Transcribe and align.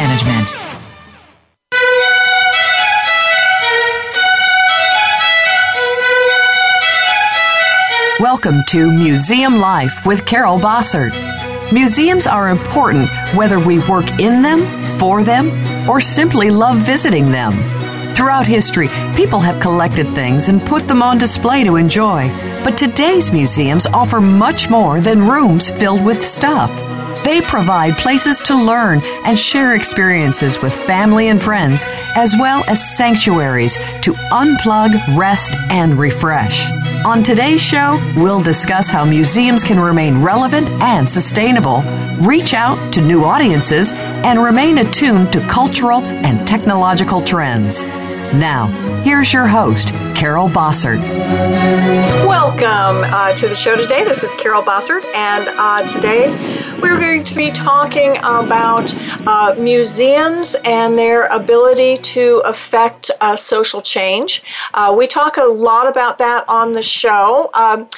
management. 0.00 0.48
Welcome 8.18 8.64
to 8.68 8.90
Museum 8.90 9.58
Life 9.58 10.06
with 10.06 10.24
Carol 10.24 10.58
Bossert. 10.58 11.12
Museums 11.70 12.26
are 12.26 12.48
important 12.48 13.10
whether 13.34 13.58
we 13.60 13.78
work 13.80 14.08
in 14.18 14.40
them, 14.40 14.60
for 14.98 15.22
them, 15.22 15.50
or 15.88 16.00
simply 16.00 16.50
love 16.50 16.78
visiting 16.78 17.30
them. 17.30 17.52
Throughout 18.14 18.46
history, 18.46 18.88
people 19.14 19.40
have 19.40 19.60
collected 19.60 20.14
things 20.14 20.48
and 20.48 20.62
put 20.62 20.84
them 20.84 21.02
on 21.02 21.18
display 21.18 21.64
to 21.64 21.76
enjoy. 21.76 22.28
But 22.64 22.78
today's 22.78 23.30
museums 23.32 23.86
offer 23.86 24.20
much 24.20 24.70
more 24.70 25.00
than 25.00 25.28
rooms 25.28 25.70
filled 25.70 26.02
with 26.02 26.24
stuff. 26.24 26.89
They 27.24 27.40
provide 27.42 27.94
places 27.94 28.42
to 28.42 28.54
learn 28.54 29.02
and 29.24 29.38
share 29.38 29.74
experiences 29.74 30.60
with 30.60 30.74
family 30.74 31.28
and 31.28 31.40
friends, 31.40 31.84
as 32.16 32.34
well 32.38 32.64
as 32.66 32.96
sanctuaries 32.96 33.76
to 34.02 34.12
unplug, 34.32 35.16
rest, 35.16 35.54
and 35.68 35.98
refresh. 35.98 36.70
On 37.04 37.22
today's 37.22 37.62
show, 37.62 37.98
we'll 38.16 38.42
discuss 38.42 38.90
how 38.90 39.04
museums 39.04 39.64
can 39.64 39.80
remain 39.80 40.22
relevant 40.22 40.68
and 40.82 41.08
sustainable, 41.08 41.82
reach 42.20 42.52
out 42.52 42.92
to 42.92 43.00
new 43.00 43.24
audiences, 43.24 43.92
and 43.92 44.42
remain 44.42 44.78
attuned 44.78 45.32
to 45.32 45.40
cultural 45.48 46.02
and 46.02 46.46
technological 46.46 47.22
trends. 47.22 47.86
Now, 48.34 48.68
here's 49.02 49.32
your 49.32 49.48
host, 49.48 49.88
Carol 50.14 50.48
Bossert. 50.48 51.00
Welcome 52.28 53.02
uh, 53.12 53.34
to 53.34 53.48
the 53.48 53.56
show 53.56 53.74
today. 53.74 54.04
This 54.04 54.22
is 54.22 54.32
Carol 54.34 54.62
Bossert, 54.62 55.04
and 55.16 55.48
uh, 55.48 55.88
today 55.88 56.28
we're 56.80 57.00
going 57.00 57.24
to 57.24 57.34
be 57.34 57.50
talking 57.50 58.12
about 58.18 58.94
uh, 59.26 59.56
museums 59.58 60.54
and 60.64 60.96
their 60.96 61.26
ability 61.26 61.96
to 61.96 62.40
affect 62.44 63.10
uh, 63.20 63.34
social 63.34 63.82
change. 63.82 64.44
Uh, 64.74 64.94
we 64.96 65.08
talk 65.08 65.36
a 65.36 65.44
lot 65.44 65.88
about 65.88 66.18
that 66.18 66.44
on 66.48 66.72
the 66.72 66.84
show. 66.84 67.50
Um, 67.52 67.88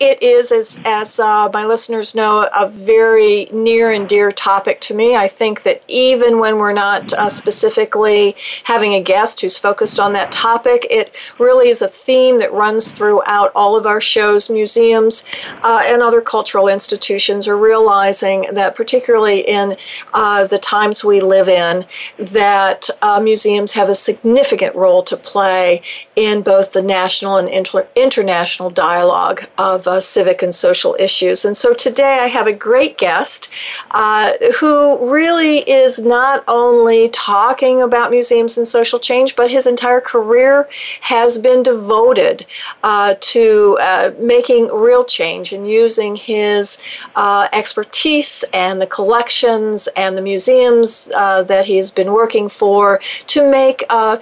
it 0.00 0.22
is, 0.22 0.52
as, 0.52 0.80
as 0.84 1.20
uh, 1.20 1.48
my 1.52 1.64
listeners 1.64 2.14
know, 2.14 2.48
a 2.54 2.68
very 2.68 3.48
near 3.52 3.92
and 3.92 4.08
dear 4.08 4.32
topic 4.32 4.80
to 4.82 4.94
me. 4.94 5.16
I 5.16 5.28
think 5.28 5.62
that 5.62 5.82
even 5.88 6.38
when 6.38 6.58
we're 6.58 6.72
not 6.72 7.12
uh, 7.12 7.28
specifically 7.28 8.34
having 8.64 8.94
a 8.94 9.02
guest 9.02 9.40
who's 9.40 9.56
focused 9.56 10.00
on 10.00 10.12
that 10.14 10.32
topic, 10.32 10.86
it 10.90 11.14
really 11.38 11.68
is 11.68 11.82
a 11.82 11.88
theme 11.88 12.38
that 12.38 12.52
runs 12.52 12.92
throughout 12.92 13.52
all 13.54 13.76
of 13.76 13.86
our 13.86 14.00
shows. 14.00 14.50
Museums 14.50 15.24
uh, 15.62 15.82
and 15.84 16.02
other 16.02 16.20
cultural 16.20 16.68
institutions 16.68 17.46
are 17.46 17.56
realizing 17.56 18.46
that, 18.54 18.74
particularly 18.74 19.40
in 19.40 19.76
uh, 20.14 20.46
the 20.46 20.58
times 20.58 21.04
we 21.04 21.20
live 21.20 21.48
in, 21.48 21.84
that 22.18 22.88
uh, 23.02 23.20
museums 23.20 23.72
have 23.72 23.88
a 23.88 23.94
significant 23.94 24.74
role 24.74 25.02
to 25.02 25.16
play 25.16 25.82
in 26.16 26.42
both 26.42 26.72
the 26.72 26.82
national 26.82 27.36
and 27.36 27.48
inter- 27.48 27.88
international 27.94 28.70
dialogue 28.70 29.44
of 29.74 29.86
uh, 29.86 30.00
civic 30.00 30.42
and 30.42 30.54
social 30.54 30.96
issues. 30.98 31.44
And 31.44 31.56
so 31.56 31.74
today 31.74 32.18
I 32.20 32.26
have 32.26 32.46
a 32.46 32.52
great 32.52 32.94
guest 32.98 33.50
uh, 33.90 34.32
who 34.58 34.76
really 35.10 35.58
is 35.82 35.98
not 35.98 36.44
only 36.48 37.08
talking 37.10 37.82
about 37.82 38.10
museums 38.10 38.56
and 38.58 38.66
social 38.66 38.98
change, 38.98 39.36
but 39.36 39.50
his 39.50 39.66
entire 39.66 40.00
career 40.00 40.68
has 41.00 41.38
been 41.38 41.62
devoted 41.62 42.46
uh, 42.82 43.14
to 43.20 43.78
uh, 43.80 44.10
making 44.18 44.68
real 44.68 45.04
change 45.04 45.52
and 45.52 45.68
using 45.68 46.16
his 46.16 46.82
uh, 47.16 47.48
expertise 47.52 48.44
and 48.52 48.80
the 48.80 48.86
collections 48.86 49.88
and 49.96 50.16
the 50.16 50.22
museums 50.22 51.10
uh, 51.14 51.42
that 51.42 51.66
he's 51.66 51.90
been 51.90 52.12
working 52.12 52.48
for 52.48 53.00
to 53.26 53.40
make 53.48 53.82
a 53.90 54.20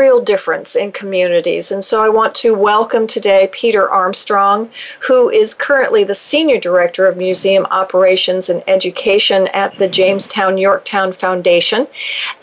real 0.00 0.20
difference 0.20 0.76
in 0.76 0.92
communities. 0.92 1.70
And 1.70 1.82
so 1.82 2.02
I 2.02 2.08
want 2.08 2.34
to 2.36 2.54
welcome 2.54 3.06
today 3.06 3.48
Peter 3.52 3.88
Armstrong, 3.88 4.70
who 5.00 5.30
is 5.30 5.54
currently 5.54 6.04
the 6.04 6.14
Senior 6.14 6.58
Director 6.58 7.06
of 7.06 7.16
Museum 7.16 7.66
Operations 7.70 8.48
and 8.48 8.62
Education 8.66 9.48
at 9.48 9.76
the 9.78 9.88
Jamestown 9.88 10.58
Yorktown 10.58 11.12
Foundation. 11.12 11.86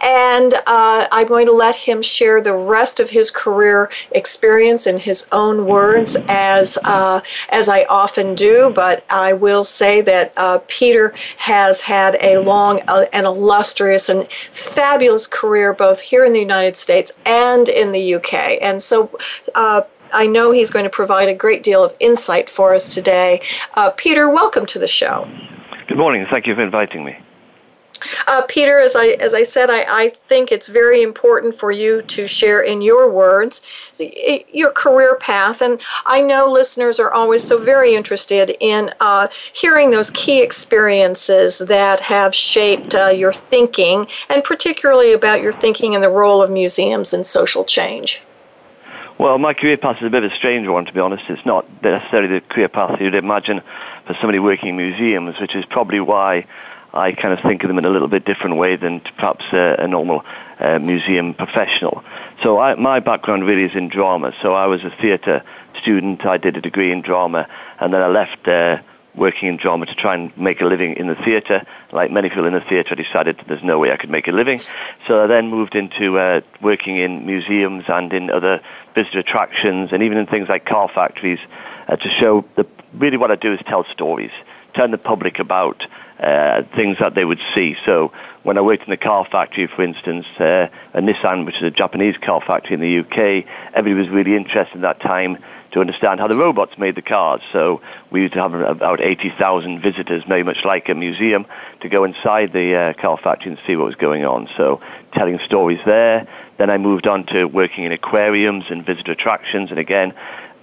And 0.04 0.54
uh, 0.54 1.08
I'm 1.12 1.28
going 1.28 1.46
to 1.48 1.52
let 1.52 1.76
him 1.76 2.02
share 2.02 2.42
the 2.42 2.56
rest 2.56 3.00
of 3.00 3.10
his 3.10 3.32
career 3.32 3.90
experience 4.12 4.88
in 4.88 4.98
his 4.98 5.28
own 5.32 5.66
words, 5.66 6.18
as, 6.28 6.78
uh, 6.84 7.22
as 7.50 7.70
I 7.70 7.84
often 7.84 8.36
do. 8.36 8.72
But 8.74 9.04
I 9.10 9.34
will 9.34 9.64
say 9.64 10.02
that 10.02 10.34
uh, 10.38 10.60
Peter 10.68 11.14
has 11.38 11.82
had 11.82 12.18
a 12.22 12.38
long 12.40 12.82
uh, 12.88 13.06
and 13.14 13.26
illustrious 13.26 14.10
and 14.10 14.30
fabulous 14.52 15.28
career 15.28 15.74
both 15.74 16.02
here 16.02 16.26
in 16.26 16.34
the 16.34 16.40
United 16.40 16.78
States 16.78 17.20
and 17.26 17.70
in 17.70 17.92
the 17.92 18.16
UK. 18.16 18.58
And 18.62 18.82
so, 18.82 19.10
uh, 19.56 19.82
I 20.14 20.28
know 20.28 20.52
he's 20.52 20.70
going 20.70 20.86
to 20.86 20.90
provide 20.90 21.28
a 21.28 21.34
great 21.34 21.64
deal 21.64 21.84
of 21.84 21.96
insight 22.00 22.50
for 22.50 22.74
us 22.74 22.88
today. 22.88 23.42
Uh, 23.74 23.90
Peter, 23.92 24.30
welcome 24.30 24.66
to 24.68 24.80
the 24.80 24.88
show. 24.88 25.28
Good 25.88 25.98
morning. 25.98 26.26
Thank 26.30 26.48
you 26.48 26.56
for 26.56 26.62
inviting 26.62 27.04
me. 27.04 27.18
Uh, 28.28 28.42
Peter, 28.50 28.80
as 28.80 28.96
I 28.96 29.08
as 29.20 29.34
I 29.34 29.44
said, 29.44 29.70
I, 29.70 29.86
I 29.88 30.10
think 30.28 30.52
it's 30.52 30.68
very 30.68 31.02
important 31.02 31.56
for 31.56 31.72
you 31.72 32.02
to 32.02 32.28
share 32.28 32.62
in 32.62 32.82
your 32.82 33.10
words 33.10 33.66
your 34.00 34.72
career 34.72 35.16
path, 35.16 35.62
and 35.62 35.80
I 36.06 36.22
know 36.22 36.52
listeners 36.52 37.00
are 37.00 37.14
always 37.14 37.44
so 37.44 37.58
very 37.58 37.96
interested 37.96 38.58
in 38.60 38.94
uh, 39.00 39.28
hearing 39.54 39.90
those 39.90 40.12
key 40.12 40.42
experiences 40.42 41.60
that 41.60 42.00
have 42.02 42.36
shaped 42.36 42.96
uh, 42.96 43.08
your 43.08 43.34
thinking, 43.34 44.08
and 44.30 44.44
particularly 44.44 45.14
about 45.14 45.42
your 45.42 45.54
thinking 45.54 45.94
in 45.94 46.02
the 46.02 46.10
role 46.10 46.42
of 46.42 46.52
museums 46.52 47.14
in 47.14 47.24
social 47.24 47.64
change. 47.64 48.22
Well, 49.20 49.38
my 49.38 49.54
career 49.54 49.78
path 49.78 49.98
is 50.02 50.08
a 50.08 50.10
bit 50.10 50.24
of 50.24 50.32
a 50.32 50.36
strange 50.36 50.68
one, 50.68 50.86
to 50.86 50.94
be 50.94 51.00
honest. 51.00 51.26
It's 51.30 51.46
not 51.46 51.66
necessarily 51.84 52.40
the 52.40 52.42
career 52.42 52.68
path 52.68 53.00
you'd 53.00 53.14
imagine 53.14 53.62
for 54.08 54.16
somebody 54.16 54.40
working 54.40 54.70
in 54.70 54.78
museums, 54.78 55.40
which 55.40 55.56
is 55.56 55.66
probably 55.66 56.00
why 56.00 56.46
I 56.94 57.12
kind 57.12 57.34
of 57.34 57.40
think 57.42 57.64
of 57.64 57.68
them 57.68 57.78
in 57.78 57.86
a 57.86 57.90
little 57.90 58.08
bit 58.08 58.26
different 58.26 58.58
way 58.58 58.76
than 58.76 59.02
perhaps 59.02 59.46
a, 59.54 59.76
a 59.80 59.88
normal 59.88 60.26
uh, 60.60 60.80
museum 60.80 61.36
professional. 61.36 62.04
So 62.42 62.60
I, 62.60 62.74
my 62.76 63.00
background 63.02 63.46
really 63.46 63.64
is 63.64 63.76
in 63.76 63.88
drama. 63.88 64.34
So 64.42 64.54
I 64.54 64.66
was 64.66 64.84
a 64.84 64.90
theatre 64.90 65.44
student. 65.80 66.26
I 66.26 66.38
did 66.38 66.58
a 66.58 66.62
degree 66.62 66.92
in 66.92 67.02
drama, 67.02 67.48
and 67.80 67.94
then 67.94 68.02
I 68.02 68.08
left 68.08 68.48
uh, 68.48 68.80
working 69.16 69.48
in 69.48 69.58
drama 69.58 69.86
to 69.86 69.96
try 69.96 70.16
and 70.16 70.36
make 70.38 70.62
a 70.62 70.66
living 70.66 70.96
in 70.96 71.08
the 71.08 71.16
theatre. 71.16 71.66
Like 71.92 72.12
many 72.12 72.30
people 72.30 72.46
in 72.46 72.54
the 72.54 72.62
theatre, 72.62 72.96
I 72.98 73.02
decided 73.02 73.44
there's 73.48 73.64
no 73.64 73.78
way 73.78 73.92
I 73.92 73.98
could 73.98 74.10
make 74.10 74.28
a 74.28 74.32
living. 74.32 74.60
So 75.08 75.24
I 75.24 75.28
then 75.28 75.50
moved 75.50 75.76
into 75.76 76.18
uh, 76.18 76.42
working 76.62 76.98
in 76.98 77.26
museums 77.26 77.86
and 77.88 78.12
in 78.12 78.30
other 78.30 78.62
visitor 78.96 79.20
attractions 79.20 79.90
and 79.92 80.04
even 80.04 80.18
in 80.18 80.26
things 80.26 80.50
like 80.50 80.66
car 80.66 80.90
factories 80.94 81.40
uh, 81.88 81.96
to 81.96 82.10
show 82.10 82.46
the, 82.56 82.66
really 82.94 83.18
what 83.18 83.32
I 83.32 83.36
do 83.36 83.54
is 83.54 83.60
tell 83.68 83.86
stories, 83.92 84.32
tell 84.74 84.90
the 84.90 84.98
public 84.98 85.40
about 85.40 85.86
uh, 86.20 86.64
things 86.76 86.98
that 87.00 87.16
they 87.16 87.26
would 87.26 87.40
see. 87.54 87.76
So 87.86 88.12
when 88.44 88.58
I 88.58 88.62
worked 88.62 88.84
in 88.84 88.90
the 88.90 88.98
car 88.98 89.26
factory, 89.30 89.68
for 89.68 89.84
instance, 89.84 90.26
uh, 90.40 90.68
a 90.94 91.02
Nissan, 91.02 91.46
which 91.46 91.56
is 91.56 91.64
a 91.64 91.72
Japanese 91.72 92.16
car 92.18 92.42
factory 92.46 92.76
in 92.76 92.82
the 92.82 93.00
UK, 93.00 93.46
everybody 93.74 94.08
was 94.08 94.10
really 94.10 94.36
interested 94.36 94.76
at 94.76 94.82
that 94.82 95.02
time 95.02 95.38
to 95.74 95.82
understand 95.82 96.20
how 96.20 96.28
the 96.28 96.38
robots 96.38 96.78
made 96.78 96.96
the 96.96 97.02
cars. 97.02 97.42
So 97.52 97.82
we 98.12 98.22
used 98.22 98.34
to 98.34 98.42
have 98.42 98.54
about 98.54 99.02
80,000 99.02 99.82
visitors, 99.82 100.24
very 100.28 100.44
much 100.44 100.60
like 100.64 100.88
a 100.88 100.94
museum, 100.94 101.46
to 101.84 101.90
go 101.90 102.04
inside 102.04 102.52
the 102.52 102.76
uh, 102.76 102.94
car 102.94 103.18
factory 103.18 103.52
and 103.52 103.60
see 103.68 103.76
what 103.76 103.86
was 103.86 103.96
going 103.96 104.26
on. 104.26 104.50
So 104.58 104.82
telling 105.14 105.40
stories 105.46 105.80
there. 105.86 106.28
Then 106.58 106.70
I 106.70 106.78
moved 106.78 107.08
on 107.08 107.26
to 107.28 107.46
working 107.46 107.84
in 107.84 107.92
aquariums 107.92 108.66
and 108.70 108.86
visitor 108.86 109.12
attractions, 109.12 109.70
and 109.70 109.80
again, 109.80 110.14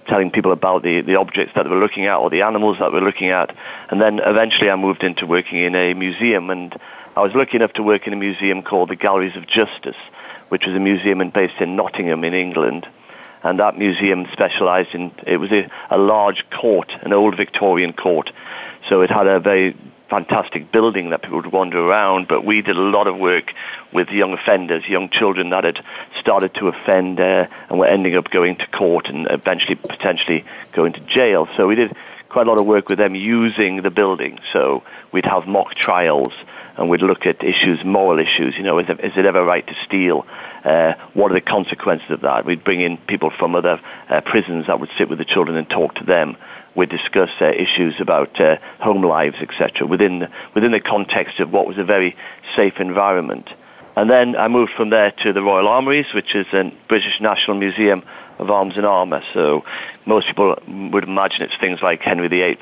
telling 0.07 0.31
people 0.31 0.51
about 0.51 0.83
the, 0.83 1.01
the 1.01 1.15
objects 1.15 1.53
that 1.55 1.63
they 1.63 1.69
were 1.69 1.79
looking 1.79 2.05
at 2.05 2.17
or 2.17 2.29
the 2.29 2.41
animals 2.41 2.77
that 2.79 2.91
we're 2.91 3.01
looking 3.01 3.29
at. 3.29 3.55
And 3.89 4.01
then 4.01 4.19
eventually 4.19 4.69
I 4.69 4.75
moved 4.75 5.03
into 5.03 5.25
working 5.25 5.59
in 5.59 5.75
a 5.75 5.93
museum, 5.93 6.49
and 6.49 6.75
I 7.15 7.21
was 7.21 7.33
lucky 7.33 7.55
enough 7.55 7.73
to 7.73 7.83
work 7.83 8.07
in 8.07 8.13
a 8.13 8.17
museum 8.17 8.61
called 8.61 8.89
the 8.89 8.95
Galleries 8.95 9.35
of 9.35 9.47
Justice, 9.47 9.97
which 10.49 10.65
was 10.65 10.75
a 10.75 10.79
museum 10.79 11.19
based 11.29 11.61
in 11.61 11.75
Nottingham 11.75 12.23
in 12.23 12.33
England 12.33 12.87
and 13.43 13.59
that 13.59 13.77
museum 13.77 14.27
specialized 14.33 14.93
in, 14.93 15.11
it 15.25 15.37
was 15.37 15.51
a, 15.51 15.67
a 15.89 15.97
large 15.97 16.45
court, 16.51 16.91
an 17.01 17.11
old 17.11 17.35
Victorian 17.35 17.93
court. 17.93 18.31
So 18.87 19.01
it 19.01 19.09
had 19.09 19.27
a 19.27 19.39
very 19.39 19.75
fantastic 20.11 20.71
building 20.73 21.09
that 21.09 21.23
people 21.23 21.37
would 21.37 21.51
wander 21.53 21.79
around, 21.79 22.27
but 22.27 22.43
we 22.43 22.61
did 22.61 22.75
a 22.75 22.81
lot 22.81 23.07
of 23.07 23.17
work 23.17 23.53
with 23.93 24.09
young 24.09 24.33
offenders, 24.33 24.85
young 24.87 25.09
children 25.09 25.51
that 25.51 25.63
had 25.63 25.83
started 26.19 26.53
to 26.53 26.67
offend 26.67 27.19
uh, 27.19 27.47
and 27.69 27.79
were 27.79 27.87
ending 27.87 28.17
up 28.17 28.29
going 28.29 28.57
to 28.57 28.67
court 28.67 29.07
and 29.07 29.25
eventually 29.31 29.75
potentially 29.75 30.43
going 30.73 30.91
to 30.91 30.99
jail. 30.99 31.47
So 31.55 31.65
we 31.65 31.75
did 31.75 31.95
quite 32.27 32.45
a 32.45 32.49
lot 32.49 32.59
of 32.59 32.65
work 32.65 32.89
with 32.89 32.97
them 32.97 33.15
using 33.15 33.81
the 33.81 33.89
building. 33.89 34.37
So 34.51 34.83
we'd 35.13 35.25
have 35.25 35.47
mock 35.47 35.75
trials 35.75 36.33
and 36.81 36.89
we'd 36.89 37.01
look 37.01 37.25
at 37.27 37.43
issues, 37.43 37.83
moral 37.85 38.19
issues. 38.19 38.55
You 38.57 38.63
know, 38.63 38.79
is 38.79 38.89
is 38.89 39.13
it 39.15 39.25
ever 39.25 39.45
right 39.45 39.65
to 39.65 39.75
steal? 39.85 40.25
Uh, 40.65 40.93
what 41.13 41.31
are 41.31 41.35
the 41.35 41.41
consequences 41.41 42.09
of 42.09 42.21
that? 42.21 42.43
We'd 42.43 42.63
bring 42.63 42.81
in 42.81 42.97
people 42.97 43.29
from 43.29 43.55
other 43.55 43.79
uh, 44.09 44.21
prisons 44.21 44.67
that 44.67 44.79
would 44.79 44.89
sit 44.97 45.07
with 45.07 45.19
the 45.19 45.25
children 45.25 45.57
and 45.57 45.69
talk 45.69 45.95
to 45.95 46.03
them. 46.03 46.37
We'd 46.75 46.89
discuss 46.89 47.29
uh, 47.39 47.51
issues 47.51 47.95
about 47.99 48.39
uh, 48.41 48.57
home 48.79 49.03
lives, 49.03 49.37
etc., 49.41 49.85
within 49.85 50.19
the, 50.19 50.29
within 50.55 50.71
the 50.71 50.79
context 50.79 51.39
of 51.39 51.51
what 51.51 51.67
was 51.67 51.77
a 51.77 51.83
very 51.83 52.15
safe 52.55 52.79
environment. 52.79 53.47
And 53.95 54.09
then 54.09 54.35
I 54.35 54.47
moved 54.47 54.71
from 54.75 54.89
there 54.89 55.11
to 55.23 55.33
the 55.33 55.41
Royal 55.41 55.67
Armouries, 55.67 56.13
which 56.13 56.33
is 56.33 56.47
a 56.53 56.71
British 56.87 57.19
National 57.19 57.57
Museum 57.57 58.01
of 58.39 58.49
Arms 58.49 58.77
and 58.77 58.85
Armour. 58.85 59.21
So 59.33 59.65
most 60.05 60.27
people 60.27 60.57
would 60.67 61.03
imagine 61.03 61.43
it's 61.43 61.57
things 61.59 61.81
like 61.81 62.01
Henry 62.01 62.27
VIII's 62.27 62.57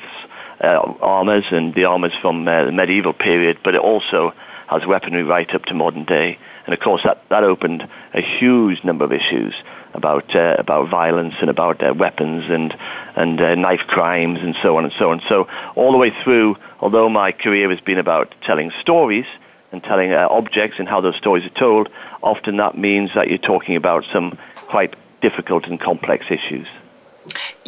uh, 0.62 0.94
armours 1.02 1.46
and 1.52 1.74
the 1.74 1.86
armours 1.86 2.14
from 2.22 2.48
uh, 2.48 2.66
the 2.66 2.72
medieval 2.72 3.14
period, 3.14 3.60
but 3.64 3.76
it 3.76 3.82
also 3.82 4.34
has 4.68 4.86
weaponry 4.86 5.24
right 5.24 5.54
up 5.56 5.66
to 5.66 5.74
modern 5.74 6.06
day. 6.06 6.38
And 6.66 6.74
of 6.74 6.80
course, 6.80 7.02
that, 7.04 7.28
that 7.30 7.44
opened 7.44 7.88
a 8.14 8.22
huge 8.22 8.84
number 8.84 9.04
of 9.04 9.12
issues 9.12 9.56
about 9.94 10.36
uh, 10.36 10.56
about 10.60 10.90
violence 10.90 11.34
and 11.42 11.50
about 11.50 11.84
uh, 11.84 11.94
weapons 11.94 12.46
and 12.48 12.76
and 13.16 13.42
uh, 13.42 13.56
knife 13.56 13.88
crimes 13.88 14.40
and 14.42 14.56
so 14.62 14.78
on 14.78 14.84
and 14.84 14.94
so 15.00 15.10
on. 15.10 15.22
So 15.28 15.48
all 15.76 15.92
the 15.92 15.98
way 15.98 16.12
through, 16.24 16.58
although 16.80 17.10
my 17.10 17.32
career 17.32 17.70
has 17.72 17.80
been 17.80 17.98
about 17.98 18.36
telling 18.44 18.72
stories 18.82 19.26
and 19.72 19.84
telling 19.84 20.14
uh, 20.14 20.28
objects 20.30 20.78
and 20.80 20.88
how 20.88 21.02
those 21.02 21.16
stories 21.16 21.46
are 21.46 21.60
told, 21.60 21.90
often 22.22 22.58
that 22.58 22.78
means 22.78 23.12
that 23.16 23.30
you're 23.30 23.38
talking 23.40 23.76
about 23.76 24.06
some 24.14 24.38
quite 24.68 24.96
difficult 25.22 25.66
and 25.66 25.80
complex 25.80 26.26
issues. 26.30 26.68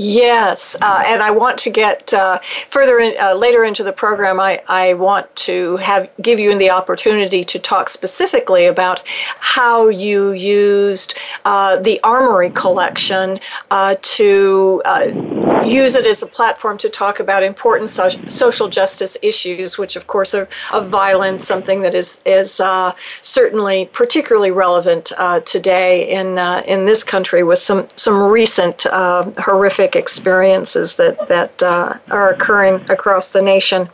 Yes, 0.03 0.75
uh, 0.81 1.03
and 1.05 1.21
I 1.21 1.29
want 1.29 1.59
to 1.59 1.69
get 1.69 2.11
uh, 2.11 2.39
further 2.39 2.97
in, 2.97 3.15
uh, 3.21 3.35
later 3.35 3.63
into 3.63 3.83
the 3.83 3.93
program. 3.93 4.39
I, 4.39 4.59
I 4.67 4.95
want 4.95 5.33
to 5.47 5.77
have 5.77 6.09
give 6.19 6.39
you 6.39 6.57
the 6.57 6.71
opportunity 6.71 7.43
to 7.43 7.59
talk 7.59 7.87
specifically 7.87 8.65
about 8.65 9.01
how 9.05 9.89
you 9.89 10.31
used 10.31 11.19
uh, 11.45 11.75
the 11.75 11.99
Armory 12.03 12.49
collection 12.49 13.39
uh, 13.69 13.95
to 14.01 14.81
uh, 14.85 15.50
use 15.65 15.95
it 15.95 16.05
as 16.05 16.23
a 16.23 16.27
platform 16.27 16.77
to 16.79 16.89
talk 16.89 17.19
about 17.19 17.43
important 17.43 17.89
so- 17.89 18.09
social 18.27 18.67
justice 18.67 19.17
issues, 19.21 19.77
which 19.77 19.95
of 19.95 20.07
course 20.07 20.33
are 20.33 20.47
of 20.73 20.89
violence, 20.89 21.45
something 21.45 21.81
that 21.81 21.93
is 21.93 22.21
is 22.25 22.59
uh, 22.59 22.93
certainly 23.21 23.89
particularly 23.93 24.51
relevant 24.51 25.11
uh, 25.17 25.39
today 25.41 26.09
in 26.09 26.37
uh, 26.37 26.63
in 26.65 26.85
this 26.85 27.03
country 27.03 27.43
with 27.43 27.59
some 27.59 27.87
some 27.95 28.17
recent 28.31 28.85
uh, 28.87 29.23
horrific 29.37 29.95
experiences 29.95 30.95
that 30.95 31.27
that 31.27 31.63
uh, 31.63 31.97
are 32.09 32.29
occurring 32.31 32.75
across 32.89 33.29
the 33.29 33.41
nation. 33.41 33.87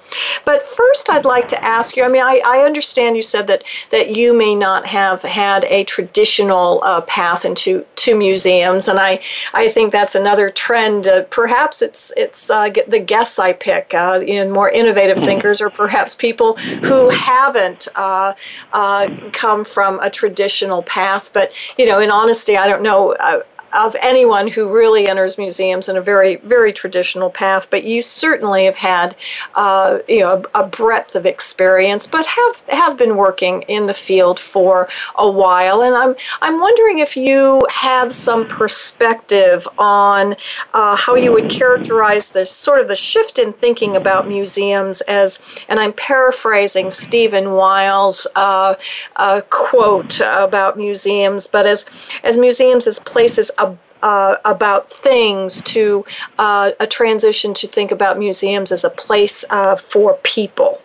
But 0.46 0.62
first, 0.62 1.10
I'd 1.10 1.26
like 1.26 1.48
to 1.50 1.64
ask 1.64 1.96
you. 1.96 2.04
I 2.04 2.08
mean, 2.08 2.24
I, 2.24 2.42
I 2.46 2.60
understand 2.60 3.16
you 3.16 3.22
said 3.22 3.48
that 3.48 3.64
that 3.92 4.16
you 4.16 4.38
may 4.38 4.56
not 4.56 4.86
have 4.86 5.22
had 5.22 5.66
a 5.66 5.84
traditional 5.84 6.82
path 7.08 7.46
into 7.46 7.86
to 7.96 8.18
museums, 8.18 8.88
and 8.88 9.00
I 9.00 9.20
I 9.54 9.70
think 9.70 9.92
that's 9.92 10.16
another 10.16 10.50
trend, 10.50 11.08
perhaps 11.30 11.57
perhaps 11.58 11.82
it's 11.82 12.12
it's 12.16 12.52
uh, 12.52 12.70
the 12.88 13.00
guests 13.00 13.40
I 13.40 13.52
pick 13.52 13.92
uh, 13.96 14.22
in 14.24 14.52
more 14.52 14.70
innovative 14.70 15.18
thinkers, 15.18 15.60
or 15.60 15.72
perhaps 15.72 16.14
people 16.14 16.56
who 16.84 17.10
haven't 17.10 17.88
uh, 17.96 18.36
uh, 18.74 19.10
come 19.32 19.66
from 19.66 20.00
a 20.02 20.10
traditional 20.12 20.84
path. 20.84 21.32
But 21.34 21.52
you 21.76 21.88
know, 21.88 22.00
in 22.00 22.12
honesty, 22.12 22.58
I 22.58 22.68
don't 22.68 22.84
know 22.84 23.14
uh, 23.14 23.42
of 23.78 23.96
anyone 24.02 24.48
who 24.48 24.74
really 24.74 25.08
enters 25.08 25.38
museums 25.38 25.88
in 25.88 25.96
a 25.96 26.02
very, 26.02 26.38
very 26.38 26.74
traditional 26.74 27.30
path, 27.30 27.70
but 27.70 27.84
you 27.84 28.02
certainly 28.02 28.66
have 28.66 28.76
had, 28.76 29.16
uh, 29.54 30.00
you 30.08 30.20
know, 30.20 30.44
a, 30.56 30.62
a, 30.62 30.68
breadth 30.68 31.16
of 31.16 31.26
experience, 31.26 32.08
but 32.08 32.26
have 32.26 32.64
have 32.70 32.98
been 32.98 33.16
working 33.16 33.62
in 33.64 33.86
the 33.86 33.94
field 33.94 34.40
for 34.40 34.90
a 35.16 35.30
while. 35.30 35.84
And 35.84 35.96
I'm 35.96 36.16
I'm 36.42 36.60
wondering 36.60 37.00
if 37.00 37.16
you 37.16 37.66
have 37.72 38.14
some 38.14 38.48
perspective 38.48 39.68
on 39.78 40.36
uh, 40.74 40.96
how 40.96 41.16
you 41.16 41.32
would 41.32 41.50
characterize 41.50 42.30
the 42.30 42.46
sort 42.46 42.82
of 42.82 42.88
the 42.88 42.96
shift 42.96 43.38
in 43.38 43.54
thinking 43.54 43.96
about 43.96 44.28
museums 44.28 45.02
as, 45.02 45.44
and 45.70 45.80
I'm 45.80 45.94
paraphrasing 45.94 46.90
Stephen 46.90 47.52
Weil's 47.52 48.26
uh, 48.36 48.74
uh 49.18 49.42
quote 49.50 50.20
about 50.22 50.78
museums, 50.78 51.46
but 51.46 51.68
as 51.68 51.86
as 52.24 52.38
museums 52.40 52.88
as 52.88 53.00
places 53.00 53.52
uh, 54.04 54.36
about 54.46 54.92
things 54.92 55.62
to 55.62 56.06
uh, 56.38 56.72
a 56.80 56.88
transition 56.88 57.54
to 57.56 57.68
think 57.68 57.92
about 57.92 58.18
museums 58.18 58.72
as 58.72 58.84
a 58.84 58.90
place 58.90 59.44
uh, 59.50 59.76
for 59.76 60.16
people? 60.24 60.82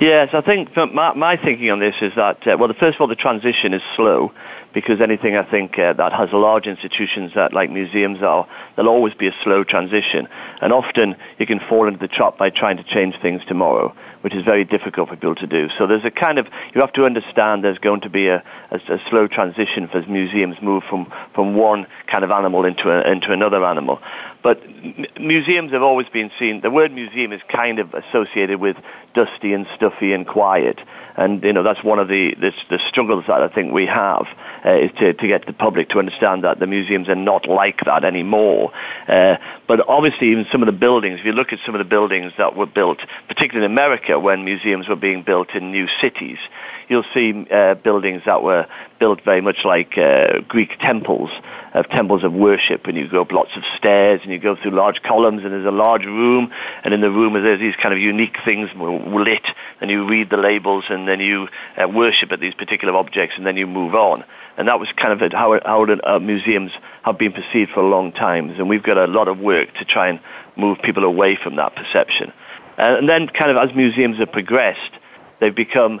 Yes, 0.00 0.30
I 0.32 0.40
think 0.40 0.76
my, 0.76 1.12
my 1.14 1.36
thinking 1.36 1.70
on 1.70 1.80
this 1.80 1.96
is 2.00 2.14
that, 2.14 2.46
uh, 2.46 2.56
well, 2.58 2.72
first 2.78 2.96
of 2.96 3.00
all, 3.00 3.08
the 3.08 3.16
transition 3.16 3.74
is 3.74 3.82
slow 3.96 4.32
because 4.72 5.00
anything 5.00 5.36
I 5.36 5.42
think 5.42 5.78
uh, 5.78 5.92
that 5.94 6.12
has 6.12 6.32
large 6.32 6.66
institutions 6.66 7.32
that 7.34 7.52
like 7.52 7.70
museums 7.70 8.22
are, 8.22 8.46
there'll 8.76 8.92
always 8.92 9.14
be 9.14 9.26
a 9.26 9.34
slow 9.42 9.64
transition. 9.64 10.28
And 10.60 10.72
often 10.72 11.16
you 11.38 11.46
can 11.46 11.58
fall 11.58 11.88
into 11.88 11.98
the 11.98 12.06
trap 12.06 12.38
by 12.38 12.50
trying 12.50 12.76
to 12.76 12.84
change 12.84 13.18
things 13.20 13.42
tomorrow, 13.46 13.94
which 14.28 14.36
is 14.36 14.44
very 14.44 14.64
difficult 14.66 15.08
for 15.08 15.16
people 15.16 15.34
to 15.34 15.46
do. 15.46 15.70
So 15.78 15.86
there's 15.86 16.04
a 16.04 16.10
kind 16.10 16.38
of, 16.38 16.46
you 16.74 16.82
have 16.82 16.92
to 16.92 17.06
understand 17.06 17.64
there's 17.64 17.78
going 17.78 18.02
to 18.02 18.10
be 18.10 18.28
a, 18.28 18.44
a, 18.70 18.76
a 18.76 19.00
slow 19.08 19.26
transition 19.26 19.88
as 19.94 20.06
museums 20.06 20.60
move 20.60 20.82
from, 20.84 21.10
from 21.34 21.54
one 21.54 21.86
kind 22.06 22.24
of 22.24 22.30
animal 22.30 22.66
into, 22.66 22.90
a, 22.90 23.10
into 23.10 23.32
another 23.32 23.64
animal. 23.64 24.02
But 24.48 24.62
m- 24.62 25.04
museums 25.20 25.72
have 25.72 25.82
always 25.82 26.08
been 26.08 26.30
seen, 26.38 26.62
the 26.62 26.70
word 26.70 26.90
museum 26.90 27.34
is 27.34 27.42
kind 27.52 27.78
of 27.78 27.92
associated 27.92 28.58
with 28.58 28.78
dusty 29.12 29.52
and 29.52 29.66
stuffy 29.76 30.14
and 30.14 30.26
quiet. 30.26 30.80
And, 31.18 31.42
you 31.44 31.52
know, 31.52 31.62
that's 31.62 31.84
one 31.84 31.98
of 31.98 32.08
the, 32.08 32.34
the, 32.40 32.52
the 32.70 32.78
struggles 32.88 33.24
that 33.28 33.42
I 33.42 33.48
think 33.48 33.74
we 33.74 33.84
have, 33.84 34.26
uh, 34.64 34.70
is 34.70 34.90
to, 35.00 35.12
to 35.12 35.28
get 35.28 35.44
the 35.44 35.52
public 35.52 35.90
to 35.90 35.98
understand 35.98 36.44
that 36.44 36.60
the 36.60 36.66
museums 36.66 37.10
are 37.10 37.14
not 37.14 37.46
like 37.46 37.80
that 37.84 38.04
anymore. 38.04 38.72
Uh, 39.06 39.36
but 39.66 39.86
obviously, 39.86 40.30
even 40.30 40.46
some 40.50 40.62
of 40.62 40.66
the 40.66 40.72
buildings, 40.72 41.20
if 41.20 41.26
you 41.26 41.32
look 41.32 41.52
at 41.52 41.58
some 41.66 41.74
of 41.74 41.80
the 41.80 41.84
buildings 41.84 42.32
that 42.38 42.56
were 42.56 42.64
built, 42.64 43.00
particularly 43.28 43.66
in 43.66 43.70
America, 43.70 44.18
when 44.18 44.46
museums 44.46 44.88
were 44.88 44.96
being 44.96 45.22
built 45.22 45.50
in 45.50 45.70
new 45.70 45.88
cities, 46.00 46.38
you'll 46.88 47.04
see 47.14 47.46
uh, 47.50 47.74
buildings 47.74 48.22
that 48.26 48.42
were 48.42 48.66
built 48.98 49.22
very 49.24 49.40
much 49.40 49.58
like 49.64 49.96
uh, 49.96 50.40
Greek 50.48 50.78
temples, 50.80 51.30
of 51.74 51.88
temples 51.90 52.24
of 52.24 52.32
worship, 52.32 52.86
and 52.86 52.96
you 52.96 53.08
go 53.08 53.22
up 53.22 53.32
lots 53.32 53.50
of 53.56 53.62
stairs, 53.76 54.20
and 54.22 54.32
you 54.32 54.38
go 54.38 54.56
through 54.56 54.72
large 54.72 55.02
columns, 55.02 55.42
and 55.44 55.52
there's 55.52 55.66
a 55.66 55.70
large 55.70 56.04
room, 56.04 56.52
and 56.84 56.94
in 56.94 57.00
the 57.00 57.10
room 57.10 57.34
there's 57.34 57.60
these 57.60 57.76
kind 57.76 57.94
of 57.94 58.00
unique 58.00 58.36
things 58.44 58.70
lit, 58.76 59.46
and 59.80 59.90
you 59.90 60.06
read 60.08 60.30
the 60.30 60.36
labels, 60.36 60.84
and 60.88 61.06
then 61.06 61.20
you 61.20 61.48
uh, 61.80 61.88
worship 61.88 62.32
at 62.32 62.40
these 62.40 62.54
particular 62.54 62.94
objects, 62.96 63.34
and 63.36 63.46
then 63.46 63.56
you 63.56 63.66
move 63.66 63.94
on. 63.94 64.24
And 64.56 64.66
that 64.66 64.80
was 64.80 64.88
kind 64.96 65.12
of 65.12 65.32
how, 65.32 65.60
how 65.64 65.84
uh, 65.84 66.18
museums 66.18 66.72
have 67.02 67.16
been 67.16 67.32
perceived 67.32 67.70
for 67.70 67.80
a 67.80 67.88
long 67.88 68.12
time, 68.12 68.50
and 68.50 68.68
we've 68.68 68.82
got 68.82 68.98
a 68.98 69.06
lot 69.06 69.28
of 69.28 69.38
work 69.38 69.72
to 69.74 69.84
try 69.84 70.08
and 70.08 70.20
move 70.56 70.78
people 70.82 71.04
away 71.04 71.38
from 71.40 71.56
that 71.56 71.76
perception. 71.76 72.32
And 72.76 73.08
then 73.08 73.28
kind 73.28 73.50
of 73.50 73.56
as 73.56 73.74
museums 73.74 74.18
have 74.18 74.32
progressed, 74.32 74.92
they've 75.40 75.54
become 75.54 76.00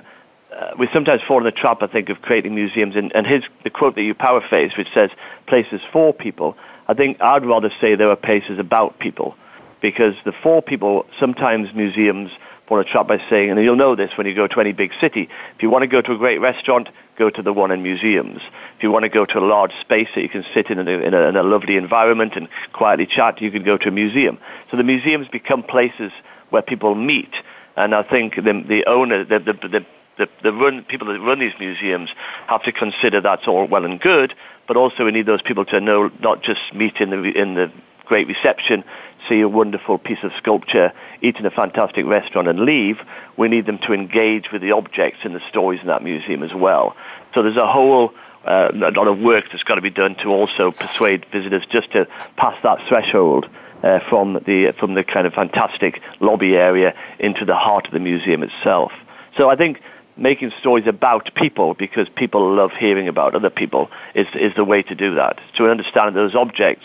uh, 0.58 0.74
we 0.78 0.88
sometimes 0.92 1.22
fall 1.26 1.38
in 1.38 1.44
the 1.44 1.52
trap, 1.52 1.82
I 1.82 1.86
think, 1.86 2.08
of 2.08 2.20
creating 2.20 2.54
museums. 2.54 2.96
And, 2.96 3.14
and 3.14 3.26
his 3.26 3.44
the 3.64 3.70
quote 3.70 3.94
that 3.94 4.02
you 4.02 4.14
paraphrase, 4.14 4.72
which 4.76 4.88
says 4.92 5.10
"places 5.46 5.80
for 5.92 6.12
people," 6.12 6.56
I 6.88 6.94
think 6.94 7.20
I'd 7.20 7.46
rather 7.46 7.70
say 7.80 7.94
there 7.94 8.10
are 8.10 8.16
places 8.16 8.58
about 8.58 8.98
people, 8.98 9.36
because 9.80 10.14
the 10.24 10.32
for 10.32 10.60
people 10.62 11.06
sometimes 11.18 11.72
museums 11.74 12.30
fall 12.66 12.80
in 12.80 12.86
a 12.86 12.90
trap 12.90 13.08
by 13.08 13.18
saying, 13.30 13.50
and 13.50 13.62
you'll 13.62 13.76
know 13.76 13.96
this 13.96 14.10
when 14.16 14.26
you 14.26 14.34
go 14.34 14.46
to 14.46 14.60
any 14.60 14.72
big 14.72 14.92
city. 15.00 15.28
If 15.56 15.62
you 15.62 15.70
want 15.70 15.84
to 15.84 15.86
go 15.86 16.02
to 16.02 16.12
a 16.12 16.18
great 16.18 16.38
restaurant, 16.38 16.90
go 17.16 17.30
to 17.30 17.42
the 17.42 17.52
one 17.52 17.70
in 17.70 17.82
museums. 17.82 18.42
If 18.76 18.82
you 18.82 18.90
want 18.90 19.04
to 19.04 19.08
go 19.08 19.24
to 19.24 19.38
a 19.38 19.40
large 19.40 19.72
space 19.80 20.08
that 20.14 20.20
you 20.20 20.28
can 20.28 20.44
sit 20.52 20.68
in 20.68 20.78
a, 20.78 20.90
in 20.90 21.14
a, 21.14 21.20
in 21.28 21.36
a 21.36 21.42
lovely 21.42 21.76
environment 21.76 22.36
and 22.36 22.46
quietly 22.74 23.06
chat, 23.06 23.40
you 23.40 23.50
can 23.50 23.62
go 23.62 23.78
to 23.78 23.88
a 23.88 23.90
museum. 23.90 24.38
So 24.70 24.76
the 24.76 24.82
museums 24.84 25.28
become 25.28 25.62
places 25.62 26.12
where 26.50 26.60
people 26.60 26.94
meet. 26.94 27.32
And 27.74 27.94
I 27.94 28.02
think 28.02 28.34
the, 28.36 28.64
the 28.66 28.84
owner, 28.86 29.24
the, 29.24 29.38
the, 29.38 29.68
the 29.68 29.86
the, 30.18 30.28
the 30.42 30.52
run, 30.52 30.84
people 30.84 31.08
that 31.08 31.20
run 31.20 31.38
these 31.38 31.54
museums 31.58 32.10
have 32.46 32.62
to 32.64 32.72
consider 32.72 33.20
that's 33.20 33.46
all 33.46 33.66
well 33.66 33.84
and 33.84 34.00
good, 34.00 34.34
but 34.66 34.76
also 34.76 35.04
we 35.04 35.12
need 35.12 35.26
those 35.26 35.42
people 35.42 35.64
to 35.66 35.80
know 35.80 36.10
not 36.20 36.42
just 36.42 36.60
meet 36.74 36.96
in 36.96 37.10
the 37.10 37.22
in 37.22 37.54
the 37.54 37.72
great 38.04 38.26
reception, 38.26 38.82
see 39.28 39.40
a 39.40 39.48
wonderful 39.48 39.98
piece 39.98 40.18
of 40.22 40.32
sculpture, 40.38 40.92
eat 41.20 41.36
in 41.36 41.44
a 41.44 41.50
fantastic 41.50 42.06
restaurant 42.06 42.48
and 42.48 42.60
leave. 42.60 42.96
We 43.36 43.48
need 43.48 43.66
them 43.66 43.78
to 43.80 43.92
engage 43.92 44.50
with 44.50 44.62
the 44.62 44.72
objects 44.72 45.20
and 45.24 45.34
the 45.34 45.42
stories 45.48 45.80
in 45.82 45.88
that 45.88 46.02
museum 46.02 46.42
as 46.42 46.54
well. 46.54 46.96
So 47.34 47.42
there's 47.42 47.56
a 47.56 47.70
whole 47.70 48.12
uh, 48.44 48.70
a 48.72 48.90
lot 48.90 49.08
of 49.08 49.18
work 49.20 49.44
that's 49.52 49.62
got 49.62 49.74
to 49.74 49.82
be 49.82 49.90
done 49.90 50.14
to 50.16 50.28
also 50.28 50.70
persuade 50.70 51.26
visitors 51.30 51.64
just 51.70 51.92
to 51.92 52.06
pass 52.36 52.56
that 52.62 52.78
threshold 52.88 53.46
uh, 53.82 54.00
from 54.08 54.34
the 54.46 54.72
from 54.78 54.94
the 54.94 55.04
kind 55.04 55.26
of 55.26 55.34
fantastic 55.34 56.00
lobby 56.20 56.56
area 56.56 56.94
into 57.18 57.44
the 57.44 57.54
heart 57.54 57.86
of 57.86 57.92
the 57.92 58.00
museum 58.00 58.42
itself. 58.42 58.92
So 59.36 59.50
I 59.50 59.56
think 59.56 59.80
making 60.18 60.52
stories 60.60 60.86
about 60.86 61.30
people 61.34 61.74
because 61.74 62.08
people 62.16 62.54
love 62.54 62.72
hearing 62.78 63.08
about 63.08 63.34
other 63.34 63.50
people 63.50 63.88
is 64.14 64.26
is 64.34 64.52
the 64.56 64.64
way 64.64 64.82
to 64.82 64.94
do 64.94 65.14
that. 65.14 65.38
To 65.56 65.70
understand 65.70 66.16
those 66.16 66.34
objects, 66.34 66.84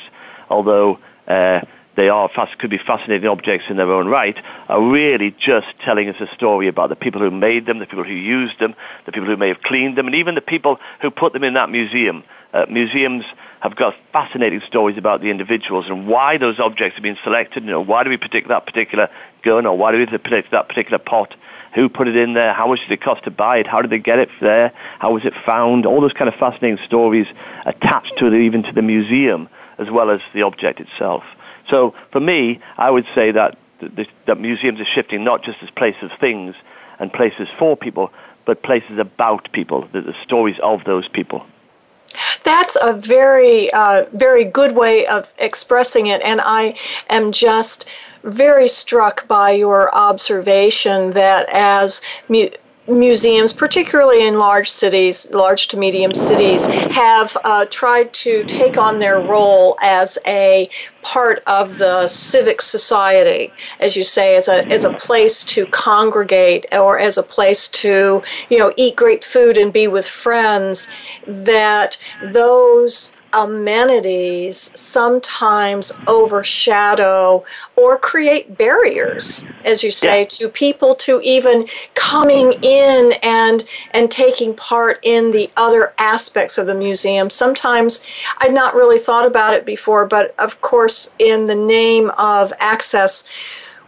although 0.49 0.99
uh, 1.27 1.61
they 1.95 2.09
are 2.09 2.29
fast, 2.33 2.57
could 2.57 2.69
be 2.69 2.79
fascinating 2.79 3.27
objects 3.27 3.65
in 3.69 3.77
their 3.77 3.91
own 3.91 4.07
right, 4.07 4.37
are 4.67 4.81
really 4.81 5.35
just 5.39 5.67
telling 5.83 6.09
us 6.09 6.15
a 6.19 6.33
story 6.35 6.67
about 6.67 6.89
the 6.89 6.95
people 6.95 7.21
who 7.21 7.29
made 7.29 7.65
them, 7.65 7.79
the 7.79 7.85
people 7.85 8.03
who 8.03 8.13
used 8.13 8.59
them, 8.59 8.73
the 9.05 9.11
people 9.11 9.27
who 9.27 9.37
may 9.37 9.49
have 9.49 9.61
cleaned 9.61 9.97
them, 9.97 10.07
and 10.07 10.15
even 10.15 10.35
the 10.35 10.41
people 10.41 10.77
who 11.01 11.11
put 11.11 11.33
them 11.33 11.43
in 11.43 11.53
that 11.53 11.69
museum. 11.69 12.23
Uh, 12.53 12.65
museums 12.69 13.25
have 13.61 13.75
got 13.75 13.95
fascinating 14.11 14.61
stories 14.67 14.97
about 14.97 15.21
the 15.21 15.31
individuals 15.31 15.85
and 15.87 16.07
why 16.07 16.37
those 16.37 16.59
objects 16.59 16.95
have 16.95 17.03
been 17.03 17.17
selected. 17.23 17.63
You 17.63 17.71
know, 17.71 17.81
why 17.81 18.03
do 18.03 18.11
we 18.11 18.17
pick 18.17 18.47
that 18.47 18.65
particular 18.65 19.09
gun, 19.43 19.65
or 19.65 19.77
why 19.77 19.91
do 19.91 19.97
we 19.97 20.05
pick 20.05 20.51
that 20.51 20.67
particular 20.67 20.99
pot? 20.99 21.33
Who 21.75 21.89
put 21.89 22.07
it 22.07 22.15
in 22.15 22.33
there? 22.33 22.53
How 22.53 22.67
much 22.67 22.79
did 22.81 22.91
it 22.91 23.01
cost 23.01 23.23
to 23.23 23.31
buy 23.31 23.57
it? 23.57 23.67
How 23.67 23.81
did 23.81 23.89
they 23.89 23.99
get 23.99 24.19
it 24.19 24.29
there? 24.41 24.71
How 24.99 25.13
was 25.13 25.25
it 25.25 25.33
found? 25.45 25.85
All 25.85 26.01
those 26.01 26.13
kind 26.13 26.27
of 26.27 26.35
fascinating 26.35 26.77
stories 26.85 27.27
attached 27.65 28.13
to 28.17 28.27
it, 28.27 28.33
even 28.33 28.63
to 28.63 28.71
the 28.71 28.81
museum, 28.81 29.49
as 29.77 29.89
well 29.89 30.09
as 30.09 30.21
the 30.33 30.43
object 30.43 30.79
itself. 30.79 31.23
So 31.69 31.95
for 32.11 32.19
me, 32.19 32.59
I 32.77 32.91
would 32.91 33.05
say 33.15 33.31
that, 33.31 33.57
that 34.27 34.39
museums 34.39 34.79
are 34.79 34.85
shifting 34.85 35.23
not 35.23 35.43
just 35.43 35.57
as 35.61 35.69
places 35.71 36.03
of 36.03 36.11
things 36.19 36.55
and 36.99 37.11
places 37.11 37.47
for 37.57 37.75
people, 37.75 38.11
but 38.45 38.61
places 38.61 38.99
about 38.99 39.51
people, 39.51 39.87
the, 39.93 40.01
the 40.01 40.15
stories 40.23 40.57
of 40.61 40.83
those 40.85 41.07
people. 41.07 41.45
That's 42.43 42.77
a 42.81 42.93
very, 42.93 43.71
uh, 43.71 44.05
very 44.13 44.43
good 44.43 44.75
way 44.75 45.05
of 45.05 45.33
expressing 45.37 46.07
it, 46.07 46.21
and 46.21 46.41
I 46.43 46.75
am 47.09 47.31
just 47.31 47.85
very 48.23 48.67
struck 48.67 49.27
by 49.27 49.51
your 49.51 49.93
observation 49.93 51.11
that 51.11 51.47
as 51.49 52.01
mu- 52.29 52.49
museums, 52.87 53.53
particularly 53.53 54.25
in 54.27 54.37
large 54.37 54.69
cities, 54.69 55.31
large 55.31 55.67
to 55.69 55.77
medium 55.77 56.13
cities, 56.13 56.65
have 56.67 57.37
uh, 57.43 57.65
tried 57.69 58.13
to 58.13 58.43
take 58.43 58.77
on 58.77 58.99
their 58.99 59.19
role 59.19 59.77
as 59.81 60.17
a 60.27 60.69
part 61.01 61.43
of 61.47 61.77
the 61.77 62.07
civic 62.07 62.61
society, 62.61 63.51
as 63.79 63.95
you 63.95 64.03
say, 64.03 64.35
as 64.35 64.47
a 64.47 64.65
as 64.67 64.83
a 64.83 64.93
place 64.93 65.43
to 65.43 65.65
congregate 65.67 66.65
or 66.71 66.99
as 66.99 67.17
a 67.17 67.23
place 67.23 67.67
to 67.69 68.21
you 68.49 68.57
know 68.57 68.73
eat 68.77 68.95
great 68.95 69.23
food 69.23 69.57
and 69.57 69.71
be 69.71 69.87
with 69.87 70.07
friends. 70.07 70.91
That 71.27 71.97
those 72.21 73.15
amenities 73.33 74.57
sometimes 74.79 75.91
overshadow 76.07 77.43
or 77.75 77.97
create 77.97 78.57
barriers 78.57 79.47
as 79.65 79.83
you 79.83 79.91
say 79.91 80.21
yeah. 80.21 80.25
to 80.27 80.49
people 80.49 80.95
to 80.95 81.19
even 81.23 81.67
coming 81.95 82.53
in 82.61 83.13
and 83.23 83.65
and 83.91 84.11
taking 84.11 84.53
part 84.55 84.99
in 85.03 85.31
the 85.31 85.49
other 85.57 85.93
aspects 85.97 86.57
of 86.57 86.67
the 86.67 86.75
museum 86.75 87.29
sometimes 87.29 88.05
i'd 88.39 88.53
not 88.53 88.75
really 88.75 88.99
thought 88.99 89.25
about 89.25 89.53
it 89.53 89.65
before 89.65 90.05
but 90.05 90.35
of 90.37 90.61
course 90.61 91.15
in 91.19 91.45
the 91.45 91.55
name 91.55 92.11
of 92.17 92.53
access 92.59 93.27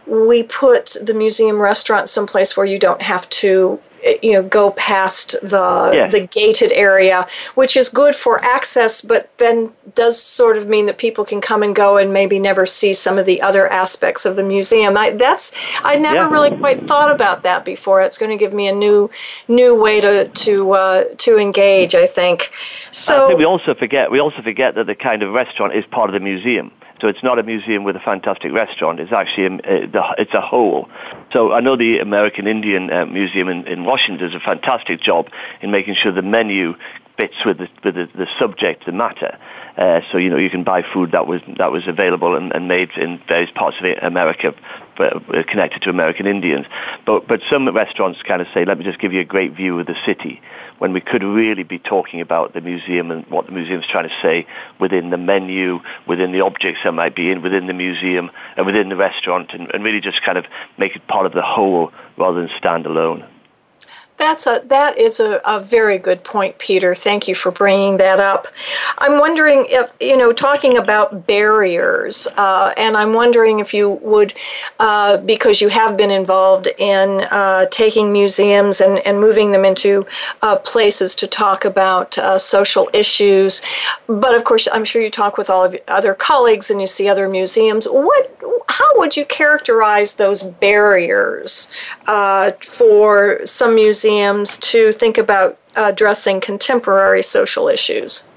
we 0.06 0.42
put 0.44 0.96
the 1.02 1.14
museum 1.14 1.60
restaurant 1.60 2.08
someplace 2.08 2.56
where 2.56 2.66
you 2.66 2.78
don't 2.78 3.02
have 3.02 3.28
to 3.28 3.80
you 4.22 4.32
know 4.32 4.42
go 4.42 4.70
past 4.72 5.36
the 5.42 5.90
yeah. 5.94 6.08
the 6.08 6.26
gated 6.26 6.72
area 6.72 7.26
which 7.54 7.76
is 7.76 7.88
good 7.88 8.14
for 8.14 8.42
access 8.44 9.02
but 9.02 9.30
then 9.38 9.72
does 9.94 10.20
sort 10.20 10.56
of 10.56 10.68
mean 10.68 10.86
that 10.86 10.98
people 10.98 11.24
can 11.24 11.40
come 11.40 11.62
and 11.62 11.74
go 11.74 11.96
and 11.96 12.12
maybe 12.12 12.38
never 12.38 12.66
see 12.66 12.92
some 12.92 13.18
of 13.18 13.26
the 13.26 13.40
other 13.40 13.68
aspects 13.68 14.24
of 14.24 14.36
the 14.36 14.42
museum 14.42 14.96
I, 14.96 15.10
that's 15.10 15.52
i 15.82 15.96
never 15.96 16.16
yeah. 16.16 16.30
really 16.30 16.56
quite 16.56 16.86
thought 16.86 17.10
about 17.10 17.42
that 17.42 17.64
before 17.64 18.00
it's 18.02 18.18
going 18.18 18.30
to 18.30 18.42
give 18.42 18.52
me 18.52 18.68
a 18.68 18.74
new 18.74 19.10
new 19.48 19.80
way 19.80 20.00
to 20.00 20.28
to 20.28 20.72
uh, 20.72 21.04
to 21.18 21.38
engage 21.38 21.94
i 21.94 22.06
think 22.06 22.50
so 22.90 23.24
I 23.24 23.28
think 23.28 23.38
we 23.38 23.44
also 23.44 23.74
forget 23.74 24.10
we 24.10 24.20
also 24.20 24.42
forget 24.42 24.74
that 24.74 24.86
the 24.86 24.94
kind 24.94 25.22
of 25.22 25.32
restaurant 25.32 25.74
is 25.74 25.84
part 25.86 26.10
of 26.10 26.14
the 26.14 26.20
museum 26.20 26.70
so 27.00 27.08
it's 27.08 27.22
not 27.22 27.38
a 27.38 27.42
museum 27.42 27.84
with 27.84 27.96
a 27.96 28.00
fantastic 28.00 28.52
restaurant. 28.52 29.00
It's 29.00 29.12
actually 29.12 29.46
a, 29.46 30.14
it's 30.18 30.34
a 30.34 30.40
whole. 30.40 30.88
So 31.32 31.52
I 31.52 31.60
know 31.60 31.76
the 31.76 31.98
American 31.98 32.46
Indian 32.46 32.90
uh, 32.92 33.06
Museum 33.06 33.48
in, 33.48 33.66
in 33.66 33.84
Washington 33.84 34.26
does 34.26 34.34
a 34.34 34.40
fantastic 34.40 35.00
job 35.00 35.28
in 35.60 35.70
making 35.70 35.94
sure 35.94 36.12
the 36.12 36.22
menu 36.22 36.74
fits 37.16 37.34
with 37.44 37.58
the, 37.58 37.68
with 37.84 37.94
the, 37.94 38.08
the 38.14 38.26
subject, 38.38 38.86
the 38.86 38.92
matter. 38.92 39.38
Uh, 39.76 40.00
so 40.10 40.18
you 40.18 40.30
know 40.30 40.38
you 40.38 40.50
can 40.50 40.64
buy 40.64 40.82
food 40.82 41.12
that 41.12 41.26
was 41.26 41.42
that 41.58 41.70
was 41.70 41.86
available 41.86 42.34
and, 42.34 42.52
and 42.52 42.66
made 42.66 42.90
in 42.96 43.20
various 43.28 43.50
parts 43.54 43.76
of 43.78 43.84
America, 44.02 44.48
uh, 44.48 44.85
Uh, 44.98 45.20
connected 45.46 45.82
to 45.82 45.90
American 45.90 46.26
Indians. 46.26 46.66
But 47.04 47.28
but 47.28 47.40
some 47.50 47.68
restaurants 47.74 48.22
kind 48.22 48.40
of 48.40 48.48
say, 48.54 48.64
let 48.64 48.78
me 48.78 48.84
just 48.84 48.98
give 48.98 49.12
you 49.12 49.20
a 49.20 49.24
great 49.24 49.52
view 49.54 49.78
of 49.78 49.86
the 49.86 49.96
city 50.06 50.40
when 50.78 50.92
we 50.92 51.00
could 51.00 51.22
really 51.22 51.64
be 51.64 51.78
talking 51.78 52.20
about 52.20 52.54
the 52.54 52.60
museum 52.60 53.10
and 53.10 53.26
what 53.26 53.46
the 53.46 53.52
museum's 53.52 53.86
trying 53.86 54.08
to 54.08 54.14
say 54.22 54.46
within 54.80 55.10
the 55.10 55.16
menu, 55.16 55.80
within 56.06 56.32
the 56.32 56.40
objects 56.40 56.80
that 56.84 56.92
might 56.92 57.14
be 57.14 57.30
in, 57.30 57.42
within 57.42 57.66
the 57.66 57.74
museum, 57.74 58.30
and 58.56 58.64
within 58.64 58.88
the 58.88 58.96
restaurant, 58.96 59.52
and, 59.52 59.70
and 59.74 59.84
really 59.84 60.00
just 60.00 60.22
kind 60.22 60.38
of 60.38 60.44
make 60.78 60.96
it 60.96 61.06
part 61.08 61.26
of 61.26 61.32
the 61.32 61.42
whole 61.42 61.92
rather 62.16 62.40
than 62.40 62.50
stand 62.56 62.86
alone. 62.86 63.24
That's 64.18 64.46
a 64.46 64.62
that 64.66 64.96
is 64.96 65.20
a, 65.20 65.40
a 65.44 65.60
very 65.60 65.98
good 65.98 66.24
point, 66.24 66.56
Peter. 66.58 66.94
Thank 66.94 67.28
you 67.28 67.34
for 67.34 67.50
bringing 67.50 67.98
that 67.98 68.18
up. 68.18 68.46
I'm 68.98 69.18
wondering 69.18 69.66
if 69.68 69.90
you 70.00 70.16
know 70.16 70.32
talking 70.32 70.78
about 70.78 71.26
barriers, 71.26 72.26
uh, 72.38 72.72
and 72.78 72.96
I'm 72.96 73.12
wondering 73.12 73.58
if 73.58 73.74
you 73.74 73.90
would, 73.90 74.32
uh, 74.80 75.18
because 75.18 75.60
you 75.60 75.68
have 75.68 75.98
been 75.98 76.10
involved 76.10 76.68
in 76.78 77.22
uh, 77.30 77.66
taking 77.70 78.10
museums 78.10 78.80
and, 78.80 79.00
and 79.06 79.20
moving 79.20 79.52
them 79.52 79.66
into 79.66 80.06
uh, 80.40 80.56
places 80.58 81.14
to 81.16 81.26
talk 81.26 81.66
about 81.66 82.16
uh, 82.16 82.38
social 82.38 82.88
issues. 82.94 83.60
But 84.06 84.34
of 84.34 84.44
course, 84.44 84.66
I'm 84.72 84.86
sure 84.86 85.02
you 85.02 85.10
talk 85.10 85.36
with 85.36 85.50
all 85.50 85.64
of 85.64 85.74
your 85.74 85.82
other 85.88 86.14
colleagues 86.14 86.70
and 86.70 86.80
you 86.80 86.86
see 86.86 87.06
other 87.08 87.28
museums. 87.28 87.86
What 87.86 88.32
how 88.68 88.98
would 88.98 89.16
you 89.16 89.24
characterize 89.24 90.14
those 90.16 90.42
barriers 90.42 91.72
uh, 92.06 92.52
for 92.60 93.40
some 93.44 93.74
museums 93.74 94.58
to 94.58 94.92
think 94.92 95.18
about 95.18 95.58
addressing 95.76 96.40
contemporary 96.40 97.22
social 97.22 97.68
issues? 97.68 98.28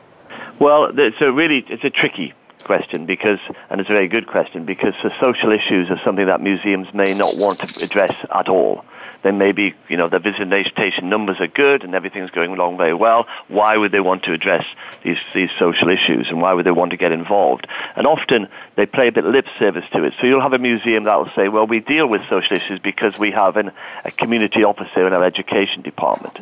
Well, 0.59 0.91
it's 0.98 1.21
a 1.21 1.31
really 1.31 1.65
it's 1.69 1.83
a 1.83 1.89
tricky 1.89 2.33
question 2.63 3.05
because, 3.05 3.39
and 3.69 3.79
it's 3.79 3.89
a 3.89 3.93
very 3.93 4.07
good 4.07 4.27
question 4.27 4.65
because 4.65 4.93
the 5.01 5.12
social 5.19 5.51
issues 5.51 5.89
are 5.89 6.00
something 6.03 6.25
that 6.27 6.41
museums 6.41 6.93
may 6.93 7.13
not 7.15 7.33
want 7.38 7.59
to 7.59 7.86
address 7.86 8.25
at 8.33 8.50
all 8.50 8.86
then 9.21 9.38
maybe 9.38 9.73
you 9.88 9.97
know 9.97 10.09
the 10.09 10.19
visitation 10.19 11.09
numbers 11.09 11.38
are 11.39 11.47
good 11.47 11.83
and 11.83 11.95
everything's 11.95 12.31
going 12.31 12.51
along 12.51 12.77
very 12.77 12.93
well. 12.93 13.27
Why 13.47 13.77
would 13.77 13.91
they 13.91 13.99
want 13.99 14.23
to 14.23 14.33
address 14.33 14.65
these 15.03 15.19
these 15.33 15.49
social 15.57 15.89
issues 15.89 16.27
and 16.29 16.41
why 16.41 16.53
would 16.53 16.65
they 16.65 16.71
want 16.71 16.91
to 16.91 16.97
get 16.97 17.11
involved? 17.11 17.67
And 17.95 18.07
often 18.07 18.47
they 18.75 18.85
play 18.85 19.07
a 19.07 19.11
bit 19.11 19.25
lip 19.25 19.47
service 19.57 19.85
to 19.93 20.03
it. 20.03 20.13
So 20.19 20.27
you'll 20.27 20.41
have 20.41 20.53
a 20.53 20.59
museum 20.59 21.03
that 21.03 21.17
will 21.17 21.31
say, 21.31 21.49
well, 21.49 21.67
we 21.67 21.79
deal 21.79 22.07
with 22.07 22.21
social 22.29 22.57
issues 22.57 22.81
because 22.81 23.17
we 23.19 23.31
have 23.31 23.57
an, 23.57 23.71
a 24.05 24.11
community 24.11 24.63
officer 24.63 25.05
in 25.07 25.13
our 25.13 25.23
education 25.23 25.81
department. 25.81 26.39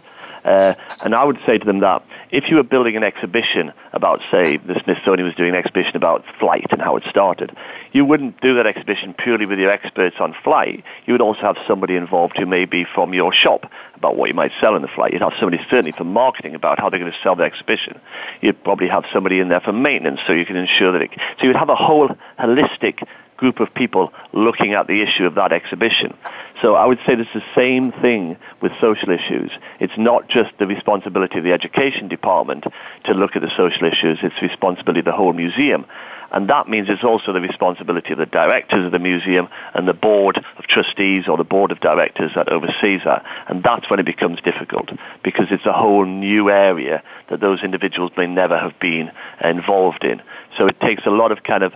Uh, 0.47 0.75
and 1.03 1.13
I 1.13 1.25
would 1.25 1.37
say 1.45 1.57
to 1.57 1.65
them 1.65 1.79
that 1.79 2.03
if 2.31 2.49
you 2.49 2.55
were 2.55 2.63
building 2.63 2.95
an 2.95 3.03
exhibition 3.03 3.73
about, 3.91 4.21
say, 4.31 4.55
the 4.55 4.79
Smithsonian 4.81 5.25
was 5.25 5.35
doing 5.35 5.49
an 5.49 5.55
exhibition 5.55 5.97
about 5.97 6.23
flight 6.39 6.67
and 6.71 6.81
how 6.81 6.95
it 6.95 7.03
started, 7.09 7.55
you 7.91 8.05
wouldn't 8.05 8.39
do 8.39 8.55
that 8.55 8.65
exhibition 8.65 9.13
purely 9.13 9.45
with 9.45 9.59
your 9.59 9.69
experts 9.69 10.15
on 10.21 10.33
flight. 10.45 10.85
You 11.05 11.13
would 11.13 11.21
also 11.21 11.41
have 11.41 11.57
somebody 11.67 11.97
involved 11.97 12.37
who 12.37 12.45
may 12.45 12.63
be 12.63 12.85
from 12.85 13.13
your 13.13 13.33
shop 13.33 13.69
about 13.95 14.15
what 14.15 14.29
you 14.29 14.35
might 14.35 14.53
sell 14.61 14.75
in 14.77 14.81
the 14.81 14.87
flight. 14.87 15.11
You'd 15.11 15.21
have 15.21 15.33
somebody 15.37 15.61
certainly 15.69 15.91
from 15.91 16.13
marketing 16.13 16.55
about 16.55 16.79
how 16.79 16.89
they're 16.89 16.99
going 16.99 17.11
to 17.11 17.17
sell 17.21 17.35
the 17.35 17.43
exhibition. 17.43 17.99
You'd 18.39 18.63
probably 18.63 18.87
have 18.87 19.03
somebody 19.11 19.39
in 19.39 19.49
there 19.49 19.59
for 19.59 19.73
maintenance 19.73 20.21
so 20.25 20.31
you 20.31 20.45
can 20.45 20.55
ensure 20.55 20.93
that 20.93 21.01
it. 21.01 21.11
So 21.39 21.45
you'd 21.45 21.57
have 21.57 21.69
a 21.69 21.75
whole 21.75 22.09
holistic 22.39 23.05
group 23.37 23.59
of 23.59 23.73
people 23.73 24.11
looking 24.33 24.73
at 24.73 24.87
the 24.87 25.01
issue 25.01 25.25
of 25.25 25.35
that 25.35 25.53
exhibition. 25.53 26.15
So 26.61 26.75
I 26.75 26.85
would 26.85 26.97
say 27.05 27.13
it's 27.13 27.33
the 27.33 27.43
same 27.55 27.91
thing 27.91 28.35
with 28.61 28.71
social 28.81 29.11
issues. 29.11 29.51
It's 29.79 29.97
not 29.97 30.27
just 30.27 30.57
the 30.57 30.67
responsibility 30.67 31.37
of 31.37 31.43
the 31.43 31.53
education 31.53 32.07
department 32.07 32.65
to 33.05 33.13
look 33.13 33.35
at 33.35 33.41
the 33.41 33.51
social 33.55 33.85
issues, 33.85 34.19
it's 34.23 34.35
the 34.41 34.47
responsibility 34.47 34.99
of 34.99 35.05
the 35.05 35.11
whole 35.11 35.33
museum. 35.33 35.85
And 36.31 36.49
that 36.49 36.67
means 36.67 36.89
it's 36.89 37.03
also 37.03 37.31
the 37.31 37.39
responsibility 37.39 38.11
of 38.11 38.19
the 38.19 38.25
directors 38.25 38.85
of 38.85 38.91
the 38.91 38.99
museum 38.99 39.47
and 39.73 39.87
the 39.87 39.93
board 39.93 40.43
of 40.57 40.67
trustees 40.67 41.27
or 41.27 41.37
the 41.37 41.45
board 41.45 41.71
of 41.71 41.79
directors 41.79 42.31
that 42.35 42.49
oversees 42.49 43.01
that. 43.05 43.25
And 43.47 43.63
that's 43.63 43.89
when 43.89 43.99
it 43.99 44.05
becomes 44.05 44.41
difficult 44.41 44.91
because 45.23 45.47
it's 45.51 45.65
a 45.65 45.73
whole 45.73 46.05
new 46.05 46.49
area 46.49 47.01
that 47.29 47.39
those 47.39 47.63
individuals 47.63 48.11
may 48.17 48.27
never 48.27 48.57
have 48.57 48.77
been 48.79 49.11
involved 49.41 50.03
in. 50.03 50.21
So 50.57 50.67
it 50.67 50.79
takes 50.81 51.05
a 51.05 51.11
lot 51.11 51.31
of 51.31 51.43
kind 51.43 51.63
of 51.63 51.73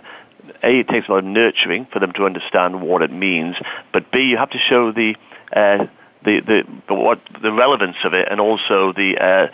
a, 0.62 0.80
it 0.80 0.88
takes 0.88 1.08
a 1.08 1.12
lot 1.12 1.18
of 1.18 1.24
nurturing 1.24 1.86
for 1.92 1.98
them 1.98 2.12
to 2.12 2.24
understand 2.24 2.82
what 2.82 3.02
it 3.02 3.12
means, 3.12 3.56
but 3.92 4.10
B, 4.10 4.22
you 4.22 4.36
have 4.36 4.50
to 4.50 4.58
show 4.58 4.92
the 4.92 5.16
uh, 5.54 5.86
the, 6.24 6.64
the 6.86 6.94
what 6.94 7.20
the 7.42 7.52
relevance 7.52 7.96
of 8.04 8.14
it 8.14 8.28
and 8.30 8.40
also 8.40 8.92
the 8.92 9.18
uh, 9.18 9.46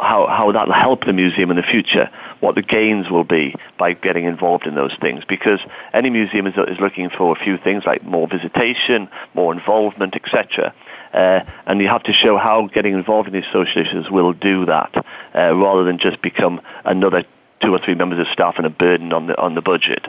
how 0.00 0.26
how 0.26 0.52
that'll 0.52 0.74
help 0.74 1.04
the 1.04 1.12
museum 1.12 1.50
in 1.50 1.56
the 1.56 1.62
future, 1.62 2.10
what 2.40 2.54
the 2.54 2.62
gains 2.62 3.08
will 3.08 3.24
be 3.24 3.54
by 3.78 3.92
getting 3.92 4.24
involved 4.24 4.66
in 4.66 4.74
those 4.74 4.94
things. 5.00 5.24
Because 5.28 5.60
any 5.92 6.10
museum 6.10 6.46
is, 6.46 6.54
is 6.68 6.80
looking 6.80 7.10
for 7.10 7.36
a 7.36 7.44
few 7.44 7.58
things 7.58 7.84
like 7.84 8.04
more 8.04 8.26
visitation, 8.28 9.08
more 9.34 9.52
involvement, 9.52 10.16
etc. 10.16 10.74
Uh, 11.12 11.40
and 11.66 11.80
you 11.80 11.88
have 11.88 12.02
to 12.04 12.12
show 12.12 12.36
how 12.36 12.66
getting 12.66 12.94
involved 12.94 13.28
in 13.28 13.34
these 13.34 13.50
social 13.52 13.82
issues 13.82 14.10
will 14.10 14.32
do 14.32 14.66
that, 14.66 14.94
uh, 15.34 15.54
rather 15.54 15.84
than 15.84 15.98
just 15.98 16.20
become 16.20 16.60
another 16.84 17.24
two 17.60 17.72
or 17.72 17.78
three 17.78 17.94
members 17.94 18.18
of 18.18 18.26
staff 18.32 18.54
and 18.56 18.66
a 18.66 18.70
burden 18.70 19.12
on 19.12 19.28
the 19.28 19.38
on 19.38 19.54
the 19.54 19.62
budget. 19.62 20.06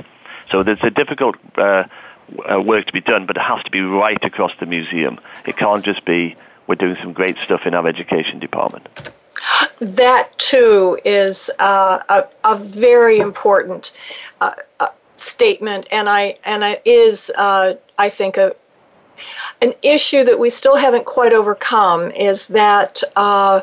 So 0.49 0.63
there's 0.63 0.83
a 0.83 0.89
difficult 0.89 1.35
uh, 1.57 1.83
uh, 2.49 2.61
work 2.61 2.85
to 2.87 2.93
be 2.93 3.01
done, 3.01 3.25
but 3.25 3.37
it 3.37 3.43
has 3.43 3.63
to 3.63 3.71
be 3.71 3.81
right 3.81 4.23
across 4.23 4.51
the 4.59 4.65
museum. 4.65 5.19
It 5.45 5.57
can't 5.57 5.83
just 5.83 6.05
be 6.05 6.35
we're 6.67 6.75
doing 6.75 6.97
some 7.01 7.13
great 7.13 7.37
stuff 7.39 7.65
in 7.65 7.73
our 7.73 7.87
education 7.87 8.39
department. 8.39 9.11
That 9.79 10.37
too 10.37 10.99
is 11.05 11.49
uh, 11.59 11.99
a, 12.09 12.25
a, 12.43 12.57
very 12.57 13.19
important 13.19 13.93
uh, 14.41 14.53
uh, 14.79 14.87
statement, 15.15 15.87
and 15.91 16.09
I 16.09 16.37
and 16.43 16.63
it 16.63 16.81
is 16.83 17.31
uh, 17.37 17.75
I 17.97 18.09
think 18.09 18.37
a 18.37 18.55
an 19.61 19.73
issue 19.81 20.23
that 20.23 20.39
we 20.39 20.49
still 20.49 20.75
haven't 20.75 21.05
quite 21.05 21.33
overcome 21.33 22.11
is 22.11 22.47
that 22.49 23.01
uh, 23.15 23.61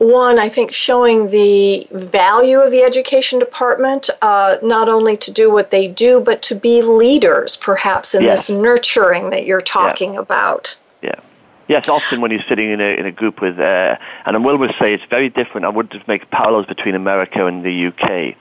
one, 0.00 0.38
I 0.38 0.48
think 0.48 0.72
showing 0.72 1.28
the 1.28 1.86
value 1.90 2.58
of 2.60 2.70
the 2.70 2.82
education 2.82 3.38
department, 3.38 4.08
uh, 4.22 4.56
not 4.62 4.88
only 4.88 5.18
to 5.18 5.30
do 5.30 5.52
what 5.52 5.70
they 5.70 5.86
do, 5.86 6.20
but 6.20 6.40
to 6.42 6.54
be 6.54 6.80
leaders, 6.80 7.54
perhaps, 7.56 8.14
in 8.14 8.22
yes. 8.22 8.48
this 8.48 8.56
nurturing 8.56 9.28
that 9.28 9.44
you're 9.44 9.60
talking 9.60 10.14
yeah. 10.14 10.20
about. 10.20 10.74
Yeah. 11.02 11.16
Yes, 11.68 11.86
often 11.86 12.22
when 12.22 12.30
you're 12.30 12.42
sitting 12.48 12.70
in 12.70 12.80
a, 12.80 12.98
in 12.98 13.04
a 13.04 13.12
group 13.12 13.42
with, 13.42 13.58
uh, 13.58 13.96
and 14.24 14.36
I 14.36 14.38
will 14.38 14.72
say 14.78 14.94
it's 14.94 15.04
very 15.10 15.28
different. 15.28 15.66
I 15.66 15.68
would 15.68 15.90
just 15.90 16.08
make 16.08 16.30
parallels 16.30 16.64
between 16.64 16.94
America 16.94 17.44
and 17.44 17.62
the 17.62 17.88
UK. 17.88 18.36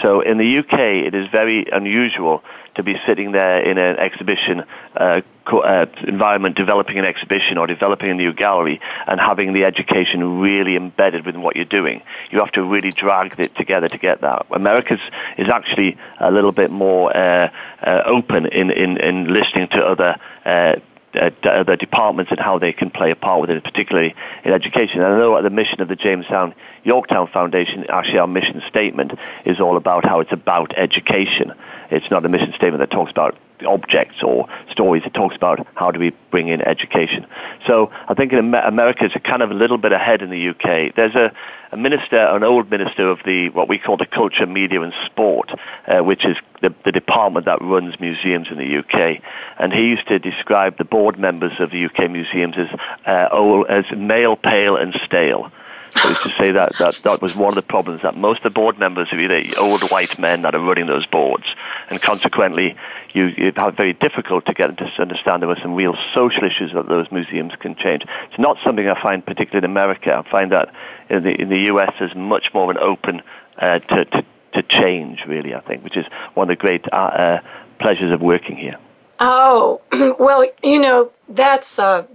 So 0.00 0.22
in 0.22 0.38
the 0.38 0.58
UK, 0.60 0.78
it 1.06 1.14
is 1.14 1.28
very 1.28 1.66
unusual 1.70 2.42
to 2.74 2.82
be 2.82 2.96
sitting 3.06 3.32
there 3.32 3.60
in 3.60 3.78
an 3.78 3.98
exhibition 3.98 4.64
uh, 4.96 5.20
uh, 5.46 5.86
environment, 6.06 6.56
developing 6.56 6.98
an 6.98 7.04
exhibition 7.04 7.58
or 7.58 7.66
developing 7.66 8.10
a 8.10 8.14
new 8.14 8.32
gallery, 8.32 8.80
and 9.06 9.20
having 9.20 9.52
the 9.52 9.64
education 9.64 10.40
really 10.40 10.76
embedded 10.76 11.26
within 11.26 11.42
what 11.42 11.56
you're 11.56 11.64
doing. 11.64 12.02
You 12.30 12.38
have 12.38 12.52
to 12.52 12.62
really 12.62 12.90
drag 12.90 13.38
it 13.38 13.54
together 13.56 13.88
to 13.88 13.98
get 13.98 14.20
that. 14.20 14.46
America 14.50 14.98
is 15.36 15.48
actually 15.48 15.98
a 16.20 16.30
little 16.30 16.52
bit 16.52 16.70
more 16.70 17.14
uh, 17.16 17.50
uh, 17.82 18.02
open 18.06 18.46
in, 18.46 18.70
in, 18.70 18.96
in 18.98 19.32
listening 19.32 19.68
to 19.68 19.84
other 19.84 20.16
uh, 20.44 20.76
uh, 21.14 21.30
the 21.42 21.76
departments 21.78 22.30
and 22.30 22.40
how 22.40 22.58
they 22.58 22.72
can 22.72 22.90
play 22.90 23.10
a 23.10 23.16
part 23.16 23.42
with 23.42 23.50
it, 23.50 23.62
particularly 23.62 24.14
in 24.44 24.52
education. 24.52 25.02
And 25.02 25.12
I 25.12 25.18
know 25.18 25.42
the 25.42 25.50
mission 25.50 25.80
of 25.82 25.88
the 25.88 25.96
Jamestown 25.96 26.54
Yorktown 26.84 27.28
Foundation, 27.28 27.84
actually 27.90 28.18
our 28.18 28.26
mission 28.26 28.62
statement 28.68 29.12
is 29.44 29.60
all 29.60 29.76
about 29.76 30.04
how 30.04 30.20
it's 30.20 30.32
about 30.32 30.72
education. 30.76 31.52
It's 31.92 32.10
not 32.10 32.24
a 32.24 32.28
mission 32.28 32.52
statement 32.56 32.80
that 32.80 32.90
talks 32.90 33.10
about 33.10 33.36
objects 33.66 34.22
or 34.22 34.48
stories. 34.70 35.02
It 35.04 35.14
talks 35.14 35.36
about 35.36 35.66
how 35.74 35.90
do 35.90 36.00
we 36.00 36.10
bring 36.30 36.48
in 36.48 36.62
education. 36.62 37.26
So 37.66 37.90
I 38.08 38.14
think 38.14 38.32
in 38.32 38.54
America 38.54 39.04
is 39.04 39.12
kind 39.24 39.42
of 39.42 39.50
a 39.50 39.54
little 39.54 39.78
bit 39.78 39.92
ahead 39.92 40.22
in 40.22 40.30
the 40.30 40.48
UK. 40.48 40.94
There's 40.96 41.14
a, 41.14 41.32
a 41.70 41.76
minister, 41.76 42.16
an 42.16 42.42
old 42.42 42.70
minister 42.70 43.08
of 43.08 43.18
the 43.24 43.50
what 43.50 43.68
we 43.68 43.78
call 43.78 43.96
the 43.96 44.06
culture, 44.06 44.46
media 44.46 44.80
and 44.80 44.92
sport, 45.06 45.52
uh, 45.86 46.00
which 46.00 46.24
is 46.24 46.36
the, 46.60 46.74
the 46.84 46.92
department 46.92 47.46
that 47.46 47.60
runs 47.60 47.98
museums 48.00 48.48
in 48.50 48.58
the 48.58 48.78
UK. 48.78 49.22
And 49.58 49.72
he 49.72 49.82
used 49.82 50.08
to 50.08 50.18
describe 50.18 50.78
the 50.78 50.84
board 50.84 51.18
members 51.18 51.52
of 51.60 51.70
the 51.70 51.84
UK 51.84 52.10
museums 52.10 52.54
as 52.56 52.68
uh, 53.06 53.28
old, 53.30 53.66
as 53.68 53.84
male, 53.96 54.36
pale 54.36 54.76
and 54.76 54.94
stale. 55.04 55.52
So 55.96 56.14
to 56.14 56.34
say 56.38 56.52
that, 56.52 56.76
that 56.78 56.94
that 57.04 57.20
was 57.20 57.36
one 57.36 57.50
of 57.50 57.54
the 57.54 57.62
problems 57.62 58.02
that 58.02 58.16
most 58.16 58.38
of 58.38 58.44
the 58.44 58.50
board 58.50 58.78
members 58.78 59.12
are 59.12 59.20
either 59.20 59.42
old 59.58 59.82
white 59.90 60.18
men 60.18 60.42
that 60.42 60.54
are 60.54 60.60
running 60.60 60.86
those 60.86 61.06
boards, 61.06 61.44
and 61.90 62.00
consequently, 62.00 62.76
you, 63.12 63.26
you 63.26 63.52
have 63.56 63.76
very 63.76 63.92
difficult 63.92 64.46
to 64.46 64.54
get 64.54 64.68
them 64.68 64.76
to 64.76 65.02
understand 65.02 65.42
there 65.42 65.48
were 65.48 65.58
some 65.60 65.74
real 65.74 65.96
social 66.14 66.44
issues 66.44 66.72
that 66.72 66.88
those 66.88 67.10
museums 67.12 67.52
can 67.60 67.74
change. 67.76 68.04
It's 68.30 68.38
not 68.38 68.56
something 68.64 68.88
I 68.88 69.00
find 69.00 69.24
particularly 69.24 69.64
in 69.66 69.70
America. 69.70 70.14
I 70.16 70.30
find 70.30 70.50
that 70.52 70.74
in 71.10 71.22
the 71.24 71.40
in 71.40 71.48
the 71.50 71.60
U.S. 71.72 71.92
there's 71.98 72.14
much 72.14 72.54
more 72.54 72.70
an 72.70 72.78
open 72.78 73.22
uh, 73.58 73.80
to, 73.80 74.04
to 74.06 74.24
to 74.54 74.62
change, 74.62 75.24
really. 75.26 75.54
I 75.54 75.60
think, 75.60 75.84
which 75.84 75.96
is 75.96 76.06
one 76.34 76.50
of 76.50 76.56
the 76.56 76.60
great 76.60 76.86
uh, 76.92 76.96
uh, 76.96 77.40
pleasures 77.78 78.12
of 78.12 78.22
working 78.22 78.56
here. 78.56 78.78
Oh, 79.20 79.80
well, 80.18 80.44
you 80.62 80.78
know, 80.80 81.12
that's 81.28 81.78
uh, 81.78 82.06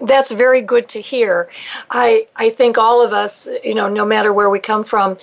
that's 0.00 0.32
very 0.32 0.60
good 0.60 0.88
to 0.90 1.00
hear. 1.00 1.48
I 1.90 2.26
I 2.36 2.50
think 2.50 2.78
all 2.78 3.04
of 3.04 3.12
us, 3.12 3.48
you 3.64 3.74
know, 3.74 3.88
no 3.88 4.04
matter 4.04 4.32
where 4.32 4.50
we 4.50 4.58
come 4.58 4.82
from, 4.82 5.16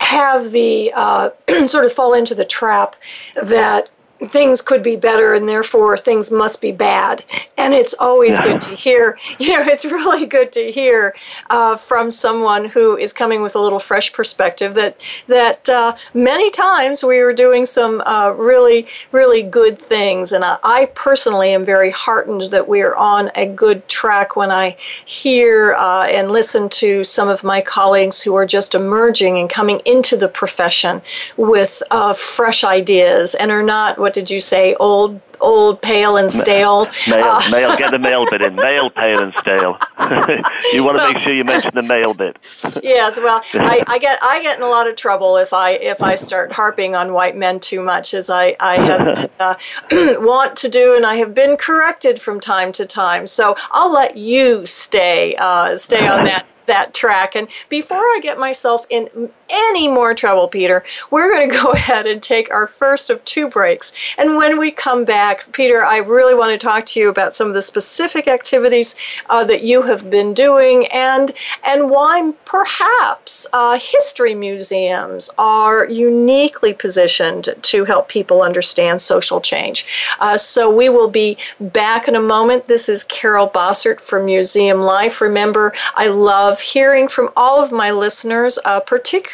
have 0.00 0.52
the 0.52 0.92
uh, 0.94 1.30
sort 1.66 1.84
of 1.84 1.92
fall 1.92 2.14
into 2.14 2.34
the 2.34 2.44
trap 2.44 2.96
that 3.42 3.88
things 4.26 4.60
could 4.60 4.82
be 4.82 4.96
better 4.96 5.34
and 5.34 5.48
therefore 5.48 5.96
things 5.96 6.32
must 6.32 6.60
be 6.60 6.72
bad 6.72 7.24
and 7.56 7.72
it's 7.72 7.94
always 8.00 8.34
yeah. 8.34 8.44
good 8.44 8.60
to 8.60 8.70
hear 8.70 9.18
you 9.38 9.48
know 9.50 9.62
it's 9.62 9.84
really 9.84 10.26
good 10.26 10.52
to 10.52 10.72
hear 10.72 11.14
uh, 11.50 11.76
from 11.76 12.10
someone 12.10 12.64
who 12.64 12.96
is 12.96 13.12
coming 13.12 13.42
with 13.42 13.54
a 13.54 13.60
little 13.60 13.78
fresh 13.78 14.12
perspective 14.12 14.74
that 14.74 15.00
that 15.28 15.68
uh, 15.68 15.94
many 16.14 16.50
times 16.50 17.04
we 17.04 17.18
are 17.18 17.32
doing 17.32 17.64
some 17.64 18.00
uh, 18.06 18.30
really 18.36 18.86
really 19.12 19.42
good 19.42 19.78
things 19.78 20.32
and 20.32 20.44
I, 20.44 20.58
I, 20.64 20.86
personally 20.94 21.50
am 21.50 21.64
very 21.64 21.90
heartened 21.90 22.50
that 22.50 22.66
we 22.66 22.82
are 22.82 22.96
on 22.96 23.30
a 23.34 23.46
good 23.46 23.86
track 23.88 24.36
when 24.36 24.50
I 24.50 24.76
hear 25.04 25.74
uh, 25.74 26.06
and 26.06 26.32
listen 26.32 26.68
to 26.70 27.04
some 27.04 27.28
of 27.28 27.44
my 27.44 27.60
colleagues 27.60 28.22
who 28.22 28.34
are 28.34 28.46
just 28.46 28.74
emerging 28.74 29.38
and 29.38 29.48
coming 29.48 29.80
into 29.84 30.16
the 30.16 30.28
profession 30.28 31.02
with 31.36 31.82
uh, 31.90 32.14
fresh 32.14 32.64
ideas 32.64 33.34
and 33.34 33.50
are 33.50 33.62
not 33.62 33.98
what 34.08 34.14
did 34.14 34.30
you 34.30 34.40
say, 34.40 34.74
old, 34.76 35.20
old, 35.38 35.82
pale, 35.82 36.16
and 36.16 36.32
stale? 36.32 36.86
Male, 37.10 37.24
uh, 37.24 37.42
male, 37.50 37.76
get 37.76 37.90
the 37.90 37.98
male 37.98 38.24
bit 38.30 38.40
in. 38.40 38.56
Male, 38.56 38.88
pale, 38.88 39.22
and 39.22 39.36
stale. 39.36 39.76
you 40.72 40.82
want 40.82 40.96
to 40.96 41.02
well, 41.02 41.12
make 41.12 41.22
sure 41.22 41.34
you 41.34 41.44
mention 41.44 41.72
the 41.74 41.82
male 41.82 42.14
bit. 42.14 42.38
yes, 42.82 43.18
well, 43.18 43.42
I, 43.52 43.84
I, 43.86 43.98
get 43.98 44.18
I 44.22 44.42
get 44.42 44.56
in 44.56 44.64
a 44.64 44.68
lot 44.68 44.88
of 44.88 44.96
trouble 44.96 45.36
if 45.36 45.52
I 45.52 45.72
if 45.72 46.02
I 46.02 46.14
start 46.14 46.52
harping 46.52 46.96
on 46.96 47.12
white 47.12 47.36
men 47.36 47.60
too 47.60 47.82
much, 47.82 48.14
as 48.14 48.30
I 48.30 48.56
I 48.60 48.76
have 48.76 49.30
uh, 49.40 49.54
want 50.22 50.56
to 50.56 50.70
do, 50.70 50.96
and 50.96 51.04
I 51.04 51.16
have 51.16 51.34
been 51.34 51.58
corrected 51.58 52.22
from 52.22 52.40
time 52.40 52.72
to 52.72 52.86
time. 52.86 53.26
So 53.26 53.56
I'll 53.72 53.92
let 53.92 54.16
you 54.16 54.64
stay 54.64 55.36
uh, 55.36 55.76
stay 55.76 56.08
on 56.08 56.24
that 56.24 56.46
that 56.64 56.94
track. 56.94 57.34
And 57.34 57.48
before 57.68 57.98
I 57.98 58.20
get 58.22 58.38
myself 58.38 58.86
in 58.88 59.30
any 59.50 59.88
more 59.88 60.14
trouble, 60.14 60.48
Peter, 60.48 60.84
we're 61.10 61.30
going 61.30 61.48
to 61.50 61.56
go 61.56 61.70
ahead 61.72 62.06
and 62.06 62.22
take 62.22 62.50
our 62.50 62.66
first 62.66 63.10
of 63.10 63.24
two 63.24 63.48
breaks. 63.48 63.92
And 64.16 64.36
when 64.36 64.58
we 64.58 64.70
come 64.70 65.04
back, 65.04 65.50
Peter, 65.52 65.84
I 65.84 65.98
really 65.98 66.34
want 66.34 66.52
to 66.52 66.64
talk 66.64 66.86
to 66.86 67.00
you 67.00 67.08
about 67.08 67.34
some 67.34 67.48
of 67.48 67.54
the 67.54 67.62
specific 67.62 68.28
activities 68.28 68.96
uh, 69.28 69.44
that 69.44 69.62
you 69.62 69.82
have 69.82 70.10
been 70.10 70.34
doing 70.34 70.86
and 70.86 71.32
and 71.64 71.90
why 71.90 72.32
perhaps 72.44 73.46
uh, 73.52 73.78
history 73.78 74.34
museums 74.34 75.30
are 75.38 75.86
uniquely 75.88 76.72
positioned 76.72 77.48
to 77.62 77.84
help 77.84 78.08
people 78.08 78.42
understand 78.42 79.00
social 79.00 79.40
change. 79.40 79.86
Uh, 80.20 80.36
so 80.36 80.74
we 80.74 80.88
will 80.88 81.08
be 81.08 81.36
back 81.60 82.08
in 82.08 82.14
a 82.14 82.20
moment. 82.20 82.66
This 82.66 82.88
is 82.88 83.04
Carol 83.04 83.48
Bossert 83.48 84.00
from 84.00 84.24
Museum 84.24 84.80
Life. 84.80 85.20
Remember, 85.20 85.72
I 85.94 86.08
love 86.08 86.60
hearing 86.60 87.08
from 87.08 87.30
all 87.36 87.62
of 87.62 87.72
my 87.72 87.90
listeners, 87.90 88.58
uh, 88.64 88.80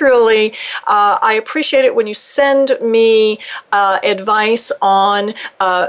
particularly 0.04 0.52
uh, 0.86 1.18
I 1.22 1.34
appreciate 1.34 1.84
it 1.84 1.94
when 1.94 2.06
you 2.06 2.14
send 2.14 2.76
me 2.82 3.38
uh, 3.72 3.98
advice 4.02 4.70
on 4.82 5.34
uh, 5.60 5.88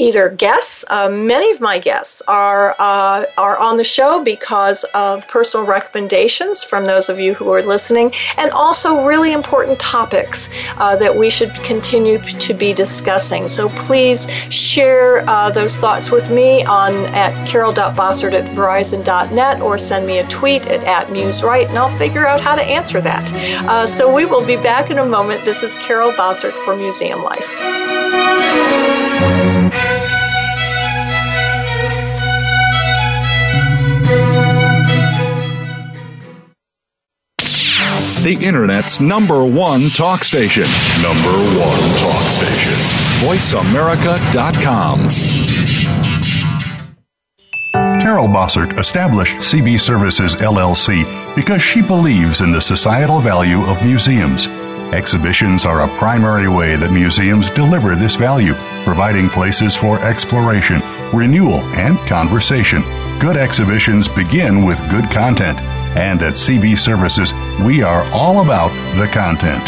either 0.00 0.30
guests. 0.30 0.84
Uh, 0.88 1.10
many 1.10 1.50
of 1.52 1.60
my 1.60 1.78
guests 1.78 2.22
are 2.26 2.74
uh, 2.78 3.24
are 3.36 3.58
on 3.58 3.76
the 3.76 3.84
show 3.84 4.24
because 4.24 4.84
of 4.94 5.28
personal 5.28 5.66
recommendations 5.66 6.64
from 6.64 6.86
those 6.86 7.08
of 7.08 7.20
you 7.20 7.34
who 7.34 7.52
are 7.52 7.62
listening, 7.62 8.12
and 8.38 8.50
also 8.52 9.04
really 9.04 9.32
important 9.32 9.78
topics 9.78 10.48
uh, 10.78 10.96
that 10.96 11.14
we 11.14 11.28
should 11.28 11.52
continue 11.62 12.18
to 12.18 12.54
be 12.54 12.72
discussing. 12.72 13.46
So 13.46 13.68
please 13.70 14.30
share 14.52 15.28
uh, 15.28 15.50
those 15.50 15.76
thoughts 15.76 16.10
with 16.10 16.30
me 16.30 16.64
on 16.64 16.94
at 17.14 17.46
carol.bossert 17.46 18.32
at 18.32 18.46
verizon.net 18.56 19.60
or 19.60 19.76
send 19.76 20.06
me 20.06 20.18
a 20.18 20.26
tweet 20.28 20.66
at, 20.66 20.82
at 20.84 21.08
MuseRight, 21.08 21.68
and 21.68 21.78
I'll 21.78 21.98
figure 21.98 22.26
out 22.26 22.40
how 22.40 22.54
to 22.54 22.62
answer 22.62 23.00
that. 23.02 23.30
Uh, 23.68 23.86
so 23.86 24.12
we 24.12 24.24
will 24.24 24.44
be 24.44 24.56
back 24.56 24.90
in 24.90 24.98
a 24.98 25.04
moment. 25.04 25.44
This 25.44 25.62
is 25.62 25.74
Carol 25.76 26.12
Bossert 26.12 26.54
for 26.64 26.74
Museum 26.74 27.22
Life. 27.22 29.49
The 38.36 38.46
Internet's 38.46 39.00
number 39.00 39.44
one 39.44 39.88
talk 39.90 40.22
station. 40.22 40.62
Number 41.02 41.32
one 41.58 41.80
talk 41.98 42.22
station. 42.30 42.74
VoiceAmerica.com. 43.26 45.08
Carol 48.00 48.28
Bossert 48.28 48.78
established 48.78 49.34
CB 49.38 49.80
Services 49.80 50.36
LLC 50.36 51.02
because 51.34 51.60
she 51.60 51.82
believes 51.82 52.40
in 52.40 52.52
the 52.52 52.60
societal 52.60 53.18
value 53.18 53.62
of 53.62 53.82
museums. 53.82 54.46
Exhibitions 54.92 55.64
are 55.64 55.82
a 55.82 55.88
primary 55.98 56.48
way 56.48 56.76
that 56.76 56.92
museums 56.92 57.50
deliver 57.50 57.96
this 57.96 58.14
value, 58.14 58.54
providing 58.84 59.28
places 59.28 59.74
for 59.74 60.00
exploration, 60.06 60.80
renewal, 61.12 61.62
and 61.74 61.98
conversation. 62.06 62.82
Good 63.18 63.36
exhibitions 63.36 64.08
begin 64.08 64.64
with 64.64 64.78
good 64.88 65.10
content, 65.10 65.58
and 65.96 66.22
at 66.22 66.34
CB 66.34 66.78
Services, 66.78 67.32
we 67.64 67.82
are 67.82 68.04
all 68.12 68.42
about 68.42 68.70
the 68.98 69.06
content. 69.08 69.62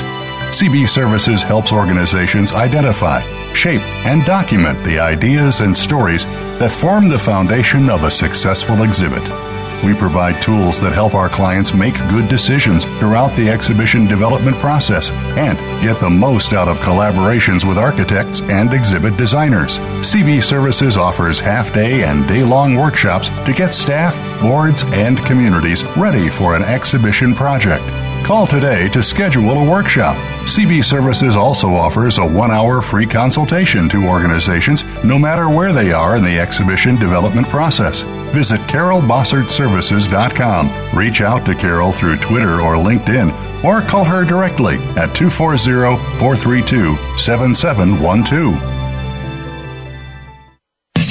CB 0.52 0.88
Services 0.88 1.42
helps 1.42 1.72
organizations 1.72 2.52
identify, 2.52 3.20
shape, 3.54 3.82
and 4.06 4.24
document 4.24 4.78
the 4.85 4.98
ideas 4.98 5.61
and 5.61 5.76
stories 5.76 6.24
that 6.58 6.70
form 6.70 7.08
the 7.08 7.18
foundation 7.18 7.88
of 7.88 8.04
a 8.04 8.11
successful 8.11 8.82
exhibit. 8.82 9.52
We 9.85 9.95
provide 9.95 10.40
tools 10.40 10.81
that 10.81 10.92
help 10.92 11.14
our 11.14 11.29
clients 11.29 11.75
make 11.75 11.95
good 12.09 12.29
decisions 12.29 12.85
throughout 12.85 13.35
the 13.37 13.49
exhibition 13.49 14.07
development 14.07 14.57
process 14.59 15.11
and 15.37 15.59
get 15.83 15.99
the 15.99 16.09
most 16.11 16.53
out 16.53 16.68
of 16.68 16.79
collaborations 16.79 17.66
with 17.66 17.79
architects 17.79 18.42
and 18.42 18.73
exhibit 18.73 19.16
designers. 19.16 19.79
CB 20.01 20.42
Services 20.42 20.97
offers 20.97 21.40
half 21.40 21.75
day 21.75 22.05
and 22.05 22.29
day 22.29 22.45
long 22.45 22.77
workshops 22.77 23.29
to 23.45 23.53
get 23.53 23.75
staff, 23.75 24.16
boards, 24.40 24.85
and 24.92 25.18
communities 25.27 25.85
ready 25.97 26.29
for 26.29 26.55
an 26.55 26.62
exhibition 26.62 27.35
project. 27.35 27.85
Call 28.25 28.47
today 28.47 28.88
to 28.90 29.03
schedule 29.03 29.51
a 29.51 29.68
workshop. 29.68 30.16
CB 30.44 30.85
Services 30.85 31.37
also 31.37 31.68
offers 31.68 32.18
a 32.18 32.26
one 32.26 32.50
hour 32.50 32.83
free 32.83 33.07
consultation 33.07 33.88
to 33.88 34.09
organizations 34.09 34.83
no 35.05 35.16
matter 35.18 35.48
where 35.48 35.72
they 35.72 35.92
are 35.92 36.16
in 36.16 36.24
the 36.24 36.38
exhibition 36.38 36.96
development 36.96 37.46
process. 37.46 38.02
Visit 38.33 38.61
CarolBossertServices.com. 38.62 40.98
Reach 40.98 41.20
out 41.20 41.46
to 41.46 41.55
Carol 41.55 41.92
through 41.92 42.16
Twitter 42.16 42.61
or 42.61 42.74
LinkedIn 42.74 43.31
or 43.64 43.83
call 43.83 44.05
her 44.05 44.24
directly 44.24 44.78
at 44.96 45.14
240 45.14 45.96
432 46.18 46.96
7712. 47.16 48.82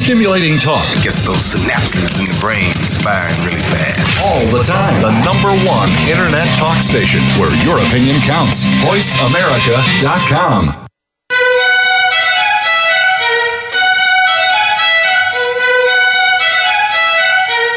Stimulating 0.01 0.57
talk 0.57 0.81
gets 1.03 1.21
those 1.21 1.53
synapses 1.53 2.17
in 2.19 2.25
the 2.25 2.33
brain 2.41 2.73
firing 3.03 3.37
really 3.45 3.61
fast. 3.61 4.25
All 4.25 4.43
the 4.47 4.63
time. 4.63 4.99
The 4.99 5.11
number 5.23 5.51
one 5.69 5.91
internet 6.09 6.47
talk 6.57 6.81
station 6.81 7.21
where 7.39 7.53
your 7.63 7.77
opinion 7.85 8.19
counts. 8.21 8.65
VoiceAmerica.com. 8.81 10.87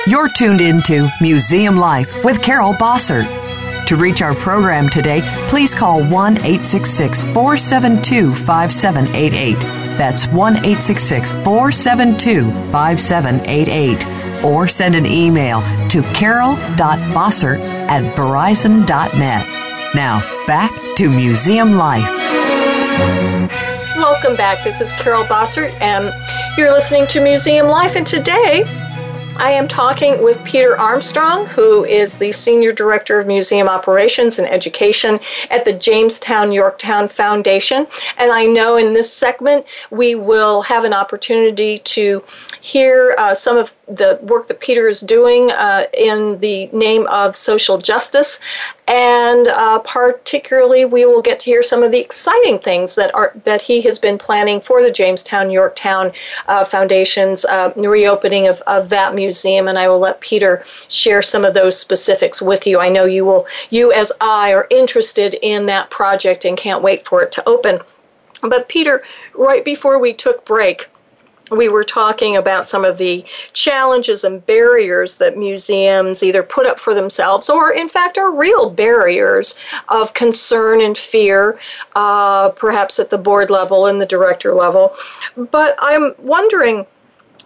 You're 0.06 0.30
tuned 0.30 0.62
into 0.62 1.10
Museum 1.20 1.76
Life 1.76 2.10
with 2.24 2.40
Carol 2.42 2.72
Bossert. 2.72 3.28
To 3.86 3.96
reach 3.96 4.22
our 4.22 4.34
program 4.34 4.88
today, 4.88 5.20
please 5.48 5.74
call 5.74 6.02
1 6.02 6.38
866 6.38 7.20
472 7.20 8.34
5788 8.34 9.83
that's 9.96 10.26
1 10.28 10.56
472 10.56 12.50
5788. 12.70 14.44
Or 14.44 14.68
send 14.68 14.94
an 14.94 15.06
email 15.06 15.62
to 15.88 16.02
carol.bossert 16.14 17.60
at 17.60 18.16
verizon.net. 18.16 19.46
Now, 19.94 20.46
back 20.46 20.72
to 20.96 21.08
Museum 21.08 21.72
Life. 21.74 22.08
Welcome 23.96 24.36
back. 24.36 24.62
This 24.64 24.80
is 24.80 24.92
Carol 24.92 25.24
Bossert, 25.24 25.72
and 25.80 26.12
you're 26.58 26.72
listening 26.72 27.06
to 27.08 27.20
Museum 27.22 27.68
Life. 27.68 27.96
And 27.96 28.06
today, 28.06 28.64
I 29.36 29.50
am 29.50 29.66
talking 29.66 30.22
with 30.22 30.42
Peter 30.44 30.78
Armstrong, 30.78 31.46
who 31.46 31.84
is 31.84 32.18
the 32.18 32.30
Senior 32.30 32.72
Director 32.72 33.18
of 33.18 33.26
Museum 33.26 33.68
Operations 33.68 34.38
and 34.38 34.48
Education 34.48 35.18
at 35.50 35.64
the 35.64 35.72
Jamestown 35.72 36.52
Yorktown 36.52 37.08
Foundation. 37.08 37.88
And 38.16 38.30
I 38.30 38.46
know 38.46 38.76
in 38.76 38.94
this 38.94 39.12
segment 39.12 39.66
we 39.90 40.14
will 40.14 40.62
have 40.62 40.84
an 40.84 40.92
opportunity 40.92 41.80
to 41.80 42.22
hear 42.64 43.14
uh, 43.18 43.34
some 43.34 43.58
of 43.58 43.76
the 43.88 44.18
work 44.22 44.46
that 44.46 44.58
Peter 44.58 44.88
is 44.88 45.00
doing 45.00 45.50
uh, 45.50 45.84
in 45.92 46.38
the 46.38 46.66
name 46.72 47.06
of 47.08 47.36
social 47.36 47.76
justice. 47.76 48.40
And 48.88 49.48
uh, 49.48 49.80
particularly, 49.80 50.86
we 50.86 51.04
will 51.04 51.20
get 51.20 51.40
to 51.40 51.50
hear 51.50 51.62
some 51.62 51.82
of 51.82 51.92
the 51.92 52.00
exciting 52.00 52.58
things 52.58 52.94
that 52.94 53.14
are 53.14 53.32
that 53.44 53.60
he 53.60 53.82
has 53.82 53.98
been 53.98 54.16
planning 54.16 54.62
for 54.62 54.82
the 54.82 54.90
Jamestown 54.90 55.50
Yorktown 55.50 56.12
uh, 56.48 56.64
Foundation's 56.64 57.44
uh, 57.44 57.74
reopening 57.76 58.46
of, 58.46 58.62
of 58.62 58.88
that 58.88 59.14
museum. 59.14 59.68
And 59.68 59.78
I 59.78 59.86
will 59.88 59.98
let 60.00 60.22
Peter 60.22 60.64
share 60.88 61.20
some 61.20 61.44
of 61.44 61.52
those 61.52 61.78
specifics 61.78 62.40
with 62.40 62.66
you. 62.66 62.80
I 62.80 62.88
know 62.88 63.04
you 63.04 63.26
will, 63.26 63.46
you 63.68 63.92
as 63.92 64.10
I, 64.22 64.54
are 64.54 64.66
interested 64.70 65.36
in 65.42 65.66
that 65.66 65.90
project 65.90 66.46
and 66.46 66.56
can't 66.56 66.82
wait 66.82 67.06
for 67.06 67.22
it 67.22 67.30
to 67.32 67.46
open. 67.46 67.80
But 68.40 68.70
Peter, 68.70 69.02
right 69.34 69.64
before 69.64 69.98
we 69.98 70.14
took 70.14 70.46
break, 70.46 70.88
we 71.54 71.68
were 71.68 71.84
talking 71.84 72.36
about 72.36 72.68
some 72.68 72.84
of 72.84 72.98
the 72.98 73.24
challenges 73.52 74.24
and 74.24 74.44
barriers 74.46 75.18
that 75.18 75.36
museums 75.36 76.22
either 76.22 76.42
put 76.42 76.66
up 76.66 76.80
for 76.80 76.94
themselves 76.94 77.48
or, 77.48 77.72
in 77.72 77.88
fact, 77.88 78.18
are 78.18 78.34
real 78.34 78.70
barriers 78.70 79.58
of 79.88 80.14
concern 80.14 80.80
and 80.80 80.96
fear, 80.96 81.58
uh, 81.96 82.50
perhaps 82.50 82.98
at 82.98 83.10
the 83.10 83.18
board 83.18 83.50
level 83.50 83.86
and 83.86 84.00
the 84.00 84.06
director 84.06 84.54
level. 84.54 84.94
But 85.36 85.76
I'm 85.78 86.14
wondering 86.18 86.86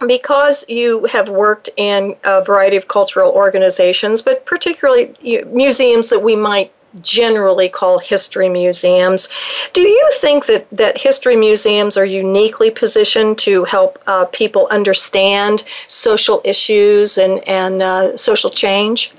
because 0.07 0.67
you 0.69 1.05
have 1.05 1.29
worked 1.29 1.69
in 1.75 2.15
a 2.23 2.43
variety 2.43 2.77
of 2.77 2.87
cultural 2.87 3.31
organizations, 3.31 4.21
but 4.21 4.45
particularly 4.45 5.13
museums 5.47 6.09
that 6.09 6.23
we 6.23 6.35
might 6.35 6.71
generally 7.01 7.69
call 7.69 7.99
history 7.99 8.49
museums. 8.49 9.29
Do 9.73 9.81
you 9.81 10.09
think 10.13 10.45
that, 10.47 10.69
that 10.71 10.97
history 10.97 11.35
museums 11.35 11.97
are 11.97 12.05
uniquely 12.05 12.71
positioned 12.71 13.37
to 13.39 13.63
help 13.65 13.99
uh, 14.07 14.25
people 14.25 14.67
understand 14.71 15.63
social 15.87 16.41
issues 16.43 17.17
and, 17.17 17.47
and 17.47 17.81
uh, 17.81 18.17
social 18.17 18.49
change? 18.49 19.13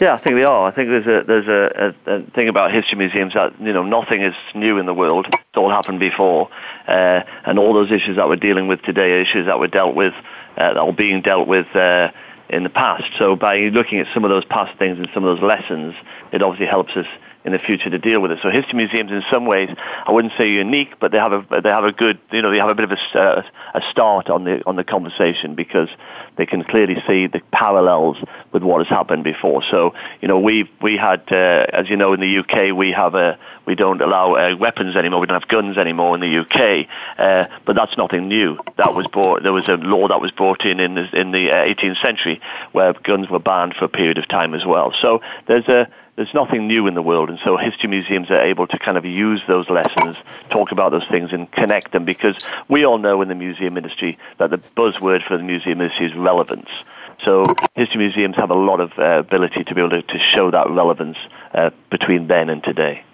Yeah, 0.00 0.14
I 0.14 0.18
think 0.18 0.34
they 0.34 0.44
are. 0.44 0.66
I 0.66 0.72
think 0.72 0.88
there's 0.88 1.06
a 1.06 1.24
there's 1.24 1.46
a, 1.46 1.94
a, 2.06 2.16
a, 2.16 2.22
thing 2.32 2.48
about 2.48 2.72
history 2.72 2.98
museums 2.98 3.34
that 3.34 3.52
you 3.60 3.72
know 3.72 3.84
nothing 3.84 4.22
is 4.22 4.34
new 4.52 4.78
in 4.78 4.86
the 4.86 4.94
world. 4.94 5.26
It's 5.28 5.56
all 5.56 5.70
happened 5.70 6.00
before, 6.00 6.48
uh, 6.88 7.22
and 7.44 7.56
all 7.56 7.72
those 7.72 7.92
issues 7.92 8.16
that 8.16 8.28
we're 8.28 8.34
dealing 8.34 8.66
with 8.66 8.82
today 8.82 9.12
are 9.12 9.20
issues 9.20 9.46
that 9.46 9.60
were 9.60 9.68
dealt 9.68 9.94
with, 9.94 10.12
uh, 10.56 10.72
that 10.72 10.76
are 10.76 10.92
being 10.92 11.22
dealt 11.22 11.46
with 11.46 11.68
uh, 11.76 12.10
in 12.52 12.62
the 12.62 12.70
past. 12.70 13.04
So 13.18 13.34
by 13.34 13.56
looking 13.72 13.98
at 13.98 14.06
some 14.12 14.24
of 14.24 14.30
those 14.30 14.44
past 14.44 14.78
things 14.78 14.98
and 14.98 15.08
some 15.14 15.24
of 15.24 15.36
those 15.36 15.44
lessons, 15.44 15.94
it 16.32 16.42
obviously 16.42 16.66
helps 16.66 16.92
us 16.96 17.06
in 17.44 17.52
the 17.52 17.58
future 17.58 17.90
to 17.90 17.98
deal 17.98 18.20
with 18.20 18.30
it. 18.30 18.38
So 18.42 18.50
history 18.50 18.74
museums, 18.74 19.10
in 19.10 19.22
some 19.30 19.46
ways, 19.46 19.68
I 20.06 20.12
wouldn't 20.12 20.34
say 20.38 20.50
unique, 20.50 20.98
but 21.00 21.10
they 21.12 21.18
have 21.18 21.32
a 21.32 21.60
they 21.60 21.68
have 21.68 21.84
a 21.84 21.92
good 21.92 22.18
you 22.30 22.42
know 22.42 22.50
they 22.50 22.58
have 22.58 22.68
a 22.68 22.74
bit 22.74 22.90
of 22.90 22.92
a, 22.92 23.18
uh, 23.18 23.42
a 23.74 23.80
start 23.90 24.30
on 24.30 24.44
the 24.44 24.64
on 24.66 24.76
the 24.76 24.84
conversation 24.84 25.54
because 25.54 25.88
they 26.36 26.46
can 26.46 26.64
clearly 26.64 27.02
see 27.06 27.26
the 27.26 27.40
parallels 27.52 28.16
with 28.52 28.62
what 28.62 28.78
has 28.78 28.88
happened 28.88 29.24
before. 29.24 29.62
So 29.70 29.94
you 30.20 30.28
know 30.28 30.38
we 30.38 30.70
we 30.80 30.96
had 30.96 31.22
uh, 31.32 31.66
as 31.72 31.90
you 31.90 31.96
know 31.96 32.12
in 32.12 32.20
the 32.20 32.38
UK 32.38 32.76
we 32.76 32.92
have 32.92 33.14
a 33.14 33.38
we 33.66 33.74
don't 33.74 34.00
allow 34.00 34.34
uh, 34.34 34.56
weapons 34.56 34.96
anymore. 34.96 35.20
We 35.20 35.26
don't 35.26 35.40
have 35.40 35.48
guns 35.48 35.78
anymore 35.78 36.14
in 36.14 36.20
the 36.20 36.38
UK, 36.38 36.88
uh, 37.18 37.46
but 37.64 37.76
that's 37.76 37.96
nothing 37.96 38.28
new. 38.28 38.58
That 38.76 38.94
was 38.94 39.06
brought. 39.08 39.42
There 39.42 39.52
was 39.52 39.68
a 39.68 39.76
law 39.76 40.08
that 40.08 40.20
was 40.20 40.30
brought 40.32 40.64
in 40.64 40.80
in 40.80 40.94
the, 40.94 41.20
in 41.20 41.30
the 41.30 41.48
18th 41.48 41.98
uh, 41.98 42.02
century 42.02 42.40
where 42.72 42.92
guns 42.92 43.28
were 43.28 43.38
banned 43.38 43.74
for 43.74 43.84
a 43.84 43.88
period 43.88 44.18
of 44.18 44.28
time 44.28 44.54
as 44.54 44.64
well. 44.64 44.92
So 45.00 45.20
there's 45.46 45.68
a 45.68 45.88
there's 46.16 46.34
nothing 46.34 46.66
new 46.66 46.86
in 46.86 46.94
the 46.94 47.02
world, 47.02 47.30
and 47.30 47.38
so 47.42 47.56
history 47.56 47.88
museums 47.88 48.30
are 48.30 48.40
able 48.40 48.66
to 48.66 48.78
kind 48.78 48.98
of 48.98 49.04
use 49.04 49.40
those 49.48 49.68
lessons, 49.70 50.16
talk 50.50 50.70
about 50.70 50.90
those 50.90 51.06
things, 51.10 51.32
and 51.32 51.50
connect 51.52 51.92
them 51.92 52.02
because 52.02 52.46
we 52.68 52.84
all 52.84 52.98
know 52.98 53.22
in 53.22 53.28
the 53.28 53.34
museum 53.34 53.76
industry 53.76 54.18
that 54.38 54.50
the 54.50 54.58
buzzword 54.58 55.26
for 55.26 55.36
the 55.36 55.42
museum 55.42 55.80
industry 55.80 56.06
is 56.06 56.14
relevance. 56.14 56.68
So 57.22 57.44
history 57.74 57.98
museums 57.98 58.36
have 58.36 58.50
a 58.50 58.54
lot 58.54 58.80
of 58.80 58.98
uh, 58.98 59.18
ability 59.20 59.64
to 59.64 59.74
be 59.74 59.80
able 59.80 59.90
to, 59.90 60.02
to 60.02 60.18
show 60.18 60.50
that 60.50 60.68
relevance 60.68 61.16
uh, 61.54 61.70
between 61.88 62.26
then 62.26 62.50
and 62.50 62.62
today. 62.62 63.04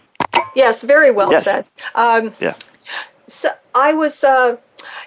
Yes, 0.54 0.82
very 0.82 1.10
well 1.10 1.30
yes. 1.30 1.44
said. 1.44 1.70
Um, 1.94 2.32
yeah. 2.40 2.54
So 3.26 3.50
I 3.74 3.92
was. 3.92 4.24
Uh, 4.24 4.56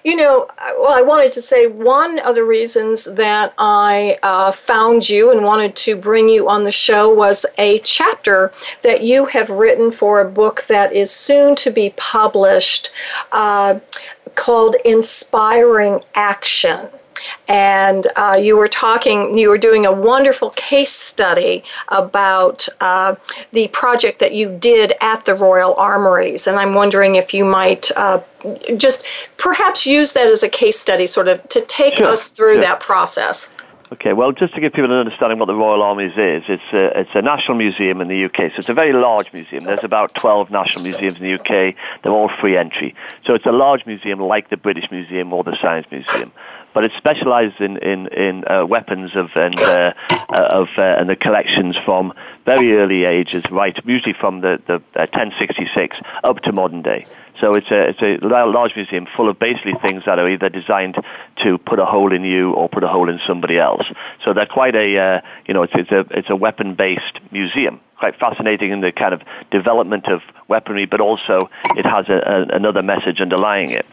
you 0.03 0.15
know, 0.15 0.47
well, 0.77 0.97
I 0.97 1.01
wanted 1.01 1.31
to 1.33 1.41
say 1.41 1.67
one 1.67 2.19
of 2.19 2.35
the 2.35 2.43
reasons 2.43 3.05
that 3.05 3.53
I 3.57 4.17
uh, 4.23 4.51
found 4.51 5.09
you 5.09 5.31
and 5.31 5.43
wanted 5.43 5.75
to 5.77 5.95
bring 5.95 6.29
you 6.29 6.49
on 6.49 6.63
the 6.63 6.71
show 6.71 7.13
was 7.13 7.45
a 7.57 7.79
chapter 7.79 8.51
that 8.81 9.03
you 9.03 9.25
have 9.27 9.49
written 9.49 9.91
for 9.91 10.21
a 10.21 10.29
book 10.29 10.63
that 10.63 10.93
is 10.93 11.11
soon 11.11 11.55
to 11.57 11.71
be 11.71 11.93
published 11.97 12.91
uh, 13.31 13.79
called 14.35 14.75
Inspiring 14.85 16.01
Action 16.15 16.87
and 17.47 18.07
uh, 18.15 18.39
you 18.41 18.55
were 18.55 18.67
talking, 18.67 19.37
you 19.37 19.49
were 19.49 19.57
doing 19.57 19.85
a 19.85 19.91
wonderful 19.91 20.51
case 20.51 20.91
study 20.91 21.63
about 21.89 22.67
uh, 22.79 23.15
the 23.51 23.67
project 23.69 24.19
that 24.19 24.33
you 24.33 24.57
did 24.57 24.93
at 25.01 25.25
the 25.25 25.33
Royal 25.33 25.73
Armories. 25.75 26.47
And 26.47 26.57
I'm 26.57 26.73
wondering 26.73 27.15
if 27.15 27.33
you 27.33 27.45
might 27.45 27.91
uh, 27.95 28.21
just 28.77 29.05
perhaps 29.37 29.85
use 29.85 30.13
that 30.13 30.27
as 30.27 30.43
a 30.43 30.49
case 30.49 30.79
study, 30.79 31.07
sort 31.07 31.27
of 31.27 31.47
to 31.49 31.61
take 31.61 31.97
sure. 31.97 32.07
us 32.07 32.31
through 32.31 32.59
that 32.59 32.79
process. 32.79 33.55
Okay, 33.93 34.13
well, 34.13 34.31
just 34.31 34.55
to 34.55 34.61
give 34.61 34.71
people 34.71 34.89
an 34.89 34.97
understanding 34.97 35.37
what 35.37 35.47
the 35.47 35.53
Royal 35.53 35.81
Armouries 35.83 36.13
is, 36.13 36.45
it's 36.47 36.63
a, 36.71 37.01
it's 37.01 37.09
a 37.13 37.21
national 37.21 37.57
museum 37.57 37.99
in 37.99 38.07
the 38.07 38.23
UK. 38.23 38.51
So 38.53 38.59
it's 38.59 38.69
a 38.69 38.73
very 38.73 38.93
large 38.93 39.33
museum. 39.33 39.65
There's 39.65 39.83
about 39.83 40.15
12 40.15 40.49
national 40.49 40.83
museums 40.83 41.17
in 41.17 41.23
the 41.23 41.33
UK. 41.33 41.75
They're 42.01 42.13
all 42.13 42.31
free 42.39 42.55
entry. 42.55 42.95
So 43.25 43.33
it's 43.33 43.45
a 43.45 43.51
large 43.51 43.85
museum 43.85 44.21
like 44.21 44.49
the 44.49 44.55
British 44.55 44.89
Museum 44.91 45.33
or 45.33 45.43
the 45.43 45.57
Science 45.61 45.87
Museum. 45.91 46.31
But 46.73 46.85
it 46.85 46.91
specialises 46.97 47.59
in, 47.59 47.77
in, 47.77 48.07
in 48.07 48.43
uh, 48.47 48.65
weapons 48.65 49.15
of, 49.15 49.29
and, 49.35 49.59
uh, 49.59 49.93
uh, 50.29 50.49
of, 50.53 50.69
uh, 50.77 50.81
and 50.81 51.09
the 51.09 51.15
collections 51.15 51.75
from 51.83 52.13
very 52.45 52.77
early 52.77 53.03
ages, 53.03 53.43
right, 53.51 53.77
usually 53.85 54.13
from 54.13 54.41
the, 54.41 54.61
the 54.67 54.81
1066 54.95 55.99
uh, 55.99 56.27
up 56.27 56.39
to 56.41 56.53
modern 56.53 56.81
day. 56.81 57.05
So 57.41 57.53
it's 57.53 57.71
a, 57.71 57.89
it's 57.89 58.01
a 58.01 58.25
large 58.27 58.75
museum 58.75 59.07
full 59.17 59.27
of 59.27 59.39
basically 59.39 59.73
things 59.73 60.03
that 60.05 60.19
are 60.19 60.29
either 60.29 60.47
designed 60.47 60.95
to 61.43 61.57
put 61.57 61.79
a 61.79 61.85
hole 61.85 62.13
in 62.13 62.23
you 62.23 62.51
or 62.51 62.69
put 62.69 62.83
a 62.83 62.87
hole 62.87 63.09
in 63.09 63.19
somebody 63.25 63.57
else. 63.57 63.83
So 64.23 64.31
they're 64.33 64.45
quite 64.45 64.75
a, 64.75 64.97
uh, 64.97 65.21
you 65.47 65.55
know, 65.55 65.63
it's, 65.63 65.73
it's 65.75 65.91
a, 65.91 66.05
it's 66.11 66.29
a 66.29 66.35
weapon-based 66.35 67.19
museum. 67.31 67.81
Quite 67.97 68.17
fascinating 68.19 68.71
in 68.71 68.81
the 68.81 68.91
kind 68.91 69.13
of 69.13 69.21
development 69.49 70.07
of 70.07 70.21
weaponry, 70.47 70.85
but 70.85 71.01
also 71.01 71.49
it 71.75 71.85
has 71.85 72.09
a, 72.09 72.47
a, 72.51 72.55
another 72.55 72.83
message 72.83 73.19
underlying 73.21 73.71
it. 73.71 73.87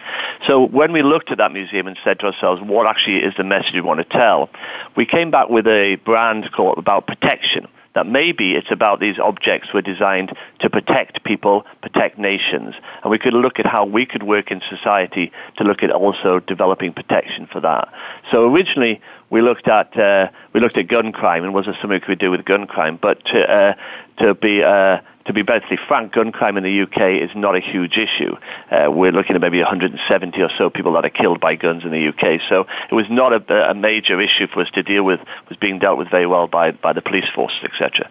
So 0.47 0.67
when 0.67 0.93
we 0.93 1.03
looked 1.03 1.31
at 1.31 1.39
that 1.39 1.53
museum 1.53 1.87
and 1.87 1.99
said 2.05 2.21
to 2.21 2.27
ourselves, 2.27 2.61
what 2.61 2.87
actually 2.87 3.19
is 3.19 3.35
the 3.37 3.45
message 3.45 3.75
we 3.75 3.81
want 3.81 3.99
to 3.99 4.05
tell, 4.05 4.51
we 4.95 5.07
came 5.07 5.31
back 5.31 5.49
with 5.49 5.67
a 5.67 5.97
brand 6.05 6.51
called 6.53 6.77
about 6.79 7.07
protection 7.07 7.67
that 7.99 8.07
maybe 8.07 8.53
it's 8.53 8.71
about 8.71 9.01
these 9.01 9.19
objects 9.19 9.75
were 9.75 9.83
designed 9.83 10.33
to 10.61 10.71
protect 10.71 11.25
people, 11.25 11.67
protect 11.83 12.17
nations, 12.17 12.77
and 13.03 13.11
we 13.11 13.19
could 13.19 13.35
look 13.35 13.59
at 13.59 13.67
how 13.67 13.85
we 13.85 14.07
could 14.07 14.23
work 14.23 14.53
in 14.53 14.63
society 14.71 15.33
to 15.57 15.65
look 15.65 15.83
at 15.83 15.91
also 15.91 16.39
developing 16.39 16.93
protection 16.93 17.49
for 17.51 17.59
that. 17.59 17.93
So 18.31 18.49
originally 18.49 19.01
we 19.31 19.43
looked 19.43 19.67
at 19.67 19.99
uh, 19.99 20.31
we 20.53 20.61
looked 20.61 20.79
at 20.79 20.87
gun 20.87 21.11
crime 21.11 21.43
and 21.43 21.53
was 21.53 21.65
there 21.65 21.75
something 21.81 21.91
we 21.91 22.01
could 22.01 22.21
do 22.21 22.31
with 22.31 22.45
gun 22.45 22.69
crime, 22.69 23.01
but 23.03 23.25
to 23.27 23.39
uh, 23.53 23.75
to 24.21 24.35
be 24.35 24.63
uh, 24.63 25.01
to 25.29 25.35
be 25.35 25.45
perfectly 25.45 25.79
frank, 25.87 26.13
gun 26.13 26.33
crime 26.33 26.57
in 26.57 26.65
the 26.65 26.83
UK 26.83 27.23
is 27.23 27.31
not 27.37 27.55
a 27.55 27.61
huge 27.61 27.97
issue. 27.97 28.35
Uh, 28.71 28.91
we're 28.91 29.13
looking 29.13 29.37
at 29.37 29.41
maybe 29.41 29.59
170 29.59 30.43
or 30.43 30.51
so 30.57 30.71
people 30.71 30.95
that 30.95 31.05
are 31.05 31.11
killed 31.11 31.39
by 31.39 31.55
guns 31.55 31.85
in 31.85 31.91
the 31.91 32.09
UK. 32.09 32.41
So 32.49 32.67
it 32.91 32.95
was 32.95 33.07
not 33.11 33.33
a, 33.33 33.71
a 33.71 33.75
major 33.75 34.21
issue 34.21 34.47
for 34.49 34.63
us 34.63 34.71
to 34.73 34.83
deal 34.83 35.05
with. 35.05 35.21
It 35.21 35.49
was 35.51 35.59
being 35.59 35.79
dealt 35.79 35.99
with 35.99 36.11
very 36.11 36.27
well 36.27 36.49
by, 36.49 36.73
by 36.73 36.95
the 36.95 37.03
police 37.03 37.29
forces, 37.35 37.59
etc. 37.63 38.11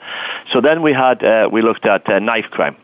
So 0.54 0.62
then 0.62 0.82
we 0.84 0.94
had 0.94 1.24
uh, 1.24 1.50
we 1.52 1.62
looked 1.62 1.86
at 1.86 2.08
uh, 2.08 2.20
knife 2.20 2.46
crime 2.52 2.78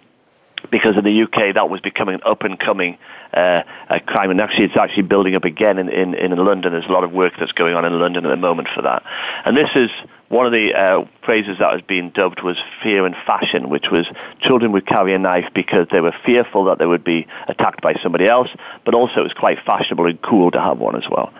because 0.71 0.95
in 0.97 1.03
the 1.03 1.23
UK 1.23 1.53
that 1.53 1.69
was 1.69 1.81
becoming 1.81 2.15
an 2.15 2.21
up 2.25 2.41
and 2.41 2.59
coming 2.59 2.97
uh, 3.33 3.63
crime, 4.05 4.31
and 4.31 4.41
actually 4.41 4.65
it's 4.65 4.77
actually 4.77 5.03
building 5.03 5.35
up 5.35 5.43
again 5.43 5.77
in, 5.77 5.89
in, 5.89 6.13
in 6.15 6.35
London. 6.37 6.71
There's 6.71 6.85
a 6.85 6.91
lot 6.91 7.03
of 7.03 7.11
work 7.11 7.33
that's 7.39 7.51
going 7.51 7.75
on 7.75 7.85
in 7.85 7.99
London 7.99 8.25
at 8.25 8.29
the 8.29 8.37
moment 8.37 8.67
for 8.73 8.81
that, 8.81 9.03
and 9.45 9.55
this 9.55 9.69
is 9.75 9.89
one 10.29 10.45
of 10.45 10.51
the 10.51 10.73
uh, 10.73 11.05
phrases 11.25 11.57
that 11.59 11.71
was 11.71 11.81
being 11.81 12.09
dubbed 12.09 12.41
was 12.41 12.57
fear 12.81 13.05
and 13.05 13.15
fashion, 13.25 13.69
which 13.69 13.89
was 13.91 14.05
children 14.41 14.71
would 14.71 14.85
carry 14.85 15.13
a 15.13 15.19
knife 15.19 15.49
because 15.53 15.87
they 15.91 16.01
were 16.01 16.13
fearful 16.25 16.65
that 16.65 16.77
they 16.77 16.85
would 16.85 17.03
be 17.03 17.27
attacked 17.47 17.81
by 17.81 17.93
somebody 18.01 18.27
else, 18.27 18.49
but 18.85 18.93
also 18.93 19.21
it 19.21 19.23
was 19.23 19.33
quite 19.33 19.59
fashionable 19.65 20.05
and 20.05 20.21
cool 20.21 20.51
to 20.51 20.61
have 20.61 20.79
one 20.79 20.95
as 20.95 21.09
well. 21.09 21.33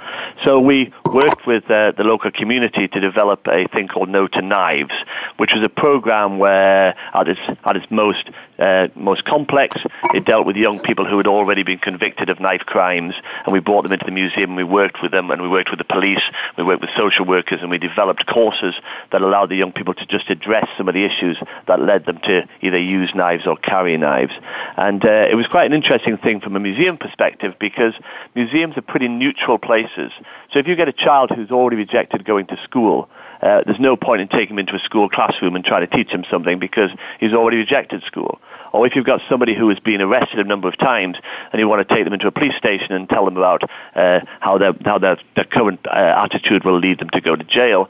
So 0.43 0.59
we 0.59 0.91
worked 1.05 1.45
with 1.45 1.69
uh, 1.69 1.91
the 1.91 2.03
local 2.03 2.31
community 2.31 2.87
to 2.87 2.99
develop 2.99 3.47
a 3.47 3.67
thing 3.67 3.87
called 3.87 4.09
No 4.09 4.27
to 4.27 4.41
Knives, 4.41 4.93
which 5.37 5.51
was 5.53 5.63
a 5.63 5.69
program 5.69 6.37
where 6.37 6.95
at 7.13 7.27
its, 7.27 7.41
at 7.65 7.75
its 7.75 7.85
most, 7.89 8.29
uh, 8.59 8.87
most 8.95 9.25
complex, 9.25 9.81
it 10.13 10.25
dealt 10.25 10.45
with 10.45 10.55
young 10.55 10.79
people 10.79 11.05
who 11.05 11.17
had 11.17 11.27
already 11.27 11.63
been 11.63 11.79
convicted 11.79 12.29
of 12.29 12.39
knife 12.39 12.61
crimes, 12.61 13.13
and 13.45 13.53
we 13.53 13.59
brought 13.59 13.83
them 13.83 13.93
into 13.93 14.05
the 14.05 14.11
museum 14.11 14.51
and 14.51 14.57
we 14.57 14.63
worked 14.63 15.01
with 15.01 15.11
them 15.11 15.31
and 15.31 15.41
we 15.41 15.47
worked 15.47 15.69
with 15.69 15.79
the 15.79 15.85
police, 15.85 16.21
we 16.57 16.63
worked 16.63 16.81
with 16.81 16.89
social 16.95 17.25
workers 17.25 17.59
and 17.61 17.69
we 17.69 17.77
developed 17.77 18.25
courses 18.25 18.73
that 19.11 19.21
allowed 19.21 19.49
the 19.49 19.55
young 19.55 19.72
people 19.73 19.93
to 19.93 20.05
just 20.05 20.29
address 20.29 20.67
some 20.77 20.87
of 20.87 20.93
the 20.93 21.03
issues 21.03 21.37
that 21.67 21.81
led 21.81 22.05
them 22.05 22.19
to 22.19 22.47
either 22.61 22.79
use 22.79 23.11
knives 23.15 23.45
or 23.45 23.57
carry 23.57 23.97
knives. 23.97 24.33
And 24.77 25.03
uh, 25.03 25.27
it 25.29 25.35
was 25.35 25.47
quite 25.47 25.65
an 25.65 25.73
interesting 25.73 26.17
thing 26.17 26.39
from 26.39 26.55
a 26.55 26.59
museum 26.59 26.97
perspective 26.97 27.55
because 27.59 27.93
museums 28.35 28.77
are 28.77 28.81
pretty 28.81 29.07
neutral 29.07 29.57
places. 29.57 30.11
So 30.51 30.59
if 30.59 30.67
you 30.67 30.75
get 30.75 30.87
a 30.87 30.93
child 30.93 31.31
who's 31.35 31.51
already 31.51 31.77
rejected 31.77 32.25
going 32.25 32.47
to 32.47 32.57
school, 32.63 33.09
uh, 33.41 33.61
there's 33.65 33.79
no 33.79 33.97
point 33.97 34.21
in 34.21 34.29
taking 34.29 34.55
him 34.55 34.59
into 34.59 34.75
a 34.75 34.79
school 34.79 35.09
classroom 35.09 35.55
and 35.55 35.65
trying 35.65 35.85
to 35.85 35.95
teach 35.95 36.09
him 36.09 36.23
something 36.31 36.59
because 36.59 36.89
he's 37.19 37.33
already 37.33 37.57
rejected 37.57 38.01
school. 38.03 38.39
Or 38.71 38.87
if 38.87 38.95
you've 38.95 39.05
got 39.05 39.19
somebody 39.29 39.53
who 39.53 39.67
has 39.69 39.79
been 39.79 40.01
arrested 40.01 40.39
a 40.39 40.45
number 40.45 40.69
of 40.69 40.77
times 40.77 41.17
and 41.51 41.59
you 41.59 41.67
want 41.67 41.87
to 41.87 41.93
take 41.93 42.05
them 42.05 42.13
into 42.13 42.27
a 42.27 42.31
police 42.31 42.55
station 42.55 42.93
and 42.93 43.09
tell 43.09 43.25
them 43.25 43.35
about 43.35 43.63
uh, 43.95 44.21
how, 44.39 44.57
their, 44.57 44.73
how 44.85 44.97
their, 44.97 45.17
their 45.35 45.43
current 45.43 45.85
uh, 45.85 46.23
attitude 46.25 46.63
will 46.63 46.79
lead 46.79 46.99
them 46.99 47.09
to 47.09 47.19
go 47.19 47.35
to 47.35 47.43
jail, 47.43 47.89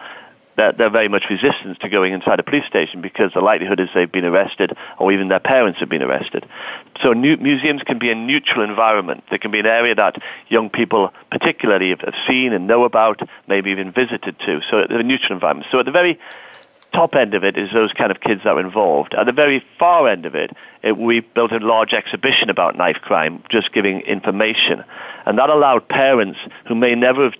they're, 0.55 0.71
they're 0.71 0.89
very 0.89 1.07
much 1.07 1.25
resistant 1.29 1.79
to 1.79 1.89
going 1.89 2.13
inside 2.13 2.39
a 2.39 2.43
police 2.43 2.65
station 2.65 3.01
because 3.01 3.31
the 3.33 3.41
likelihood 3.41 3.79
is 3.79 3.89
they've 3.93 4.11
been 4.11 4.25
arrested 4.25 4.75
or 4.99 5.11
even 5.11 5.27
their 5.27 5.39
parents 5.39 5.79
have 5.79 5.89
been 5.89 6.03
arrested. 6.03 6.45
So 7.01 7.13
new, 7.13 7.37
museums 7.37 7.81
can 7.83 7.99
be 7.99 8.11
a 8.11 8.15
neutral 8.15 8.63
environment. 8.63 9.23
They 9.31 9.37
can 9.37 9.51
be 9.51 9.59
an 9.59 9.65
area 9.65 9.95
that 9.95 10.21
young 10.49 10.69
people 10.69 11.11
particularly 11.31 11.89
have, 11.89 12.01
have 12.01 12.15
seen 12.27 12.53
and 12.53 12.67
know 12.67 12.83
about, 12.83 13.21
maybe 13.47 13.71
even 13.71 13.91
visited 13.91 14.37
to. 14.39 14.61
So 14.69 14.85
they're 14.87 14.99
a 14.99 15.03
neutral 15.03 15.33
environment. 15.33 15.67
So 15.71 15.79
at 15.79 15.85
the 15.85 15.91
very 15.91 16.19
top 16.93 17.15
end 17.15 17.33
of 17.33 17.43
it 17.43 17.57
is 17.57 17.71
those 17.73 17.91
kind 17.91 18.11
of 18.11 18.21
kids 18.21 18.41
that 18.43 18.51
are 18.51 18.59
involved. 18.59 19.13
At 19.15 19.25
the 19.25 19.31
very 19.31 19.65
far 19.79 20.07
end 20.07 20.25
of 20.25 20.35
it, 20.35 20.51
it, 20.83 20.97
we 20.97 21.21
built 21.21 21.51
a 21.51 21.57
large 21.57 21.93
exhibition 21.93 22.49
about 22.49 22.77
knife 22.77 22.97
crime, 23.01 23.43
just 23.49 23.73
giving 23.73 24.01
information. 24.01 24.83
And 25.25 25.37
that 25.39 25.49
allowed 25.49 25.87
parents 25.87 26.39
who 26.67 26.75
may 26.75 26.95
never 26.95 27.23
have 27.23 27.33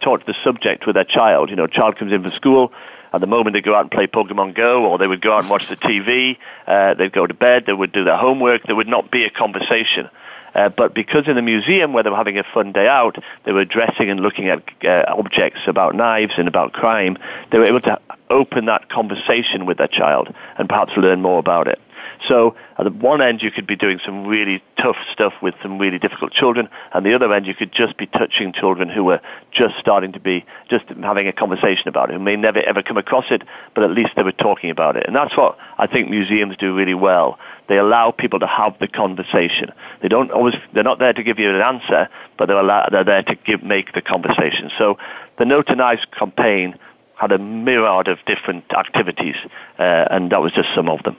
taught 0.00 0.26
the 0.26 0.34
subject 0.44 0.86
with 0.86 0.94
their 0.94 1.04
child. 1.04 1.50
You 1.50 1.56
know, 1.56 1.66
child 1.66 1.96
comes 1.96 2.12
in 2.12 2.22
from 2.22 2.32
school, 2.32 2.72
at 3.12 3.20
the 3.20 3.26
moment 3.26 3.54
they 3.54 3.60
go 3.60 3.74
out 3.74 3.82
and 3.82 3.90
play 3.90 4.06
Pokemon 4.06 4.54
Go, 4.54 4.84
or 4.84 4.98
they 4.98 5.06
would 5.06 5.20
go 5.20 5.32
out 5.32 5.40
and 5.40 5.50
watch 5.50 5.68
the 5.68 5.76
TV, 5.76 6.36
uh, 6.66 6.94
they'd 6.94 7.12
go 7.12 7.26
to 7.26 7.34
bed, 7.34 7.64
they 7.66 7.72
would 7.72 7.92
do 7.92 8.04
their 8.04 8.16
homework, 8.16 8.64
there 8.64 8.76
would 8.76 8.88
not 8.88 9.10
be 9.10 9.24
a 9.24 9.30
conversation. 9.30 10.08
Uh, 10.54 10.68
but 10.68 10.94
because 10.94 11.28
in 11.28 11.36
the 11.36 11.42
museum 11.42 11.92
where 11.92 12.02
they 12.02 12.10
were 12.10 12.16
having 12.16 12.38
a 12.38 12.44
fun 12.54 12.72
day 12.72 12.88
out, 12.88 13.16
they 13.44 13.52
were 13.52 13.64
dressing 13.64 14.10
and 14.10 14.20
looking 14.20 14.48
at 14.48 14.62
uh, 14.84 15.04
objects 15.08 15.60
about 15.66 15.94
knives 15.94 16.32
and 16.36 16.48
about 16.48 16.72
crime, 16.72 17.16
they 17.52 17.58
were 17.58 17.66
able 17.66 17.80
to 17.80 17.98
open 18.30 18.66
that 18.66 18.88
conversation 18.88 19.66
with 19.66 19.78
their 19.78 19.88
child 19.88 20.34
and 20.58 20.68
perhaps 20.68 20.92
learn 20.96 21.22
more 21.22 21.38
about 21.38 21.68
it. 21.68 21.80
So 22.26 22.56
at 22.76 22.84
the 22.84 22.90
one 22.90 23.22
end, 23.22 23.42
you 23.42 23.50
could 23.50 23.66
be 23.66 23.76
doing 23.76 24.00
some 24.04 24.26
really 24.26 24.62
tough 24.76 24.96
stuff 25.12 25.34
with 25.40 25.54
some 25.62 25.78
really 25.78 25.98
difficult 25.98 26.32
children, 26.32 26.68
and 26.92 27.06
the 27.06 27.14
other 27.14 27.32
end, 27.32 27.46
you 27.46 27.54
could 27.54 27.72
just 27.72 27.96
be 27.96 28.06
touching 28.06 28.52
children 28.52 28.88
who 28.88 29.04
were 29.04 29.20
just 29.52 29.78
starting 29.78 30.12
to 30.12 30.20
be 30.20 30.44
just 30.68 30.84
having 30.88 31.28
a 31.28 31.32
conversation 31.32 31.88
about 31.88 32.10
it, 32.10 32.14
who 32.14 32.18
may 32.18 32.36
never 32.36 32.60
ever 32.60 32.82
come 32.82 32.96
across 32.96 33.26
it, 33.30 33.42
but 33.74 33.84
at 33.84 33.90
least 33.90 34.10
they 34.16 34.22
were 34.22 34.32
talking 34.32 34.70
about 34.70 34.96
it. 34.96 35.06
And 35.06 35.14
that's 35.14 35.36
what 35.36 35.58
I 35.78 35.86
think 35.86 36.10
museums 36.10 36.56
do 36.56 36.74
really 36.74 36.94
well. 36.94 37.38
They 37.68 37.78
allow 37.78 38.10
people 38.10 38.38
to 38.40 38.46
have 38.46 38.78
the 38.78 38.88
conversation. 38.88 39.72
They 40.00 40.08
don't 40.08 40.30
always, 40.30 40.54
they're 40.72 40.82
not 40.82 40.98
there 40.98 41.12
to 41.12 41.22
give 41.22 41.38
you 41.38 41.50
an 41.50 41.60
answer, 41.60 42.08
but 42.36 42.46
they're, 42.46 42.58
allow, 42.58 42.88
they're 42.90 43.04
there 43.04 43.22
to 43.22 43.34
give, 43.34 43.62
make 43.62 43.92
the 43.92 44.00
conversation. 44.00 44.70
So 44.78 44.98
the 45.38 45.44
No 45.44 45.62
to 45.62 45.74
Knives 45.74 46.04
campaign 46.18 46.78
had 47.14 47.32
a 47.32 47.38
myriad 47.38 48.08
of 48.08 48.18
different 48.26 48.72
activities, 48.72 49.36
uh, 49.78 50.06
and 50.10 50.30
that 50.30 50.40
was 50.40 50.52
just 50.52 50.68
some 50.74 50.88
of 50.88 51.02
them. 51.02 51.16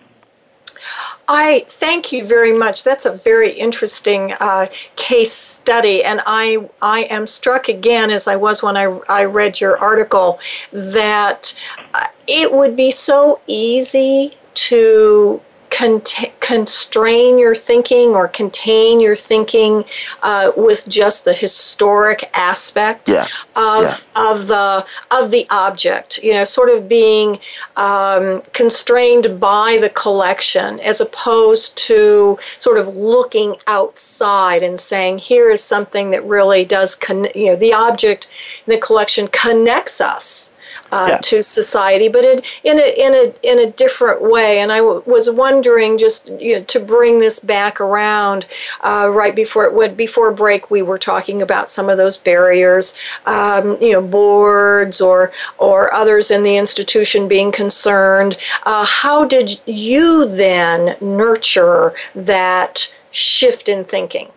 I 1.32 1.64
thank 1.70 2.12
you 2.12 2.26
very 2.26 2.52
much. 2.52 2.84
That's 2.84 3.06
a 3.06 3.14
very 3.14 3.52
interesting 3.52 4.34
uh, 4.40 4.66
case 4.96 5.32
study, 5.32 6.04
and 6.04 6.22
I 6.26 6.68
I 6.82 7.02
am 7.04 7.28
struck 7.28 7.70
again 7.70 8.10
as 8.10 8.28
I 8.28 8.36
was 8.36 8.64
when 8.64 8.76
I 8.76 8.86
I 9.08 9.26
read 9.26 9.62
your 9.62 9.78
article 9.78 10.40
that 10.74 11.56
uh, 11.94 12.08
it 12.28 12.52
would 12.52 12.76
be 12.76 12.90
so 12.90 13.42
easy 13.46 14.34
to 14.56 15.40
con- 15.70 16.02
constrain 16.50 17.38
your 17.38 17.54
thinking 17.54 18.10
or 18.16 18.28
contain 18.28 19.00
your 19.00 19.16
thinking 19.16 19.86
uh, 20.24 20.52
with 20.58 20.90
just 20.90 21.24
the 21.24 21.34
historic 21.34 22.28
aspect 22.34 23.08
yeah. 23.08 23.28
of 23.56 23.84
yeah. 23.84 24.32
of 24.32 24.48
the 24.48 24.84
of 25.12 25.30
the 25.30 25.46
object. 25.52 26.18
You 26.24 26.34
know, 26.34 26.46
sort 26.46 26.70
of 26.72 26.90
being 26.90 27.38
um, 27.76 28.42
constrained 28.54 29.40
by 29.40 29.78
the 29.80 29.92
collection, 29.92 30.80
as 30.80 31.00
opposed 31.00 31.78
to 31.90 32.40
sort 32.58 32.80
of 32.80 32.88
looking 32.96 33.58
outside 33.68 34.64
and 34.64 34.80
saying, 34.80 35.20
"Here 35.20 35.52
is 35.52 35.64
something 35.64 36.10
that 36.10 36.26
really 36.26 36.66
does." 36.66 36.96
Con- 36.96 37.28
you 37.36 37.48
know, 37.52 37.56
the 37.56 37.74
object 37.74 38.28
in 38.66 38.74
the 38.74 38.80
collection 38.80 39.28
connects 39.28 40.02
us 40.02 40.56
uh, 40.92 41.08
yeah. 41.12 41.18
to 41.18 41.44
society, 41.44 42.08
but 42.08 42.26
in, 42.26 42.42
in, 42.64 42.80
a, 42.80 43.06
in, 43.06 43.14
a, 43.14 43.34
in 43.44 43.60
a 43.60 43.72
different 43.72 44.22
way. 44.22 44.60
And 44.60 44.72
I 44.72 44.78
w- 44.80 45.04
was 45.06 45.30
wondering 45.30 45.98
just 45.98 46.30
you 46.40 46.60
know, 46.60 46.64
to 46.66 46.80
bring 46.80 47.18
this 47.18 47.40
back 47.40 47.80
around 47.80 48.46
uh, 48.84 49.10
right 49.12 49.36
before 49.36 49.66
it 49.66 49.74
would, 49.74 49.96
before 49.96 50.32
break, 50.34 50.72
we 50.72 50.82
were 50.82 50.98
talking 50.98 51.42
about 51.42 51.70
some 51.70 51.90
of 51.90 51.98
those 51.98 52.18
barriers, 52.18 52.96
um, 53.26 53.78
you 53.82 53.94
know, 53.94 54.02
boards 54.02 55.02
or, 55.02 55.32
or 55.58 55.94
others 55.94 56.32
in 56.32 56.44
the 56.44 56.58
institution 56.58 57.28
being 57.28 57.52
concerned. 57.52 58.38
Uh, 58.64 58.86
how 58.86 59.26
did 59.26 59.60
you 59.66 60.26
then 60.26 60.96
nurture 61.02 61.94
that 62.16 62.94
shift 63.12 63.70
in 63.70 63.84
thinking? 63.86 64.30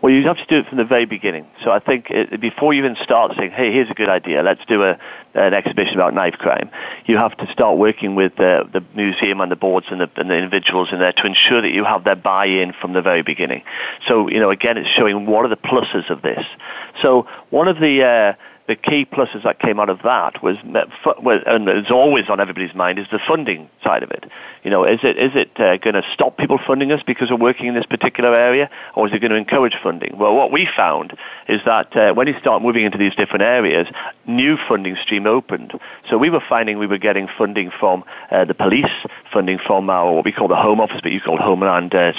Well, 0.00 0.12
you 0.12 0.22
have 0.24 0.36
to 0.36 0.46
do 0.46 0.58
it 0.58 0.66
from 0.68 0.78
the 0.78 0.84
very 0.84 1.06
beginning. 1.06 1.46
So 1.64 1.72
I 1.72 1.80
think 1.80 2.10
it, 2.10 2.40
before 2.40 2.72
you 2.72 2.78
even 2.84 2.96
start 3.02 3.34
saying, 3.36 3.50
"Hey, 3.50 3.72
here's 3.72 3.90
a 3.90 3.94
good 3.94 4.08
idea. 4.08 4.42
Let's 4.42 4.64
do 4.66 4.84
a, 4.84 4.98
an 5.34 5.54
exhibition 5.54 5.94
about 5.94 6.14
knife 6.14 6.34
crime," 6.34 6.70
you 7.06 7.16
have 7.16 7.36
to 7.38 7.52
start 7.52 7.78
working 7.78 8.14
with 8.14 8.36
the, 8.36 8.68
the 8.72 8.82
museum 8.94 9.40
and 9.40 9.50
the 9.50 9.56
boards 9.56 9.86
and 9.90 10.00
the, 10.00 10.10
and 10.16 10.30
the 10.30 10.36
individuals 10.36 10.88
in 10.92 10.98
there 10.98 11.12
to 11.12 11.26
ensure 11.26 11.62
that 11.62 11.72
you 11.72 11.84
have 11.84 12.04
their 12.04 12.16
buy-in 12.16 12.72
from 12.80 12.92
the 12.92 13.02
very 13.02 13.22
beginning. 13.22 13.62
So 14.06 14.28
you 14.28 14.40
know, 14.40 14.50
again, 14.50 14.78
it's 14.78 14.90
showing 14.90 15.26
what 15.26 15.44
are 15.44 15.48
the 15.48 15.56
pluses 15.56 16.10
of 16.10 16.22
this. 16.22 16.44
So 17.02 17.26
one 17.50 17.68
of 17.68 17.78
the 17.78 18.02
uh, 18.02 18.32
the 18.68 18.76
key 18.76 19.06
pluses 19.06 19.42
that 19.44 19.58
came 19.58 19.80
out 19.80 19.88
of 19.88 20.02
that 20.02 20.42
was, 20.42 20.58
and 20.62 21.68
it's 21.68 21.90
always 21.90 22.28
on 22.28 22.38
everybody's 22.38 22.74
mind, 22.74 22.98
is 22.98 23.06
the 23.10 23.18
funding 23.26 23.68
side 23.82 24.02
of 24.02 24.10
it. 24.10 24.30
You 24.62 24.70
know, 24.70 24.84
is 24.84 25.00
it 25.02 25.16
is 25.16 25.32
it 25.34 25.58
uh, 25.58 25.78
going 25.78 25.94
to 25.94 26.02
stop 26.12 26.36
people 26.36 26.58
funding 26.64 26.92
us 26.92 27.02
because 27.06 27.30
we're 27.30 27.36
working 27.36 27.66
in 27.66 27.74
this 27.74 27.86
particular 27.86 28.34
area, 28.34 28.68
or 28.94 29.08
is 29.08 29.14
it 29.14 29.20
going 29.20 29.30
to 29.30 29.36
encourage 29.36 29.74
funding? 29.82 30.18
Well, 30.18 30.34
what 30.34 30.52
we 30.52 30.68
found 30.76 31.16
is 31.48 31.62
that 31.64 31.96
uh, 31.96 32.12
when 32.12 32.26
you 32.26 32.38
start 32.38 32.62
moving 32.62 32.84
into 32.84 32.98
these 32.98 33.14
different 33.14 33.42
areas, 33.42 33.88
new 34.26 34.58
funding 34.68 34.96
stream 35.02 35.26
opened. 35.26 35.72
So 36.10 36.18
we 36.18 36.28
were 36.28 36.42
finding 36.46 36.78
we 36.78 36.86
were 36.86 36.98
getting 36.98 37.26
funding 37.38 37.70
from 37.70 38.04
uh, 38.30 38.44
the 38.44 38.54
police, 38.54 38.92
funding 39.32 39.58
from 39.58 39.88
our 39.88 40.12
what 40.12 40.26
we 40.26 40.32
call 40.32 40.48
the 40.48 40.56
Home 40.56 40.80
Office, 40.80 41.00
but 41.02 41.12
you 41.12 41.22
call 41.22 41.38
Homeland 41.38 41.94
uh, 41.94 42.12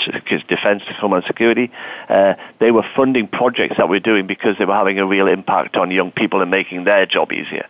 Defense, 0.48 0.84
to 0.88 0.94
Homeland 0.94 1.26
Security. 1.28 1.72
Uh, 2.08 2.34
they 2.60 2.72
were 2.72 2.86
funding 2.96 3.28
projects 3.28 3.78
that 3.78 3.88
we're 3.88 4.00
doing 4.00 4.26
because 4.26 4.58
they 4.58 4.66
were 4.66 4.74
having 4.74 4.98
a 4.98 5.06
real 5.06 5.28
impact 5.28 5.78
on 5.78 5.92
young 5.92 6.12
people 6.12 6.39
people 6.40 6.42
and 6.42 6.52
making 6.52 6.86
their 6.86 7.06
job 7.06 7.32
easier. 7.32 7.68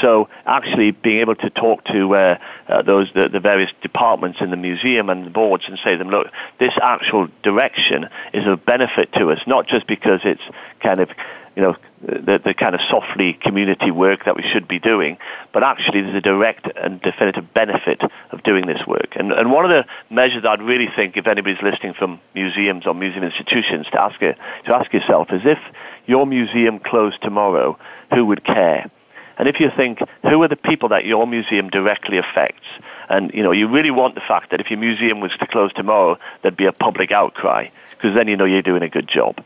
So 0.00 0.28
actually 0.46 0.92
being 0.92 1.20
able 1.20 1.36
to 1.36 1.50
talk 1.50 1.84
to 1.84 2.14
uh, 2.14 2.38
uh, 2.68 2.82
those 2.82 3.08
the, 3.14 3.28
the 3.28 3.40
various 3.40 3.70
departments 3.82 4.38
in 4.40 4.50
the 4.50 4.56
museum 4.56 5.10
and 5.10 5.26
the 5.26 5.30
boards 5.30 5.64
and 5.66 5.78
say 5.82 5.92
to 5.92 5.98
them, 5.98 6.08
look, 6.08 6.28
this 6.58 6.72
actual 6.82 7.28
direction 7.42 8.06
is 8.32 8.46
of 8.46 8.64
benefit 8.64 9.12
to 9.14 9.30
us, 9.30 9.40
not 9.46 9.66
just 9.66 9.86
because 9.86 10.20
it's 10.24 10.42
kind 10.82 11.00
of 11.00 11.08
you 11.56 11.62
know, 11.62 11.76
the, 12.00 12.40
the 12.42 12.54
kind 12.54 12.74
of 12.74 12.80
softly 12.88 13.32
community 13.32 13.90
work 13.90 14.24
that 14.24 14.36
we 14.36 14.44
should 14.52 14.68
be 14.68 14.78
doing, 14.78 15.18
but 15.52 15.64
actually 15.64 16.00
there's 16.00 16.14
a 16.14 16.20
direct 16.20 16.66
and 16.76 17.02
definitive 17.02 17.52
benefit 17.52 18.00
of 18.30 18.42
doing 18.44 18.66
this 18.66 18.80
work. 18.86 19.16
And, 19.16 19.32
and 19.32 19.50
one 19.50 19.64
of 19.64 19.70
the 19.70 19.84
measures 20.14 20.44
I'd 20.48 20.62
really 20.62 20.88
think, 20.94 21.16
if 21.16 21.26
anybody's 21.26 21.60
listening 21.60 21.94
from 21.94 22.20
museums 22.34 22.86
or 22.86 22.94
museum 22.94 23.24
institutions, 23.24 23.86
to 23.92 24.00
ask, 24.00 24.20
to 24.20 24.74
ask 24.74 24.92
yourself 24.92 25.28
is 25.32 25.42
if 25.44 25.58
your 26.06 26.24
museum 26.24 26.78
closed 26.78 27.20
tomorrow, 27.20 27.76
who 28.12 28.26
would 28.26 28.44
care? 28.44 28.90
And 29.38 29.48
if 29.48 29.58
you 29.58 29.70
think, 29.74 30.00
who 30.22 30.42
are 30.42 30.48
the 30.48 30.56
people 30.56 30.90
that 30.90 31.06
your 31.06 31.26
museum 31.26 31.70
directly 31.70 32.18
affects? 32.18 32.66
And, 33.08 33.32
you 33.32 33.42
know, 33.42 33.52
you 33.52 33.68
really 33.68 33.90
want 33.90 34.14
the 34.14 34.20
fact 34.20 34.50
that 34.50 34.60
if 34.60 34.70
your 34.70 34.78
museum 34.78 35.20
was 35.20 35.32
to 35.40 35.46
close 35.46 35.72
tomorrow, 35.72 36.18
there'd 36.42 36.56
be 36.56 36.66
a 36.66 36.72
public 36.72 37.10
outcry, 37.10 37.68
because 37.90 38.14
then 38.14 38.28
you 38.28 38.36
know 38.36 38.44
you're 38.44 38.60
doing 38.60 38.82
a 38.82 38.88
good 38.88 39.08
job. 39.08 39.42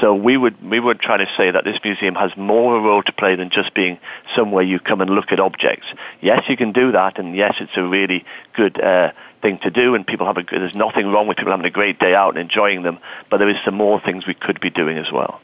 So 0.00 0.14
we 0.14 0.36
would 0.36 0.62
we 0.62 0.78
would 0.78 1.00
try 1.00 1.16
to 1.16 1.26
say 1.36 1.50
that 1.50 1.64
this 1.64 1.78
museum 1.82 2.14
has 2.16 2.36
more 2.36 2.76
a 2.76 2.80
role 2.80 3.02
to 3.02 3.12
play 3.12 3.34
than 3.34 3.48
just 3.48 3.72
being 3.72 3.98
somewhere 4.34 4.62
you 4.62 4.78
come 4.78 5.00
and 5.00 5.10
look 5.10 5.32
at 5.32 5.40
objects. 5.40 5.86
Yes, 6.20 6.42
you 6.48 6.56
can 6.56 6.72
do 6.72 6.92
that, 6.92 7.18
and 7.18 7.34
yes, 7.34 7.54
it's 7.60 7.76
a 7.76 7.82
really 7.82 8.24
good 8.54 8.78
uh, 8.78 9.12
thing 9.40 9.58
to 9.60 9.70
do, 9.70 9.94
and 9.94 10.06
people 10.06 10.26
have 10.26 10.36
a 10.36 10.42
there's 10.50 10.74
nothing 10.74 11.06
wrong 11.06 11.26
with 11.26 11.38
people 11.38 11.52
having 11.52 11.66
a 11.66 11.70
great 11.70 11.98
day 11.98 12.14
out 12.14 12.30
and 12.30 12.38
enjoying 12.38 12.82
them. 12.82 12.98
But 13.30 13.38
there 13.38 13.48
is 13.48 13.56
some 13.64 13.74
more 13.74 13.98
things 14.00 14.26
we 14.26 14.34
could 14.34 14.60
be 14.60 14.68
doing 14.68 14.98
as 14.98 15.10
well. 15.10 15.40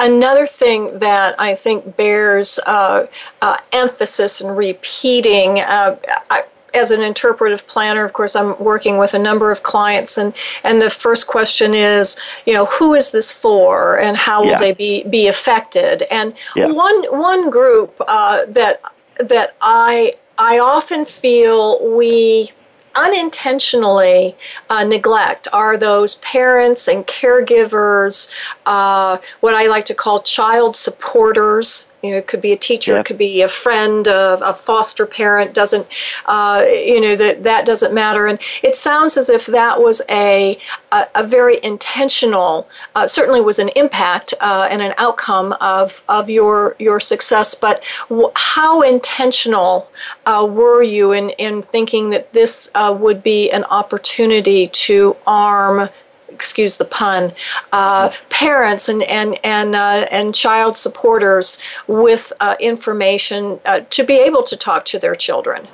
Another 0.00 0.46
thing 0.46 0.98
that 0.98 1.34
I 1.38 1.54
think 1.54 1.96
bears 1.96 2.58
uh, 2.66 3.06
uh, 3.40 3.56
emphasis 3.72 4.40
and 4.40 4.56
repeating, 4.56 5.60
uh, 5.60 5.96
I, 6.30 6.44
as 6.74 6.90
an 6.90 7.00
interpretive 7.00 7.66
planner, 7.66 8.04
of 8.04 8.12
course, 8.12 8.34
I'm 8.34 8.58
working 8.58 8.98
with 8.98 9.14
a 9.14 9.18
number 9.18 9.52
of 9.52 9.62
clients, 9.62 10.18
and, 10.18 10.34
and 10.64 10.82
the 10.82 10.90
first 10.90 11.28
question 11.28 11.72
is, 11.72 12.18
you 12.46 12.52
know, 12.52 12.66
who 12.66 12.94
is 12.94 13.12
this 13.12 13.30
for, 13.30 13.98
and 14.00 14.16
how 14.16 14.42
will 14.42 14.50
yeah. 14.50 14.58
they 14.58 14.72
be 14.72 15.04
be 15.04 15.28
affected? 15.28 16.02
And 16.10 16.34
yeah. 16.56 16.66
one 16.66 17.04
one 17.04 17.48
group 17.50 17.94
uh, 18.08 18.46
that 18.48 18.80
that 19.20 19.56
I 19.60 20.14
I 20.38 20.58
often 20.58 21.04
feel 21.04 21.96
we 21.96 22.50
unintentionally 22.96 24.36
uh, 24.70 24.84
neglect 24.84 25.48
are 25.52 25.76
those 25.76 26.16
parents 26.16 26.88
and 26.88 27.06
caregivers, 27.06 28.32
uh, 28.66 29.18
what 29.40 29.54
I 29.54 29.66
like 29.66 29.84
to 29.86 29.94
call 29.94 30.22
child 30.22 30.76
supporters, 30.76 31.90
you 32.04 32.10
know, 32.10 32.18
it 32.18 32.26
could 32.26 32.42
be 32.42 32.52
a 32.52 32.56
teacher, 32.56 32.98
it 32.98 33.06
could 33.06 33.16
be 33.16 33.40
a 33.40 33.48
friend, 33.48 34.06
a, 34.06 34.38
a 34.46 34.52
foster 34.52 35.06
parent. 35.06 35.54
Doesn't 35.54 35.86
uh, 36.26 36.62
you 36.68 37.00
know 37.00 37.16
that 37.16 37.42
that 37.44 37.64
doesn't 37.64 37.94
matter. 37.94 38.26
And 38.26 38.38
it 38.62 38.76
sounds 38.76 39.16
as 39.16 39.30
if 39.30 39.46
that 39.46 39.80
was 39.80 40.02
a 40.10 40.58
a, 40.92 41.06
a 41.14 41.26
very 41.26 41.58
intentional, 41.64 42.68
uh, 42.94 43.06
certainly 43.06 43.40
was 43.40 43.58
an 43.58 43.70
impact 43.70 44.34
uh, 44.42 44.68
and 44.70 44.82
an 44.82 44.92
outcome 44.98 45.56
of 45.62 46.02
of 46.06 46.28
your 46.28 46.76
your 46.78 47.00
success. 47.00 47.54
But 47.54 47.82
w- 48.10 48.30
how 48.34 48.82
intentional 48.82 49.90
uh, 50.26 50.46
were 50.48 50.82
you 50.82 51.12
in 51.12 51.30
in 51.30 51.62
thinking 51.62 52.10
that 52.10 52.34
this 52.34 52.70
uh, 52.74 52.94
would 53.00 53.22
be 53.22 53.50
an 53.50 53.64
opportunity 53.64 54.68
to 54.68 55.16
arm 55.26 55.88
excuse 56.34 56.76
the 56.76 56.84
pun, 56.84 57.32
uh, 57.72 58.12
parents 58.30 58.88
and 58.88 59.02
and 59.04 59.38
and 59.44 59.74
uh, 59.74 60.06
and 60.10 60.34
child 60.34 60.76
supporters 60.76 61.60
with 61.86 62.32
uh, 62.40 62.56
information 62.60 63.60
uh, 63.64 63.80
to 63.90 64.04
be 64.04 64.18
able 64.18 64.42
to 64.42 64.56
talk 64.56 64.84
to 64.86 64.98
their 64.98 65.14
children. 65.14 65.66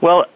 Well, 0.00 0.26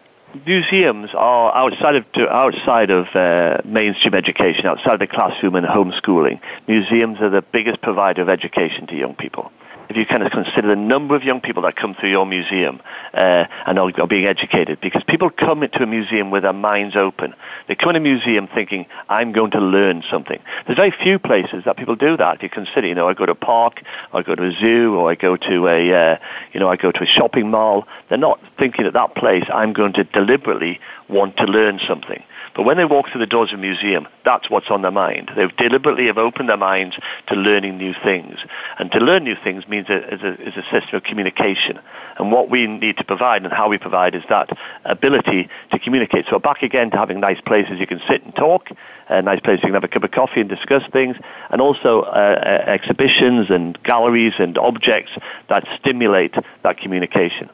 museums 0.45 1.09
are 1.15 1.55
outside 1.55 1.95
of 1.95 2.05
outside 2.29 2.89
of 2.89 3.07
uh, 3.15 3.61
mainstream 3.65 4.13
education, 4.13 4.65
outside 4.65 4.93
of 4.93 4.99
the 4.99 5.07
classroom 5.07 5.55
and 5.55 5.65
homeschooling. 5.65 6.39
Museums 6.67 7.19
are 7.21 7.29
the 7.29 7.41
biggest 7.41 7.81
provider 7.81 8.21
of 8.21 8.29
education 8.29 8.87
to 8.87 8.95
young 8.95 9.15
people 9.15 9.51
if 9.89 9.97
you 9.97 10.05
kind 10.05 10.23
of 10.23 10.31
consider 10.31 10.67
the 10.67 10.75
number 10.75 11.15
of 11.15 11.23
young 11.23 11.41
people 11.41 11.63
that 11.63 11.75
come 11.75 11.95
through 11.95 12.09
your 12.09 12.25
museum 12.25 12.81
uh, 13.13 13.45
and 13.65 13.79
are, 13.79 13.91
are, 13.99 14.07
being 14.07 14.25
educated, 14.25 14.79
because 14.81 15.03
people 15.07 15.29
come 15.29 15.63
into 15.63 15.81
a 15.83 15.85
museum 15.85 16.31
with 16.31 16.43
their 16.43 16.53
minds 16.53 16.95
open. 16.95 17.33
They 17.67 17.75
come 17.75 17.91
in 17.91 17.95
a 17.95 17.99
museum 17.99 18.47
thinking, 18.47 18.85
I'm 19.09 19.31
going 19.31 19.51
to 19.51 19.59
learn 19.59 20.03
something. 20.09 20.39
There's 20.65 20.77
very 20.77 20.91
few 20.91 21.19
places 21.19 21.63
that 21.65 21.77
people 21.77 21.95
do 21.95 22.17
that. 22.17 22.41
You 22.41 22.49
consider, 22.49 22.87
you 22.87 22.95
know, 22.95 23.09
I 23.09 23.13
go 23.13 23.25
to 23.25 23.33
a 23.33 23.35
park, 23.35 23.81
I 24.13 24.21
go 24.21 24.35
to 24.35 24.43
a 24.43 24.51
zoo, 24.59 24.95
or 24.95 25.11
I 25.11 25.15
go 25.15 25.37
to 25.37 25.67
a, 25.67 25.93
uh, 25.93 26.17
you 26.53 26.59
know, 26.59 26.69
I 26.69 26.75
go 26.75 26.91
to 26.91 27.03
a 27.03 27.07
shopping 27.07 27.49
mall. 27.49 27.87
They're 28.09 28.17
not 28.17 28.39
thinking 28.57 28.85
at 28.85 28.93
that 28.93 29.15
place, 29.15 29.43
I'm 29.53 29.73
going 29.73 29.93
to 29.93 30.03
deliberately 30.03 30.79
want 31.09 31.37
to 31.37 31.45
learn 31.45 31.79
something. 31.87 32.23
But 32.55 32.63
when 32.63 32.77
they 32.77 32.85
walk 32.85 33.09
through 33.11 33.19
the 33.19 33.27
doors 33.27 33.51
of 33.51 33.59
a 33.59 33.61
museum, 33.61 34.07
that's 34.23 34.49
what's 34.49 34.69
on 34.69 34.81
their 34.81 34.91
mind. 34.91 35.29
They 35.35 35.45
deliberately 35.57 36.05
have 36.07 36.17
opened 36.17 36.47
their 36.47 36.57
minds 36.57 36.95
to 37.27 37.35
learning 37.35 37.77
new 37.77 37.93
things. 38.01 38.39
And 38.79 38.89
to 38.93 38.99
learn 38.99 39.25
new 39.25 39.35
things 39.43 39.67
means 39.67 39.89
a, 39.89 40.13
is, 40.13 40.21
a, 40.21 40.33
is 40.41 40.55
a 40.55 40.63
system 40.71 40.95
of 40.95 41.03
communication. 41.03 41.79
And 42.17 42.31
what 42.31 42.49
we 42.49 42.65
need 42.65 42.97
to 42.97 43.03
provide 43.03 43.43
and 43.43 43.51
how 43.51 43.67
we 43.67 43.77
provide 43.77 44.15
is 44.15 44.23
that 44.29 44.49
ability 44.85 45.49
to 45.71 45.79
communicate. 45.79 46.25
So 46.29 46.39
back 46.39 46.63
again 46.63 46.91
to 46.91 46.97
having 46.97 47.19
nice 47.19 47.41
places 47.41 47.77
you 47.77 47.87
can 47.87 48.01
sit 48.07 48.23
and 48.23 48.33
talk, 48.33 48.69
a 49.09 49.21
nice 49.21 49.41
place 49.41 49.57
you 49.57 49.67
can 49.67 49.73
have 49.73 49.83
a 49.83 49.89
cup 49.89 50.03
of 50.03 50.11
coffee 50.11 50.39
and 50.39 50.49
discuss 50.49 50.83
things, 50.93 51.17
and 51.49 51.61
also 51.61 52.03
uh, 52.03 52.39
uh 52.41 52.71
exhibitions 52.71 53.47
and 53.49 53.77
galleries 53.83 54.33
and 54.39 54.57
objects 54.57 55.11
that 55.49 55.67
stimulate 55.79 56.35
that 56.63 56.77
communication. 56.77 57.49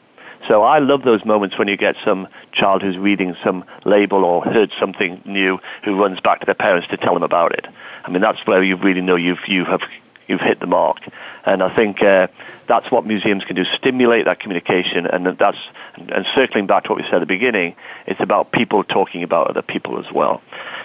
So 0.48 0.62
I 0.62 0.80
love 0.80 1.02
those 1.02 1.24
moments 1.24 1.56
when 1.58 1.68
you 1.68 1.76
get 1.76 1.96
some 2.04 2.26
child 2.52 2.82
who's 2.82 2.98
reading 2.98 3.36
some 3.44 3.64
label 3.84 4.24
or 4.24 4.44
heard 4.44 4.72
something 4.78 5.22
new 5.24 5.60
who 5.84 6.00
runs 6.00 6.20
back 6.20 6.40
to 6.40 6.46
their 6.46 6.54
parents 6.54 6.88
to 6.88 6.96
tell 6.96 7.14
them 7.14 7.22
about 7.22 7.52
it. 7.52 7.66
I 8.04 8.10
mean, 8.10 8.22
that's 8.22 8.44
where 8.46 8.62
you 8.62 8.76
really 8.76 9.00
know 9.00 9.14
you've, 9.14 9.46
you 9.46 9.64
have, 9.64 9.82
you've 10.26 10.40
hit 10.40 10.58
the 10.58 10.66
mark. 10.66 10.98
And 11.44 11.62
I 11.62 11.74
think 11.74 12.02
uh, 12.02 12.28
that's 12.68 12.90
what 12.90 13.04
museums 13.04 13.44
can 13.44 13.56
do, 13.56 13.64
stimulate 13.76 14.26
that 14.26 14.40
communication. 14.40 15.06
And 15.06 15.26
that's, 15.38 15.58
and 15.96 16.26
circling 16.34 16.66
back 16.66 16.84
to 16.84 16.90
what 16.90 16.98
we 16.98 17.04
said 17.04 17.14
at 17.14 17.20
the 17.20 17.26
beginning, 17.26 17.74
it's 18.06 18.20
about 18.20 18.52
people 18.52 18.84
talking 18.84 19.22
about 19.22 19.48
other 19.48 19.62
people 19.62 19.98
as 19.98 20.12
well. 20.12 20.40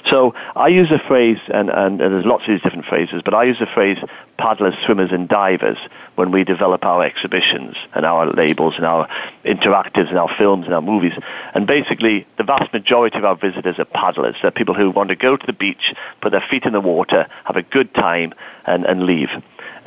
So 0.09 0.33
I 0.55 0.69
use 0.69 0.89
a 0.91 0.99
phrase, 0.99 1.39
and, 1.47 1.69
and, 1.69 2.01
and 2.01 2.15
there's 2.15 2.25
lots 2.25 2.43
of 2.43 2.49
these 2.49 2.61
different 2.61 2.85
phrases, 2.85 3.21
but 3.23 3.33
I 3.33 3.43
use 3.43 3.59
the 3.59 3.67
phrase 3.67 3.97
paddlers, 4.37 4.75
swimmers, 4.85 5.11
and 5.11 5.27
divers 5.27 5.77
when 6.15 6.31
we 6.31 6.43
develop 6.43 6.85
our 6.85 7.03
exhibitions 7.03 7.75
and 7.93 8.05
our 8.05 8.27
labels 8.31 8.75
and 8.77 8.85
our 8.85 9.07
interactives 9.43 10.09
and 10.09 10.17
our 10.17 10.29
films 10.37 10.65
and 10.65 10.73
our 10.73 10.81
movies. 10.81 11.13
And 11.53 11.67
basically, 11.67 12.25
the 12.37 12.43
vast 12.43 12.71
majority 12.73 13.17
of 13.17 13.25
our 13.25 13.35
visitors 13.35 13.79
are 13.79 13.85
paddlers. 13.85 14.35
They're 14.41 14.51
people 14.51 14.75
who 14.75 14.91
want 14.91 15.09
to 15.09 15.15
go 15.15 15.37
to 15.37 15.45
the 15.45 15.53
beach, 15.53 15.93
put 16.21 16.31
their 16.31 16.45
feet 16.49 16.65
in 16.65 16.73
the 16.73 16.81
water, 16.81 17.27
have 17.45 17.55
a 17.55 17.63
good 17.63 17.93
time, 17.93 18.33
and, 18.65 18.85
and 18.85 19.03
leave 19.03 19.29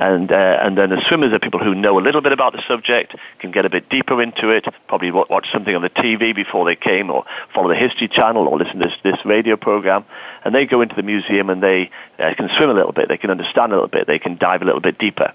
and 0.00 0.32
uh, 0.32 0.58
and 0.62 0.78
then 0.78 0.88
the 0.88 1.02
swimmers 1.06 1.30
are 1.34 1.38
people 1.38 1.60
who 1.60 1.74
know 1.74 1.98
a 1.98 2.00
little 2.00 2.22
bit 2.22 2.32
about 2.32 2.54
the 2.54 2.62
subject, 2.66 3.14
can 3.38 3.50
get 3.50 3.66
a 3.66 3.70
bit 3.70 3.90
deeper 3.90 4.22
into 4.22 4.48
it, 4.48 4.64
probably 4.88 5.10
watch 5.10 5.46
something 5.52 5.76
on 5.76 5.82
the 5.82 5.90
TV 5.90 6.34
before 6.34 6.64
they 6.64 6.74
came, 6.74 7.10
or 7.10 7.24
follow 7.54 7.68
the 7.68 7.74
History 7.74 8.08
Channel, 8.08 8.48
or 8.48 8.58
listen 8.58 8.78
to 8.78 8.88
this, 8.88 8.96
this 9.04 9.26
radio 9.26 9.58
program, 9.58 10.06
and 10.42 10.54
they 10.54 10.64
go 10.64 10.80
into 10.80 10.94
the 10.94 11.02
museum 11.02 11.50
and 11.50 11.62
they 11.62 11.90
uh, 12.18 12.32
can 12.34 12.48
swim 12.56 12.70
a 12.70 12.72
little 12.72 12.92
bit, 12.92 13.08
they 13.08 13.18
can 13.18 13.30
understand 13.30 13.72
a 13.72 13.74
little 13.74 13.88
bit, 13.88 14.06
they 14.06 14.18
can 14.18 14.38
dive 14.38 14.62
a 14.62 14.64
little 14.64 14.80
bit 14.80 14.98
deeper. 14.98 15.34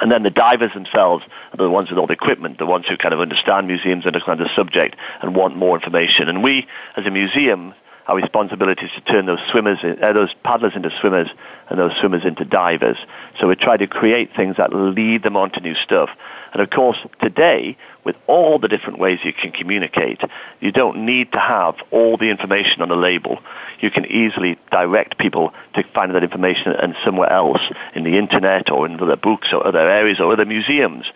And 0.00 0.10
then 0.10 0.24
the 0.24 0.30
divers 0.30 0.74
themselves 0.74 1.24
are 1.52 1.56
the 1.56 1.70
ones 1.70 1.88
with 1.88 1.98
all 1.98 2.08
the 2.08 2.12
equipment, 2.12 2.58
the 2.58 2.66
ones 2.66 2.86
who 2.88 2.96
kind 2.96 3.14
of 3.14 3.20
understand 3.20 3.68
museums, 3.68 4.04
understand 4.04 4.40
the 4.40 4.50
subject, 4.56 4.96
and 5.22 5.36
want 5.36 5.56
more 5.56 5.76
information. 5.76 6.28
And 6.28 6.42
we, 6.42 6.66
as 6.96 7.06
a 7.06 7.10
museum, 7.10 7.72
our 8.06 8.16
responsibility 8.16 8.86
is 8.86 8.92
to 8.92 9.00
turn 9.00 9.26
those 9.26 9.40
swimmers, 9.50 9.78
uh, 9.82 10.12
those 10.12 10.32
paddlers 10.44 10.74
into 10.76 10.90
swimmers, 11.00 11.28
and 11.68 11.78
those 11.78 11.92
swimmers 11.98 12.24
into 12.24 12.44
divers. 12.44 12.96
So 13.40 13.48
we 13.48 13.56
try 13.56 13.76
to 13.76 13.86
create 13.86 14.30
things 14.36 14.56
that 14.58 14.72
lead 14.72 15.22
them 15.24 15.36
on 15.36 15.50
to 15.52 15.60
new 15.60 15.74
stuff. 15.74 16.10
And 16.52 16.62
of 16.62 16.70
course, 16.70 16.98
today, 17.20 17.76
with 18.04 18.14
all 18.28 18.58
the 18.58 18.68
different 18.68 19.00
ways 19.00 19.18
you 19.24 19.32
can 19.32 19.50
communicate, 19.50 20.20
you 20.60 20.70
don't 20.70 21.04
need 21.04 21.32
to 21.32 21.40
have 21.40 21.74
all 21.90 22.16
the 22.16 22.30
information 22.30 22.80
on 22.80 22.90
a 22.90 22.94
label. 22.94 23.40
You 23.80 23.90
can 23.90 24.06
easily 24.06 24.56
direct 24.70 25.18
people 25.18 25.52
to 25.74 25.82
find 25.92 26.14
that 26.14 26.22
information 26.22 26.72
and 26.72 26.94
somewhere 27.04 27.30
else 27.30 27.60
in 27.94 28.04
the 28.04 28.16
internet 28.16 28.70
or 28.70 28.86
in 28.86 29.00
other 29.00 29.16
books 29.16 29.48
or 29.52 29.66
other 29.66 29.80
areas 29.80 30.20
or 30.20 30.32
other 30.32 30.46
museums. 30.46 31.06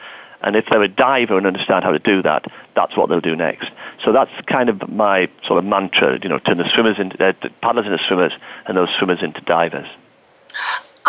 And 0.43 0.57
if 0.57 0.67
they're 0.71 0.83
a 0.83 0.89
diver 0.89 1.37
and 1.37 1.47
understand 1.47 1.85
how 1.85 1.93
to 1.93 1.99
do 1.99 2.23
that, 2.23 2.47
that's 2.75 2.97
what 2.97 3.09
they'll 3.09 3.21
do 3.21 3.37
next. 3.37 3.71
So 4.05 4.13
that's 4.13 4.31
kind 4.47 4.69
of 4.69 4.89
my 4.89 5.29
sort 5.47 5.59
of 5.59 5.65
mantra, 5.65 6.19
you 6.23 6.29
know, 6.29 6.39
turn 6.39 6.57
the 6.57 6.69
swimmers 6.73 6.99
into, 6.99 7.23
uh, 7.23 7.33
paddlers 7.61 7.87
into 7.87 7.99
swimmers 8.07 8.33
and 8.67 8.77
those 8.77 8.89
swimmers 8.99 9.23
into 9.23 9.41
divers. 9.43 9.89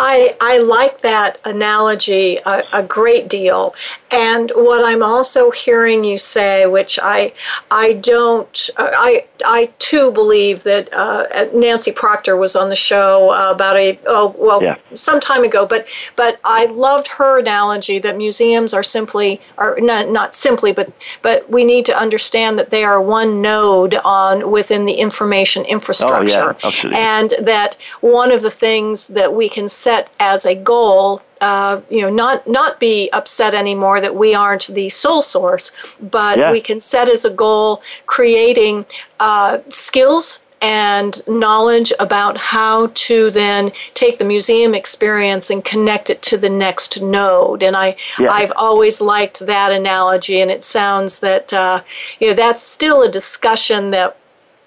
I, 0.04 0.36
I 0.40 0.58
like 0.58 1.00
that 1.02 1.38
analogy 1.44 2.38
a, 2.44 2.64
a, 2.72 2.82
great 2.82 3.28
deal. 3.28 3.72
And 4.10 4.50
what 4.56 4.84
I'm 4.84 5.00
also 5.00 5.52
hearing 5.52 6.02
you 6.02 6.18
say, 6.18 6.66
which 6.66 6.98
I 7.00 7.32
I 7.70 7.92
don't 7.94 8.70
I 8.76 9.24
I 9.44 9.66
too 9.78 10.10
believe 10.10 10.64
that 10.64 10.92
uh, 10.92 11.46
Nancy 11.54 11.92
Proctor 11.92 12.36
was 12.36 12.56
on 12.56 12.68
the 12.68 12.76
show 12.76 13.30
about 13.30 13.76
a 13.76 13.98
oh 14.06 14.34
well 14.36 14.60
yeah. 14.62 14.76
some 14.94 15.20
time 15.20 15.44
ago, 15.44 15.66
but 15.66 15.86
but 16.16 16.40
I 16.44 16.66
loved 16.66 17.06
her 17.06 17.38
analogy 17.38 18.00
that 18.00 18.16
museums 18.16 18.74
are 18.74 18.82
simply 18.82 19.40
are 19.56 19.78
not 19.80 20.10
not 20.10 20.34
simply 20.34 20.72
but 20.72 20.92
but 21.22 21.48
we 21.48 21.62
need 21.64 21.86
to 21.86 21.96
understand 21.96 22.58
that 22.58 22.70
they 22.70 22.82
are 22.82 23.00
one 23.00 23.40
node 23.40 23.94
on 24.04 24.50
within 24.50 24.84
the 24.84 24.94
information 24.94 25.64
infrastructure, 25.64 26.56
oh, 26.64 26.70
yeah, 26.82 27.18
and 27.18 27.34
that 27.40 27.76
one 28.00 28.32
of 28.32 28.42
the 28.42 28.50
things 28.50 29.06
that 29.06 29.32
we 29.32 29.48
can 29.48 29.68
set 29.92 30.10
as 30.20 30.46
a 30.46 30.54
goal 30.54 31.22
uh, 31.42 31.80
you 31.90 32.00
know, 32.00 32.08
not 32.08 32.46
not 32.46 32.78
be 32.78 33.10
upset 33.12 33.52
anymore 33.52 34.00
that 34.00 34.14
we 34.14 34.32
aren't 34.32 34.68
the 34.68 34.88
sole 34.88 35.22
source, 35.22 35.72
but 36.00 36.38
yeah. 36.38 36.52
we 36.52 36.60
can 36.60 36.78
set 36.78 37.08
as 37.08 37.24
a 37.24 37.30
goal 37.30 37.82
creating 38.06 38.86
uh, 39.18 39.58
skills 39.68 40.44
and 40.60 41.20
knowledge 41.26 41.92
about 41.98 42.36
how 42.36 42.86
to 42.94 43.28
then 43.32 43.72
take 43.94 44.18
the 44.18 44.24
museum 44.24 44.72
experience 44.72 45.50
and 45.50 45.64
connect 45.64 46.10
it 46.10 46.22
to 46.22 46.38
the 46.38 46.48
next 46.48 47.02
node. 47.02 47.64
And 47.64 47.76
I, 47.76 47.96
yeah. 48.20 48.30
I've 48.30 48.52
always 48.54 49.00
liked 49.00 49.40
that 49.40 49.72
analogy, 49.72 50.40
and 50.40 50.48
it 50.48 50.62
sounds 50.62 51.18
that 51.18 51.52
uh, 51.52 51.82
you 52.20 52.28
know 52.28 52.34
that's 52.34 52.62
still 52.62 53.02
a 53.02 53.10
discussion 53.10 53.90
that 53.90 54.16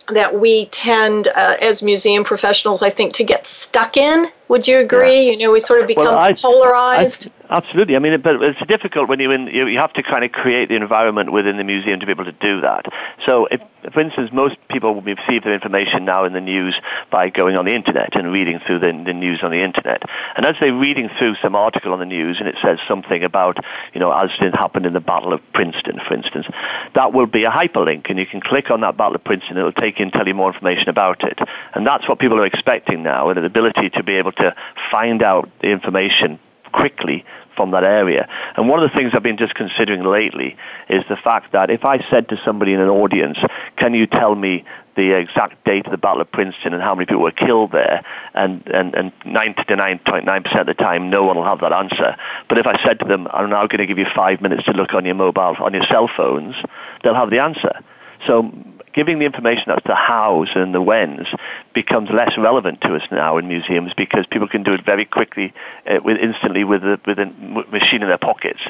that 0.07 0.39
we 0.39 0.65
tend 0.67 1.27
uh, 1.29 1.55
as 1.61 1.81
museum 1.81 2.23
professionals, 2.23 2.83
I 2.83 2.89
think, 2.89 3.13
to 3.13 3.23
get 3.23 3.47
stuck 3.47 3.97
in. 3.97 4.27
Would 4.47 4.67
you 4.67 4.79
agree? 4.79 5.25
Yeah. 5.25 5.31
You 5.31 5.37
know, 5.37 5.51
we 5.51 5.59
sort 5.59 5.81
of 5.81 5.87
become 5.87 6.05
well, 6.05 6.17
I, 6.17 6.33
polarized. 6.33 7.27
I, 7.27 7.45
Absolutely. 7.49 7.95
I 7.95 7.99
mean, 7.99 8.19
but 8.21 8.41
it's 8.41 8.59
difficult 8.67 9.07
when 9.07 9.19
you 9.19 9.31
in, 9.31 9.47
you 9.47 9.77
have 9.77 9.93
to 9.93 10.03
kind 10.03 10.23
of 10.23 10.31
create 10.31 10.69
the 10.69 10.75
environment 10.75 11.31
within 11.31 11.57
the 11.57 11.63
museum 11.63 11.99
to 11.99 12.05
be 12.05 12.11
able 12.11 12.25
to 12.25 12.31
do 12.31 12.61
that. 12.61 12.85
So, 13.25 13.47
if, 13.51 13.61
for 13.93 13.99
instance, 13.99 14.31
most 14.33 14.55
people 14.69 14.95
will 14.95 15.01
receive 15.01 15.43
their 15.43 15.53
information 15.53 16.05
now 16.05 16.25
in 16.25 16.33
the 16.33 16.41
news 16.41 16.75
by 17.11 17.29
going 17.29 17.55
on 17.55 17.65
the 17.65 17.75
internet 17.75 18.15
and 18.15 18.31
reading 18.31 18.59
through 18.65 18.79
the, 18.79 19.03
the 19.05 19.13
news 19.13 19.41
on 19.43 19.51
the 19.51 19.61
internet. 19.63 20.01
And 20.35 20.45
as 20.45 20.55
they're 20.59 20.73
reading 20.73 21.09
through 21.19 21.35
some 21.41 21.55
article 21.55 21.93
on 21.93 21.99
the 21.99 22.05
news 22.05 22.37
and 22.39 22.47
it 22.47 22.55
says 22.63 22.79
something 22.87 23.23
about, 23.23 23.57
you 23.93 23.99
know, 23.99 24.11
as 24.11 24.31
it 24.39 24.55
happened 24.55 24.87
in 24.87 24.93
the 24.93 24.99
Battle 24.99 25.33
of 25.33 25.41
Princeton, 25.53 25.99
for 26.07 26.15
instance, 26.15 26.47
that 26.95 27.13
will 27.13 27.27
be 27.27 27.43
a 27.43 27.51
hyperlink, 27.51 28.09
and 28.09 28.17
you 28.17 28.25
can 28.25 28.41
click 28.41 28.71
on 28.71 28.81
that 28.81 28.97
Battle 28.97 29.15
of 29.15 29.23
Princeton. 29.23 29.57
And 29.57 29.59
it'll 29.59 29.71
take 29.71 29.99
you 29.99 30.03
and 30.03 30.13
tell 30.13 30.27
you 30.27 30.33
more 30.33 30.51
information 30.51 30.89
about 30.89 31.23
it. 31.23 31.37
And 31.75 31.85
that's 31.85 32.09
what 32.09 32.17
people 32.17 32.39
are 32.39 32.45
expecting 32.45 33.03
now, 33.03 33.29
and 33.29 33.37
the 33.37 33.45
ability 33.45 33.91
to 33.91 34.03
be 34.03 34.13
able 34.13 34.31
to 34.37 34.55
find 34.91 35.23
out 35.23 35.49
the 35.61 35.69
information 35.69 36.39
quickly 36.73 37.25
from 37.55 37.71
that 37.71 37.83
area. 37.83 38.27
And 38.57 38.67
one 38.67 38.83
of 38.83 38.89
the 38.89 38.95
things 38.95 39.11
I've 39.13 39.23
been 39.23 39.37
just 39.37 39.55
considering 39.55 40.03
lately 40.03 40.57
is 40.89 41.03
the 41.09 41.15
fact 41.15 41.53
that 41.53 41.69
if 41.69 41.85
I 41.85 42.05
said 42.09 42.29
to 42.29 42.41
somebody 42.43 42.73
in 42.73 42.81
an 42.81 42.89
audience, 42.89 43.37
can 43.77 43.93
you 43.93 44.07
tell 44.07 44.35
me 44.35 44.65
the 44.95 45.11
exact 45.11 45.63
date 45.65 45.85
of 45.85 45.91
the 45.91 45.97
Battle 45.97 46.21
of 46.21 46.31
Princeton 46.31 46.73
and 46.73 46.81
how 46.81 46.95
many 46.95 47.05
people 47.05 47.21
were 47.21 47.31
killed 47.31 47.71
there, 47.71 48.03
and, 48.33 48.65
and, 48.67 48.95
and 48.95 49.11
99.9% 49.25 50.59
of 50.59 50.67
the 50.67 50.73
time, 50.73 51.09
no 51.09 51.23
one 51.23 51.35
will 51.35 51.43
have 51.43 51.59
that 51.59 51.73
answer. 51.73 52.15
But 52.47 52.57
if 52.57 52.65
I 52.65 52.81
said 52.83 52.99
to 52.99 53.05
them, 53.05 53.27
I'm 53.31 53.49
now 53.49 53.67
going 53.67 53.79
to 53.79 53.87
give 53.87 53.97
you 53.97 54.05
five 54.15 54.41
minutes 54.41 54.63
to 54.65 54.71
look 54.71 54.93
on 54.93 55.05
your 55.05 55.15
mobile, 55.15 55.55
on 55.59 55.73
your 55.73 55.83
cell 55.85 56.09
phones, 56.15 56.55
they'll 57.03 57.15
have 57.15 57.29
the 57.29 57.39
answer. 57.39 57.79
So 58.25 58.53
giving 58.95 59.19
the 59.19 59.25
information 59.25 59.71
as 59.71 59.83
to 59.83 59.93
hows 59.93 60.49
and 60.55 60.73
the 60.73 60.81
whens 60.81 61.27
becomes 61.73 62.09
less 62.09 62.37
relevant 62.37 62.79
to 62.81 62.95
us 62.95 63.03
now 63.11 63.37
in 63.37 63.47
museums 63.47 63.93
because 63.93 64.25
people 64.31 64.47
can 64.47 64.63
do 64.63 64.73
it 64.73 64.83
very 64.85 65.05
quickly, 65.05 65.53
uh, 65.85 65.99
with 66.03 66.17
instantly 66.17 66.63
with 66.63 66.83
a, 66.83 66.99
with 67.05 67.19
a 67.19 67.25
machine 67.25 68.01
in 68.01 68.07
their 68.07 68.17
pockets. 68.17 68.61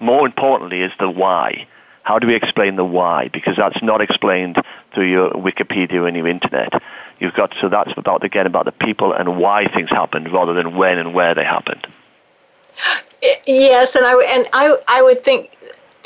More 0.00 0.26
importantly 0.26 0.80
is 0.80 0.92
the 0.98 1.10
why. 1.10 1.68
How 2.02 2.18
do 2.18 2.26
we 2.26 2.34
explain 2.34 2.76
the 2.76 2.84
why? 2.84 3.28
Because 3.28 3.56
that's 3.56 3.82
not 3.82 4.00
explained 4.00 4.56
through 4.94 5.10
your 5.10 5.30
Wikipedia 5.32 6.06
and 6.06 6.16
your 6.16 6.28
internet. 6.28 6.72
You've 7.18 7.34
got 7.34 7.52
so 7.60 7.68
that's 7.68 7.92
about 7.96 8.24
again 8.24 8.46
about 8.46 8.64
the 8.64 8.72
people 8.72 9.12
and 9.12 9.38
why 9.38 9.66
things 9.66 9.90
happened 9.90 10.32
rather 10.32 10.54
than 10.54 10.76
when 10.76 10.98
and 10.98 11.14
where 11.14 11.34
they 11.34 11.44
happened. 11.44 11.86
Yes, 13.46 13.96
and 13.96 14.04
I 14.04 14.12
and 14.24 14.46
I 14.52 14.76
I 14.86 15.02
would 15.02 15.24
think 15.24 15.55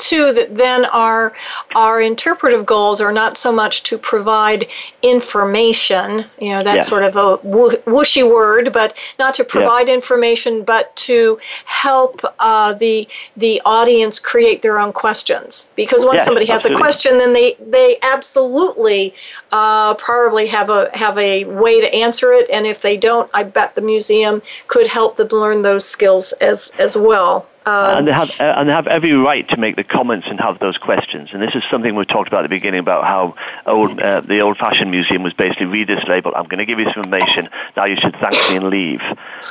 too 0.01 0.33
that 0.33 0.57
then 0.57 0.85
our 0.85 1.33
our 1.75 2.01
interpretive 2.01 2.65
goals 2.65 2.99
are 2.99 3.11
not 3.11 3.37
so 3.37 3.51
much 3.51 3.83
to 3.83 3.97
provide 3.97 4.67
information 5.01 6.25
you 6.39 6.49
know 6.49 6.63
that's 6.63 6.87
yeah. 6.87 6.89
sort 6.89 7.03
of 7.03 7.15
a 7.15 7.37
whooshy 7.39 8.27
word 8.27 8.73
but 8.73 8.97
not 9.19 9.33
to 9.33 9.43
provide 9.43 9.87
yeah. 9.87 9.93
information 9.93 10.63
but 10.63 10.93
to 10.95 11.39
help 11.65 12.21
uh, 12.39 12.73
the 12.73 13.07
the 13.37 13.61
audience 13.63 14.19
create 14.19 14.61
their 14.61 14.79
own 14.79 14.91
questions 14.91 15.71
because 15.75 16.03
once 16.03 16.17
yeah, 16.17 16.23
somebody 16.25 16.45
has 16.45 16.65
absolutely. 16.65 16.75
a 16.75 16.83
question 16.83 17.17
then 17.17 17.33
they 17.33 17.55
they 17.59 17.97
absolutely 18.01 19.13
uh, 19.51 19.93
probably 19.95 20.47
have 20.47 20.69
a 20.69 20.89
have 20.93 21.17
a 21.17 21.45
way 21.45 21.79
to 21.79 21.93
answer 21.93 22.33
it 22.33 22.49
and 22.49 22.65
if 22.65 22.81
they 22.81 22.97
don't 22.97 23.29
i 23.33 23.43
bet 23.43 23.75
the 23.75 23.81
museum 23.81 24.41
could 24.67 24.87
help 24.87 25.15
them 25.15 25.27
learn 25.31 25.61
those 25.61 25.85
skills 25.85 26.33
as 26.33 26.73
as 26.79 26.97
well 26.97 27.47
um, 27.65 27.97
and 27.97 28.07
they 28.07 28.11
have 28.11 28.29
uh, 28.39 28.55
and 28.57 28.67
they 28.67 28.73
have 28.73 28.87
every 28.87 29.13
right 29.13 29.47
to 29.49 29.57
make 29.57 29.75
the 29.75 29.83
comments 29.83 30.27
and 30.29 30.39
have 30.39 30.59
those 30.59 30.77
questions. 30.77 31.29
And 31.31 31.41
this 31.41 31.53
is 31.53 31.63
something 31.69 31.95
we 31.95 32.05
talked 32.05 32.27
about 32.27 32.43
at 32.43 32.49
the 32.49 32.55
beginning 32.55 32.79
about 32.79 33.03
how 33.03 33.35
old 33.65 34.01
uh, 34.01 34.21
the 34.21 34.39
old-fashioned 34.39 34.89
museum 34.89 35.21
was 35.21 35.33
basically 35.33 35.67
read 35.67 35.87
this 35.87 36.03
label. 36.07 36.33
I'm 36.35 36.45
going 36.45 36.59
to 36.59 36.65
give 36.65 36.79
you 36.79 36.85
some 36.85 37.03
information. 37.03 37.49
Now 37.77 37.85
you 37.85 37.97
should 37.97 38.15
thank 38.15 38.33
me 38.49 38.57
and 38.57 38.69
leave. 38.69 39.01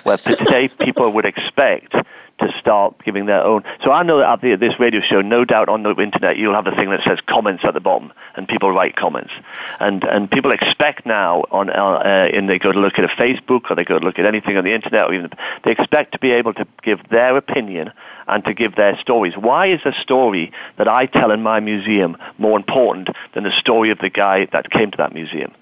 Where 0.03 0.17
today 0.17 0.69
people 0.69 1.13
would 1.13 1.25
expect 1.25 1.95
to 2.41 2.53
start 2.59 3.03
giving 3.05 3.27
their 3.27 3.45
own. 3.45 3.63
So 3.83 3.93
I 3.93 4.03
know 4.03 4.19
that 4.19 4.31
at 4.31 4.41
the, 4.41 4.55
this 4.57 4.79
radio 4.79 5.01
show, 5.01 5.21
no 5.21 5.45
doubt 5.45 5.69
on 5.69 5.83
the 5.83 5.95
internet, 5.95 6.37
you'll 6.37 6.55
have 6.55 6.67
a 6.67 6.75
thing 6.75 6.91
that 6.91 7.03
says 7.05 7.19
comments 7.27 7.65
at 7.65 7.75
the 7.75 7.81
bottom, 7.81 8.13
and 8.37 8.49
people 8.49 8.73
write 8.73 8.97
comments. 8.97 9.33
And 9.79 10.05
and 10.05 10.31
people 10.31 10.53
expect 10.53 11.07
now 11.07 11.45
on 11.51 11.71
uh, 11.71 12.29
in 12.33 12.47
they 12.47 12.59
go 12.59 12.73
to 12.73 12.81
look 12.81 12.99
at 12.99 13.05
a 13.05 13.09
Facebook 13.09 13.71
or 13.71 13.77
they 13.77 13.85
go 13.85 13.99
to 13.99 14.05
look 14.05 14.19
at 14.19 14.27
anything 14.27 14.57
on 14.57 14.65
the 14.65 14.73
internet, 14.73 15.07
or 15.07 15.15
even 15.15 15.31
they 15.63 15.73
expect 15.73 16.13
to 16.13 16.19
be 16.19 16.33
able 16.33 16.55
to 16.55 16.67
give 16.83 17.07
their 17.09 17.37
opinion 17.37 17.93
and 18.27 18.45
to 18.45 18.55
give 18.55 18.77
their 18.77 18.99
stories. 18.99 19.35
Why 19.37 19.67
is 19.67 19.81
a 19.85 19.93
story 20.01 20.53
that 20.77 20.89
I 20.89 21.07
tell 21.07 21.31
in 21.31 21.43
my 21.43 21.61
museum 21.61 22.17
more 22.39 22.57
important 22.57 23.09
than 23.35 23.45
the 23.45 23.53
story 23.59 23.91
of 23.91 23.99
the 23.99 24.11
guy 24.11 24.47
that 24.53 24.71
came 24.71 24.91
to 24.93 24.99
that 24.99 25.13
museum? 25.13 25.53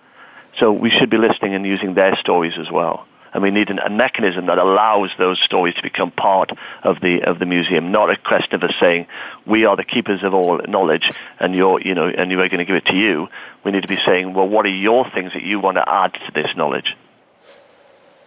So 0.59 0.73
we 0.73 0.91
should 0.91 1.11
be 1.11 1.19
listening 1.19 1.55
and 1.55 1.69
using 1.69 1.95
their 1.95 2.17
stories 2.17 2.59
as 2.59 2.71
well 2.71 3.08
and 3.33 3.43
we 3.43 3.51
need 3.51 3.71
a 3.71 3.91
mechanism 3.91 4.47
that 4.47 4.59
allows 4.59 5.11
those 5.19 5.41
stories 5.41 5.75
to 5.75 5.83
become 5.83 6.11
part 6.11 6.51
of 6.83 7.01
the 7.01 7.23
of 7.23 7.39
the 7.39 7.47
museum, 7.47 7.93
not 7.93 8.11
a 8.11 8.17
question 8.17 8.55
of 8.55 8.63
us 8.63 8.75
saying 8.81 9.07
we 9.47 9.65
are 9.65 9.77
the 9.77 9.85
keepers 9.85 10.23
of 10.23 10.35
all 10.35 10.59
knowledge, 10.69 11.09
and 11.41 11.57
you're 11.57 11.81
you 11.81 11.95
know 11.95 12.09
and 12.09 12.33
are 12.33 12.37
going 12.37 12.59
to 12.59 12.65
give 12.65 12.77
it 12.77 12.87
to 12.87 12.97
you. 12.97 13.29
We 13.65 13.73
need 13.73 13.83
to 13.83 13.89
be 13.89 13.99
saying, 14.05 14.35
well, 14.35 14.49
what 14.49 14.65
are 14.67 14.71
your 14.71 15.11
things 15.11 15.33
that 15.33 15.43
you 15.43 15.61
want 15.61 15.77
to 15.77 15.89
add 15.89 16.15
to 16.15 16.33
this 16.33 16.55
knowledge? 16.57 16.97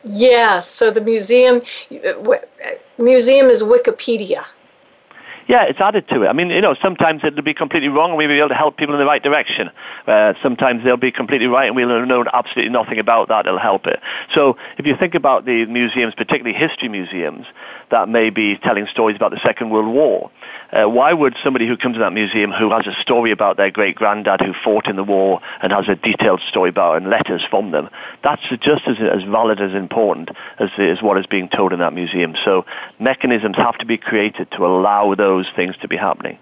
Yes. 0.04 0.68
So 0.68 0.92
the 0.92 1.02
museum 1.02 1.62
museum 2.98 3.48
is 3.48 3.64
Wikipedia 3.64 4.46
yeah, 5.52 5.66
it's 5.66 5.82
added 5.82 6.08
to 6.08 6.24
it. 6.24 6.28
I 6.28 6.34
mean, 6.34 6.50
you 6.50 6.62
know, 6.62 6.76
sometimes 6.82 7.26
it'll 7.26 7.42
be 7.44 7.54
completely 7.54 7.90
wrong 7.90 8.12
and 8.12 8.18
we'll 8.18 8.30
be 8.30 8.40
able 8.40 8.48
to 8.48 8.56
help 8.56 8.78
people 8.78 8.96
in 8.96 9.00
the 9.00 9.06
right 9.06 9.22
direction. 9.22 9.70
Uh, 10.08 10.34
sometimes 10.42 10.82
they'll 10.86 10.96
be 10.96 11.12
completely 11.12 11.48
right 11.48 11.68
and 11.68 11.76
we'll 11.76 12.06
know 12.06 12.24
absolutely 12.32 12.72
nothing 12.72 13.00
about 13.00 13.28
that. 13.28 13.46
It'll 13.46 13.60
help 13.60 13.86
it. 13.86 14.00
So 14.34 14.56
if 14.78 14.86
you 14.86 14.96
think 14.96 15.14
about 15.14 15.44
the 15.44 15.66
museums, 15.66 16.16
particularly 16.16 16.58
history 16.58 16.88
museums, 16.88 17.46
that 17.90 18.08
may 18.08 18.30
be 18.30 18.56
telling 18.60 18.88
stories 18.88 19.18
about 19.18 19.32
the 19.32 19.42
Second 19.44 19.72
World 19.72 19.94
War. 19.94 20.32
Uh, 20.72 20.86
why 20.86 21.12
would 21.12 21.36
somebody 21.44 21.68
who 21.68 21.76
comes 21.76 21.96
to 21.96 22.00
that 22.00 22.14
museum 22.14 22.52
who 22.52 22.72
has 22.72 22.88
a 22.88 22.96
story 23.02 23.32
about 23.32 23.58
their 23.58 23.70
great 23.70 23.96
granddad 23.96 24.40
who 24.40 24.54
fought 24.64 24.88
in 24.88 24.96
the 24.96 25.04
war 25.04 25.42
and 25.62 25.74
has 25.74 25.90
a 25.90 25.96
detailed 25.96 26.40
story 26.48 26.70
about 26.70 26.96
and 26.96 27.10
letters 27.10 27.42
from 27.50 27.72
them, 27.72 27.90
that's 28.24 28.42
just 28.62 28.88
as, 28.88 28.96
as 29.00 29.24
valid 29.24 29.60
as 29.60 29.74
important 29.74 30.30
as, 30.60 30.70
as 30.78 31.02
what 31.02 31.18
is 31.18 31.26
being 31.26 31.50
told 31.50 31.74
in 31.74 31.80
that 31.80 31.92
museum. 31.92 32.36
So 32.46 32.66
mechanisms 33.00 33.58
have 33.58 33.78
to 33.80 33.86
be 33.86 33.98
created 33.98 34.50
to 34.52 34.66
allow 34.66 35.14
those 35.14 35.41
things 35.56 35.76
to 35.78 35.88
be 35.88 35.98
happening. 35.98 36.38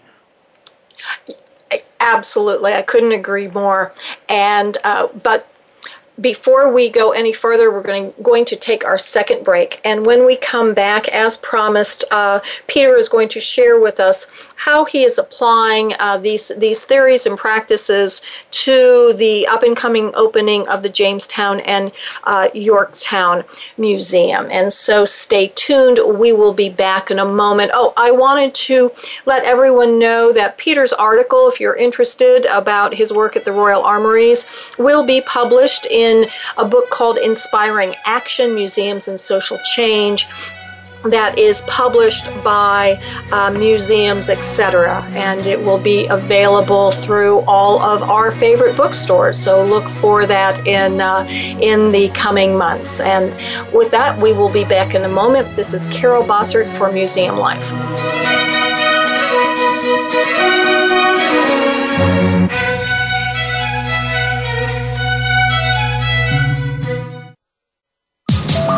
Absolutely, 1.99 2.73
I 2.73 2.81
couldn't 2.81 3.11
agree 3.11 3.47
more. 3.47 3.93
And 4.27 4.77
uh, 4.83 5.07
but 5.07 5.49
before 6.19 6.71
we 6.71 6.89
go 6.89 7.11
any 7.11 7.33
further, 7.33 7.71
we're 7.71 7.83
going, 7.83 8.13
going 8.21 8.45
to 8.45 8.55
take 8.55 8.83
our 8.83 8.97
second 8.97 9.43
break. 9.43 9.79
And 9.85 10.05
when 10.05 10.25
we 10.25 10.35
come 10.35 10.73
back, 10.73 11.07
as 11.09 11.37
promised, 11.37 12.03
uh, 12.11 12.41
Peter 12.67 12.95
is 12.97 13.09
going 13.09 13.29
to 13.29 13.39
share 13.39 13.79
with 13.79 13.99
us 13.99 14.31
how 14.59 14.83
he 14.83 15.05
is 15.05 15.17
applying 15.17 15.93
uh, 15.99 16.17
these, 16.17 16.49
these 16.57 16.83
theories 16.83 17.25
and 17.25 17.37
practices 17.37 18.21
to 18.51 19.13
the 19.13 19.47
up 19.47 19.63
and 19.63 19.77
coming 19.77 20.11
opening 20.15 20.67
of 20.67 20.83
the 20.83 20.89
Jamestown 20.89 21.61
and 21.61 21.93
uh, 22.25 22.49
Yorktown 22.53 23.45
Museum. 23.77 24.47
And 24.51 24.71
so 24.73 25.05
stay 25.05 25.53
tuned. 25.55 25.99
We 26.19 26.33
will 26.33 26.53
be 26.53 26.69
back 26.69 27.09
in 27.09 27.19
a 27.19 27.25
moment. 27.25 27.71
Oh, 27.73 27.93
I 27.95 28.11
wanted 28.11 28.53
to 28.55 28.91
let 29.25 29.45
everyone 29.45 29.97
know 29.97 30.33
that 30.33 30.57
Peter's 30.57 30.91
article, 30.91 31.47
if 31.47 31.61
you're 31.61 31.77
interested 31.77 32.45
about 32.47 32.93
his 32.93 33.13
work 33.13 33.37
at 33.37 33.45
the 33.45 33.53
Royal 33.53 33.83
Armories, 33.83 34.45
will 34.77 35.05
be 35.05 35.21
published 35.21 35.85
in 35.85 36.27
a 36.57 36.65
book 36.65 36.89
called 36.89 37.17
Inspiring 37.17 37.95
Action 38.05 38.53
Museums 38.55 39.07
and 39.07 39.17
Social 39.17 39.57
Change 39.73 40.27
that 41.03 41.39
is 41.39 41.61
published 41.63 42.25
by 42.43 43.01
uh, 43.31 43.51
museums, 43.51 44.29
etc., 44.29 45.03
and 45.11 45.47
it 45.47 45.59
will 45.59 45.77
be 45.77 46.07
available 46.07 46.91
through 46.91 47.39
all 47.41 47.81
of 47.81 48.03
our 48.03 48.31
favorite 48.31 48.75
bookstores. 48.75 49.37
So 49.37 49.63
look 49.65 49.89
for 49.89 50.25
that 50.25 50.67
in 50.67 50.99
uh, 51.01 51.25
in 51.61 51.91
the 51.91 52.09
coming 52.09 52.57
months. 52.57 52.99
And 52.99 53.35
with 53.73 53.91
that, 53.91 54.19
we 54.19 54.33
will 54.33 54.49
be 54.49 54.65
back 54.65 54.95
in 54.95 55.03
a 55.03 55.09
moment. 55.09 55.55
This 55.55 55.73
is 55.73 55.85
Carol 55.87 56.23
Bossert 56.23 56.71
for 56.73 56.91
Museum 56.91 57.37
Life. 57.37 57.69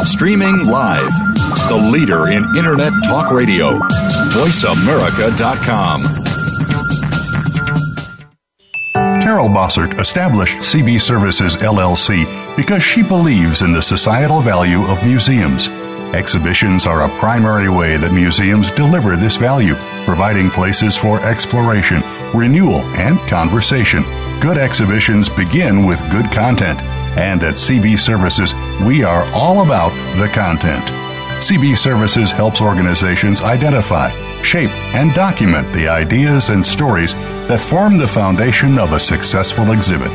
Streaming 0.05 0.67
live. 0.67 1.40
The 1.72 1.78
leader 1.78 2.28
in 2.28 2.43
Internet 2.57 2.91
talk 3.05 3.32
radio. 3.32 3.80
VoiceAmerica.com. 4.34 6.01
Carol 9.22 9.47
Bossert 9.47 9.97
established 9.97 10.57
CB 10.57 10.99
Services 10.99 11.55
LLC 11.55 12.26
because 12.57 12.84
she 12.84 13.01
believes 13.01 13.61
in 13.61 13.72
the 13.72 13.82
societal 13.82 14.41
value 14.41 14.82
of 14.88 15.01
museums. 15.05 15.69
Exhibitions 16.13 16.86
are 16.86 17.05
a 17.05 17.19
primary 17.19 17.69
way 17.69 17.95
that 17.95 18.13
museums 18.13 18.69
deliver 18.72 19.15
this 19.15 19.38
value, 19.38 19.76
providing 20.03 20.49
places 20.49 20.97
for 20.97 21.26
exploration, 21.26 22.01
renewal, 22.34 22.82
and 22.97 23.17
conversation. 23.30 24.03
Good 24.41 24.57
exhibitions 24.57 25.30
begin 25.30 25.86
with 25.86 26.01
good 26.11 26.30
content 26.34 26.82
and 27.17 27.41
at 27.43 27.53
CB 27.53 27.97
Services, 27.97 28.53
we 28.86 29.05
are 29.05 29.24
all 29.34 29.63
about 29.63 29.91
the 30.17 30.28
content. 30.34 31.11
CB 31.41 31.75
Services 31.75 32.31
helps 32.31 32.61
organizations 32.61 33.41
identify, 33.41 34.11
shape, 34.43 34.69
and 34.93 35.11
document 35.15 35.67
the 35.73 35.87
ideas 35.87 36.49
and 36.49 36.63
stories 36.63 37.15
that 37.47 37.59
form 37.59 37.97
the 37.97 38.07
foundation 38.07 38.77
of 38.77 38.93
a 38.93 38.99
successful 38.99 39.71
exhibit. 39.71 40.11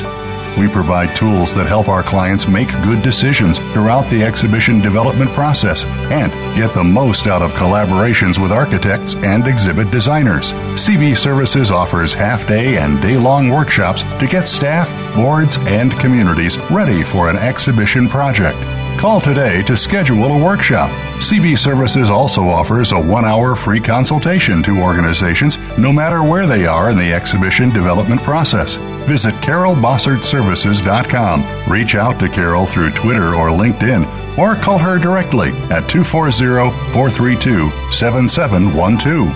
We 0.56 0.68
provide 0.68 1.16
tools 1.16 1.52
that 1.56 1.66
help 1.66 1.88
our 1.88 2.04
clients 2.04 2.46
make 2.46 2.68
good 2.84 3.02
decisions 3.02 3.58
throughout 3.58 4.08
the 4.08 4.22
exhibition 4.22 4.80
development 4.80 5.32
process 5.32 5.82
and 6.12 6.30
get 6.56 6.72
the 6.72 6.84
most 6.84 7.26
out 7.26 7.42
of 7.42 7.52
collaborations 7.54 8.40
with 8.40 8.52
architects 8.52 9.16
and 9.16 9.48
exhibit 9.48 9.90
designers. 9.90 10.52
CB 10.52 11.16
Services 11.16 11.72
offers 11.72 12.14
half 12.14 12.46
day 12.46 12.78
and 12.78 13.02
day 13.02 13.18
long 13.18 13.50
workshops 13.50 14.04
to 14.20 14.28
get 14.28 14.46
staff, 14.46 14.88
boards, 15.16 15.58
and 15.66 15.90
communities 15.98 16.56
ready 16.70 17.02
for 17.02 17.28
an 17.28 17.36
exhibition 17.36 18.08
project. 18.08 18.56
Call 18.98 19.20
today 19.20 19.62
to 19.64 19.76
schedule 19.76 20.24
a 20.24 20.42
workshop. 20.42 20.88
CB 21.20 21.58
Services 21.58 22.10
also 22.10 22.48
offers 22.48 22.92
a 22.92 23.00
one 23.00 23.26
hour 23.26 23.54
free 23.54 23.78
consultation 23.78 24.62
to 24.62 24.80
organizations 24.80 25.58
no 25.78 25.92
matter 25.92 26.22
where 26.22 26.46
they 26.46 26.64
are 26.64 26.88
in 26.90 26.96
the 26.96 27.12
exhibition 27.12 27.68
development 27.68 28.22
process. 28.22 28.76
Visit 29.06 29.34
carolbossertservices.com. 29.36 31.70
Reach 31.70 31.94
out 31.94 32.18
to 32.20 32.30
Carol 32.30 32.64
through 32.64 32.92
Twitter 32.92 33.34
or 33.34 33.50
LinkedIn 33.50 34.06
or 34.38 34.54
call 34.56 34.78
her 34.78 34.98
directly 34.98 35.50
at 35.70 35.86
240 35.90 36.70
432 36.92 37.70
7712. 37.92 39.28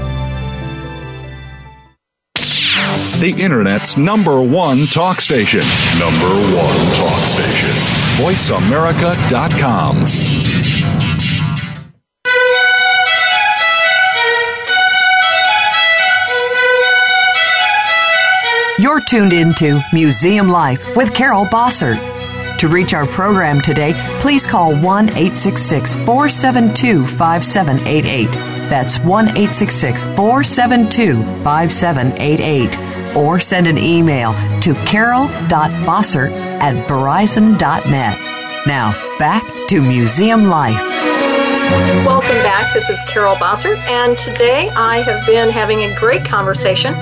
The 3.20 3.34
Internet's 3.38 3.98
number 3.98 4.40
one 4.40 4.86
talk 4.86 5.20
station. 5.20 5.60
Number 5.98 6.30
one 6.56 6.78
talk 6.96 7.20
station. 7.20 7.99
VoiceAmerica.com. 8.18 10.04
You're 18.78 19.00
tuned 19.00 19.32
into 19.34 19.82
Museum 19.92 20.48
Life 20.48 20.82
with 20.96 21.12
Carol 21.14 21.44
Bossert. 21.44 21.98
To 22.58 22.68
reach 22.68 22.94
our 22.94 23.06
program 23.06 23.60
today, 23.60 23.92
please 24.20 24.46
call 24.46 24.74
1 24.74 25.10
866 25.10 25.94
472 25.94 27.06
5788. 27.06 28.30
That's 28.70 28.98
1 29.00 29.28
866 29.28 30.04
472 30.16 31.22
5788. 31.42 33.16
Or 33.16 33.38
send 33.38 33.66
an 33.66 33.76
email 33.76 34.32
to 34.60 34.74
carol.bossert 34.86 36.49
at 36.60 36.88
verizon.net. 36.88 38.18
Now, 38.66 38.92
back 39.18 39.44
to 39.68 39.80
Museum 39.80 40.44
Life. 40.44 40.80
Welcome 42.04 42.42
back. 42.42 42.74
This 42.74 42.90
is 42.90 43.00
Carol 43.06 43.36
Bossert, 43.36 43.78
and 43.88 44.18
today 44.18 44.70
I 44.74 45.02
have 45.02 45.24
been 45.24 45.48
having 45.48 45.84
a 45.84 45.94
great 45.94 46.24
conversation 46.24 46.94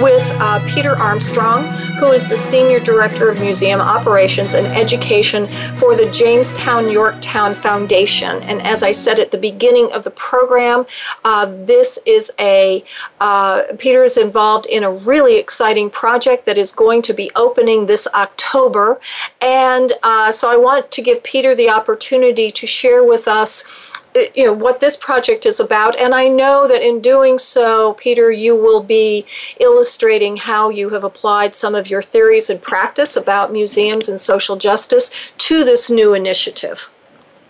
with 0.00 0.22
uh, 0.40 0.64
Peter 0.66 0.96
Armstrong, 0.96 1.64
who 1.98 2.10
is 2.10 2.28
the 2.28 2.36
Senior 2.36 2.80
Director 2.80 3.30
of 3.30 3.40
Museum 3.40 3.80
Operations 3.80 4.54
and 4.54 4.66
Education 4.66 5.46
for 5.76 5.94
the 5.94 6.10
Jamestown 6.10 6.90
Yorktown 6.90 7.54
Foundation. 7.54 8.42
And 8.42 8.60
as 8.62 8.82
I 8.82 8.92
said 8.92 9.18
at 9.18 9.30
the 9.30 9.38
beginning 9.38 9.92
of 9.92 10.02
the 10.02 10.10
program, 10.10 10.86
uh, 11.24 11.46
this 11.46 11.98
is 12.04 12.32
a, 12.40 12.82
uh, 13.20 13.62
Peter 13.78 14.02
is 14.02 14.16
involved 14.16 14.66
in 14.66 14.82
a 14.82 14.90
really 14.90 15.36
exciting 15.36 15.88
project 15.88 16.46
that 16.46 16.58
is 16.58 16.72
going 16.72 17.02
to 17.02 17.14
be 17.14 17.30
opening 17.36 17.86
this 17.86 18.08
October. 18.14 19.00
And 19.40 19.92
uh, 20.02 20.32
so 20.32 20.50
I 20.50 20.56
want 20.56 20.90
to 20.90 21.02
give 21.02 21.22
Peter 21.22 21.54
the 21.54 21.70
opportunity 21.70 22.50
to 22.50 22.66
share 22.66 23.04
with 23.04 23.28
us 23.28 23.92
you 24.34 24.44
know 24.44 24.52
what 24.52 24.80
this 24.80 24.96
project 24.96 25.46
is 25.46 25.60
about. 25.60 25.98
And 25.98 26.14
i 26.14 26.28
know 26.28 26.68
that 26.68 26.82
in 26.82 27.00
doing 27.00 27.38
so 27.38 27.94
peter 27.94 28.30
you 28.30 28.54
will 28.56 28.82
be 28.82 29.26
illustrating 29.60 30.36
how 30.36 30.68
you 30.68 30.90
have 30.90 31.04
applied 31.04 31.54
some 31.56 31.74
of 31.74 31.88
your 31.90 32.02
theories 32.02 32.50
and 32.50 32.60
practice 32.60 33.16
about 33.16 33.52
museums 33.52 34.08
and 34.08 34.20
social 34.20 34.56
justice 34.56 35.10
to 35.38 35.64
this 35.64 35.90
new 35.90 36.14
initiative. 36.14 36.90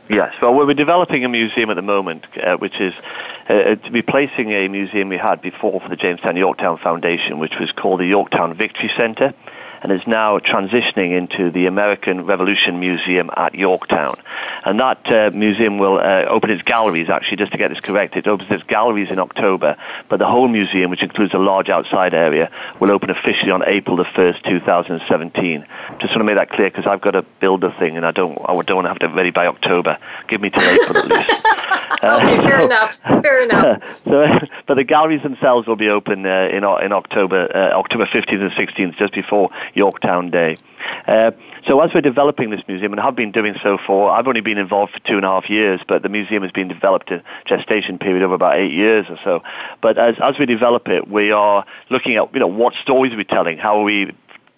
Yes, 0.08 0.34
well, 0.42 0.54
we're 0.54 0.74
developing 0.74 1.24
a 1.24 1.30
museum 1.30 1.70
at 1.70 1.74
the 1.74 1.82
moment, 1.82 2.26
uh, 2.42 2.56
which 2.58 2.78
is 2.78 2.92
uh, 3.48 3.76
replacing 3.90 4.50
a 4.52 4.68
museum 4.68 5.08
we 5.08 5.16
had 5.16 5.40
before 5.40 5.80
for 5.80 5.88
the 5.88 5.96
Jamestown 5.96 6.36
Yorktown 6.36 6.76
Foundation, 6.78 7.38
which 7.38 7.54
was 7.58 7.72
called 7.72 8.00
the 8.00 8.06
Yorktown 8.06 8.54
Victory 8.54 8.90
Center 8.96 9.32
and 9.84 9.92
is 9.92 10.06
now 10.06 10.38
transitioning 10.38 11.16
into 11.16 11.50
the 11.50 11.66
American 11.66 12.24
Revolution 12.24 12.80
Museum 12.80 13.28
at 13.36 13.54
Yorktown. 13.54 14.14
And 14.64 14.80
that 14.80 15.06
uh, 15.12 15.30
museum 15.36 15.76
will 15.76 15.98
uh, 15.98 16.24
open 16.26 16.48
its 16.48 16.62
galleries, 16.62 17.10
actually, 17.10 17.36
just 17.36 17.52
to 17.52 17.58
get 17.58 17.68
this 17.68 17.80
correct. 17.80 18.16
It 18.16 18.26
opens 18.26 18.50
its 18.50 18.62
galleries 18.62 19.10
in 19.10 19.18
October, 19.18 19.76
but 20.08 20.18
the 20.18 20.26
whole 20.26 20.48
museum, 20.48 20.90
which 20.90 21.02
includes 21.02 21.34
a 21.34 21.38
large 21.38 21.68
outside 21.68 22.14
area, 22.14 22.50
will 22.80 22.90
open 22.90 23.10
officially 23.10 23.50
on 23.50 23.62
April 23.66 23.96
the 23.96 24.04
1st, 24.04 24.42
2017. 24.44 25.66
Just 26.00 26.12
want 26.12 26.12
to 26.12 26.24
make 26.24 26.36
that 26.36 26.48
clear 26.48 26.70
because 26.70 26.86
I've 26.86 27.02
got 27.02 27.10
to 27.10 27.22
build 27.40 27.62
a 27.62 27.78
thing 27.78 27.98
and 27.98 28.06
I 28.06 28.10
don't, 28.10 28.38
I 28.40 28.54
don't 28.62 28.76
want 28.76 28.86
to 28.86 28.88
have 28.88 29.12
it 29.12 29.14
ready 29.14 29.32
by 29.32 29.46
October. 29.46 29.98
Give 30.28 30.40
me 30.40 30.48
till 30.48 30.62
April 30.62 30.96
at 30.96 31.08
least. 31.08 31.30
okay, 32.04 32.36
fair 32.38 32.58
so, 32.58 32.64
enough. 32.64 33.00
Fair 33.22 33.42
enough. 33.42 33.82
so, 34.04 34.38
but 34.66 34.74
the 34.74 34.84
galleries 34.84 35.22
themselves 35.22 35.66
will 35.66 35.76
be 35.76 35.88
open 35.88 36.26
uh, 36.26 36.48
in 36.50 36.64
in 36.64 36.92
October, 36.92 37.48
uh, 37.54 37.78
October 37.78 38.06
15th 38.06 38.40
and 38.40 38.50
16th, 38.52 38.96
just 38.96 39.14
before 39.14 39.50
Yorktown 39.74 40.30
Day. 40.30 40.56
Uh, 41.06 41.30
so 41.66 41.80
as 41.80 41.92
we're 41.94 42.00
developing 42.00 42.50
this 42.50 42.60
museum, 42.68 42.92
and 42.92 43.00
have 43.00 43.16
been 43.16 43.32
doing 43.32 43.54
so 43.62 43.78
for, 43.86 44.10
I've 44.10 44.26
only 44.26 44.40
been 44.40 44.58
involved 44.58 44.92
for 44.92 44.98
two 45.00 45.16
and 45.16 45.24
a 45.24 45.28
half 45.28 45.48
years, 45.48 45.80
but 45.86 46.02
the 46.02 46.08
museum 46.08 46.42
has 46.42 46.52
been 46.52 46.68
developed 46.68 47.10
a 47.10 47.22
gestation 47.46 47.98
period 47.98 48.22
of 48.22 48.32
about 48.32 48.58
eight 48.58 48.72
years 48.72 49.06
or 49.08 49.18
so. 49.24 49.42
But 49.80 49.98
as, 49.98 50.16
as 50.22 50.38
we 50.38 50.46
develop 50.46 50.88
it, 50.88 51.08
we 51.08 51.32
are 51.32 51.64
looking 51.90 52.16
at, 52.16 52.32
you 52.34 52.40
know, 52.40 52.46
what 52.46 52.74
stories 52.82 53.12
are 53.12 53.16
we 53.16 53.24
telling? 53.24 53.58
How 53.58 53.80
are 53.80 53.84
we 53.84 54.12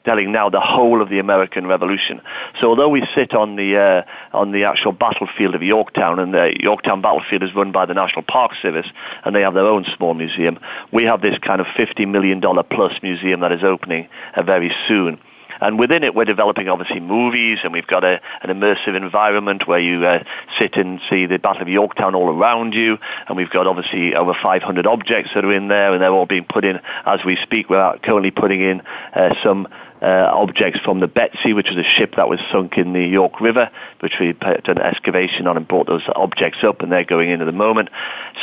telling 0.06 0.32
now 0.32 0.48
the 0.48 0.60
whole 0.60 1.02
of 1.02 1.10
the 1.10 1.18
American 1.18 1.66
Revolution. 1.66 2.22
So 2.60 2.68
although 2.68 2.88
we 2.88 3.06
sit 3.14 3.34
on 3.34 3.56
the 3.56 3.76
uh, 3.76 4.02
on 4.32 4.52
the 4.52 4.64
actual 4.64 4.92
battlefield 4.92 5.54
of 5.54 5.62
Yorktown, 5.62 6.18
and 6.18 6.32
the 6.32 6.54
Yorktown 6.58 7.02
battlefield 7.02 7.42
is 7.42 7.54
run 7.54 7.72
by 7.72 7.84
the 7.84 7.94
National 7.94 8.22
Park 8.22 8.52
Service, 8.62 8.86
and 9.24 9.34
they 9.34 9.42
have 9.42 9.54
their 9.54 9.66
own 9.66 9.84
small 9.96 10.14
museum, 10.14 10.58
we 10.92 11.04
have 11.04 11.20
this 11.20 11.36
kind 11.38 11.60
of 11.60 11.66
fifty 11.76 12.06
million 12.06 12.40
dollar 12.40 12.62
plus 12.62 12.92
museum 13.02 13.40
that 13.40 13.52
is 13.52 13.62
opening 13.62 14.08
uh, 14.34 14.42
very 14.42 14.72
soon. 14.88 15.18
and 15.60 15.78
within 15.78 16.04
it, 16.04 16.14
we're 16.14 16.24
developing 16.24 16.68
obviously 16.68 17.00
movies, 17.00 17.58
and 17.64 17.72
we've 17.72 17.86
got 17.86 18.04
a, 18.04 18.20
an 18.42 18.50
immersive 18.50 18.96
environment 18.96 19.66
where 19.66 19.78
you 19.78 20.04
uh, 20.04 20.22
sit 20.58 20.76
and 20.76 21.00
see 21.08 21.26
the 21.26 21.38
Battle 21.38 21.62
of 21.62 21.68
Yorktown 21.68 22.14
all 22.14 22.28
around 22.28 22.74
you, 22.74 22.98
and 23.28 23.36
we've 23.36 23.50
got 23.50 23.66
obviously 23.66 24.14
over 24.14 24.34
500 24.40 24.86
objects 24.86 25.30
that 25.34 25.44
are 25.44 25.52
in 25.52 25.68
there, 25.68 25.92
and 25.92 26.02
they're 26.02 26.12
all 26.12 26.26
being 26.26 26.46
put 26.48 26.64
in 26.64 26.78
as 27.04 27.20
we 27.24 27.36
speak. 27.42 27.70
We're 27.70 27.98
currently 27.98 28.30
putting 28.30 28.60
in 28.60 28.82
uh, 29.14 29.34
some 29.42 29.68
uh, 30.06 30.30
objects 30.32 30.78
from 30.84 31.00
the 31.00 31.08
Betsy, 31.08 31.52
which 31.52 31.66
was 31.68 31.76
a 31.76 31.82
ship 31.82 32.14
that 32.16 32.28
was 32.28 32.38
sunk 32.52 32.78
in 32.78 32.92
the 32.92 33.04
York 33.04 33.40
River, 33.40 33.68
which 33.98 34.14
we 34.20 34.36
an 34.40 34.78
excavation 34.78 35.48
on 35.48 35.56
and 35.56 35.66
brought 35.66 35.88
those 35.88 36.02
objects 36.14 36.58
up, 36.62 36.80
and 36.80 36.92
they're 36.92 37.04
going 37.04 37.28
in 37.30 37.40
at 37.40 37.44
the 37.44 37.52
moment. 37.52 37.88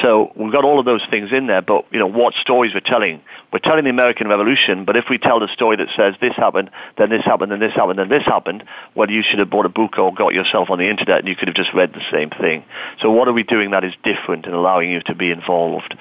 So 0.02 0.34
we've 0.36 0.52
got 0.52 0.66
all 0.66 0.78
of 0.78 0.86
those 0.86 1.02
things 1.10 1.32
in 1.32 1.48
there, 1.48 1.62
but 1.62 1.86
you 1.90 2.00
know 2.00 2.08
what 2.08 2.34
stories 2.34 2.74
we're 2.74 2.82
telling. 2.82 3.22
We're 3.54 3.60
telling 3.60 3.86
the 3.86 3.92
American 3.92 4.28
Revolution, 4.28 4.84
but 4.84 4.98
if 4.98 5.06
we 5.10 5.18
tell 5.18 5.40
the 5.40 5.48
story 5.54 5.78
that 5.78 5.88
says 5.96 6.16
this 6.20 6.34
happened, 6.36 6.70
then 6.98 7.10
this 7.10 7.24
happened, 7.24 7.54
then 7.54 7.62
this 7.62 7.74
happened, 7.74 7.98
then 7.98 8.10
this 8.10 8.24
happened, 8.24 8.66
well, 8.94 9.10
you 9.10 9.24
should 9.24 9.40
have 9.40 9.50
bought 9.50 9.66
a 9.66 9.70
book 9.70 9.98
or 9.98 10.14
got 10.14 10.34
yourself 10.34 10.70
on 10.70 10.80
the 10.80 10.90
internet, 10.90 11.20
and 11.20 11.30
you 11.30 11.36
could 11.38 11.48
have 11.48 11.56
just 11.56 11.74
read 11.74 11.94
the 11.94 12.04
same 12.12 12.30
thing. 12.30 12.66
So 13.00 13.10
what 13.10 13.30
are 13.30 13.34
we 13.34 13.44
doing 13.44 13.72
that 13.72 13.86
is 13.86 13.94
different 14.04 14.48
and 14.48 14.54
allowing 14.54 14.92
you 14.92 15.00
to 15.04 15.16
be 15.16 15.32
involved? 15.32 15.96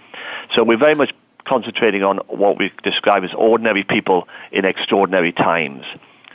So 0.57 0.65
we're 0.65 0.77
very 0.77 0.97
much 0.97 1.13
concentrating 1.47 2.03
on 2.03 2.19
what 2.29 2.59
we 2.59 2.73
describe 2.83 3.25
as 3.25 3.31
ordinary 3.37 3.85
people 3.85 4.29
in 4.51 4.65
extraordinary 4.65 5.33
times. 5.33 5.85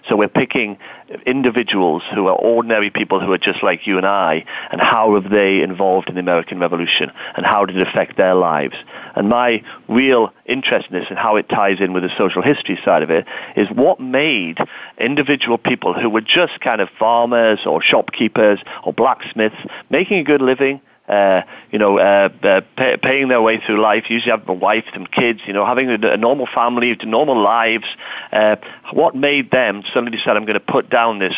So 0.07 0.15
we're 0.15 0.29
picking 0.29 0.77
individuals 1.25 2.01
who 2.13 2.27
are 2.27 2.35
ordinary 2.35 2.89
people 2.89 3.19
who 3.19 3.31
are 3.33 3.37
just 3.37 3.61
like 3.61 3.85
you 3.85 3.97
and 3.97 4.05
I, 4.05 4.45
and 4.71 4.79
how 4.79 5.19
have 5.19 5.29
they 5.29 5.61
involved 5.61 6.07
in 6.07 6.15
the 6.15 6.21
American 6.21 6.59
Revolution, 6.59 7.11
and 7.35 7.45
how 7.45 7.65
did 7.65 7.75
it 7.75 7.85
affect 7.85 8.15
their 8.15 8.35
lives? 8.35 8.75
And 9.15 9.27
my 9.27 9.63
real 9.89 10.33
interest 10.45 10.87
in 10.89 10.99
this 10.99 11.07
and 11.09 11.19
how 11.19 11.35
it 11.35 11.49
ties 11.49 11.79
in 11.81 11.93
with 11.93 12.03
the 12.03 12.11
social 12.17 12.41
history 12.41 12.79
side 12.85 13.03
of 13.03 13.09
it 13.09 13.25
is 13.55 13.67
what 13.69 13.99
made 13.99 14.59
individual 14.97 15.57
people 15.57 15.93
who 15.93 16.09
were 16.09 16.21
just 16.21 16.59
kind 16.61 16.79
of 16.79 16.89
farmers 16.97 17.59
or 17.65 17.81
shopkeepers 17.81 18.59
or 18.85 18.93
blacksmiths 18.93 19.57
making 19.89 20.19
a 20.19 20.23
good 20.23 20.41
living, 20.41 20.79
uh, 21.07 21.41
you 21.71 21.79
know, 21.79 21.97
uh, 21.97 22.29
uh, 22.43 22.61
pay, 22.75 22.97
paying 22.97 23.29
their 23.29 23.41
way 23.41 23.61
through 23.65 23.81
life, 23.81 24.05
usually 24.09 24.31
have 24.31 24.47
a 24.49 24.53
wife, 24.53 24.83
some 24.93 25.05
kids, 25.05 25.39
you 25.45 25.53
know, 25.53 25.65
having 25.65 25.89
a, 25.89 26.13
a 26.13 26.17
normal 26.17 26.47
family, 26.53 26.97
normal 27.03 27.41
lives. 27.41 27.85
Uh, 28.31 28.57
what 28.91 29.15
made 29.15 29.49
them 29.51 29.83
suddenly 29.93 30.11
decide 30.11 30.35
I'm 30.35 30.45
going 30.45 30.59
to 30.59 30.59
put 30.59 30.89
down 30.89 31.19
this 31.19 31.35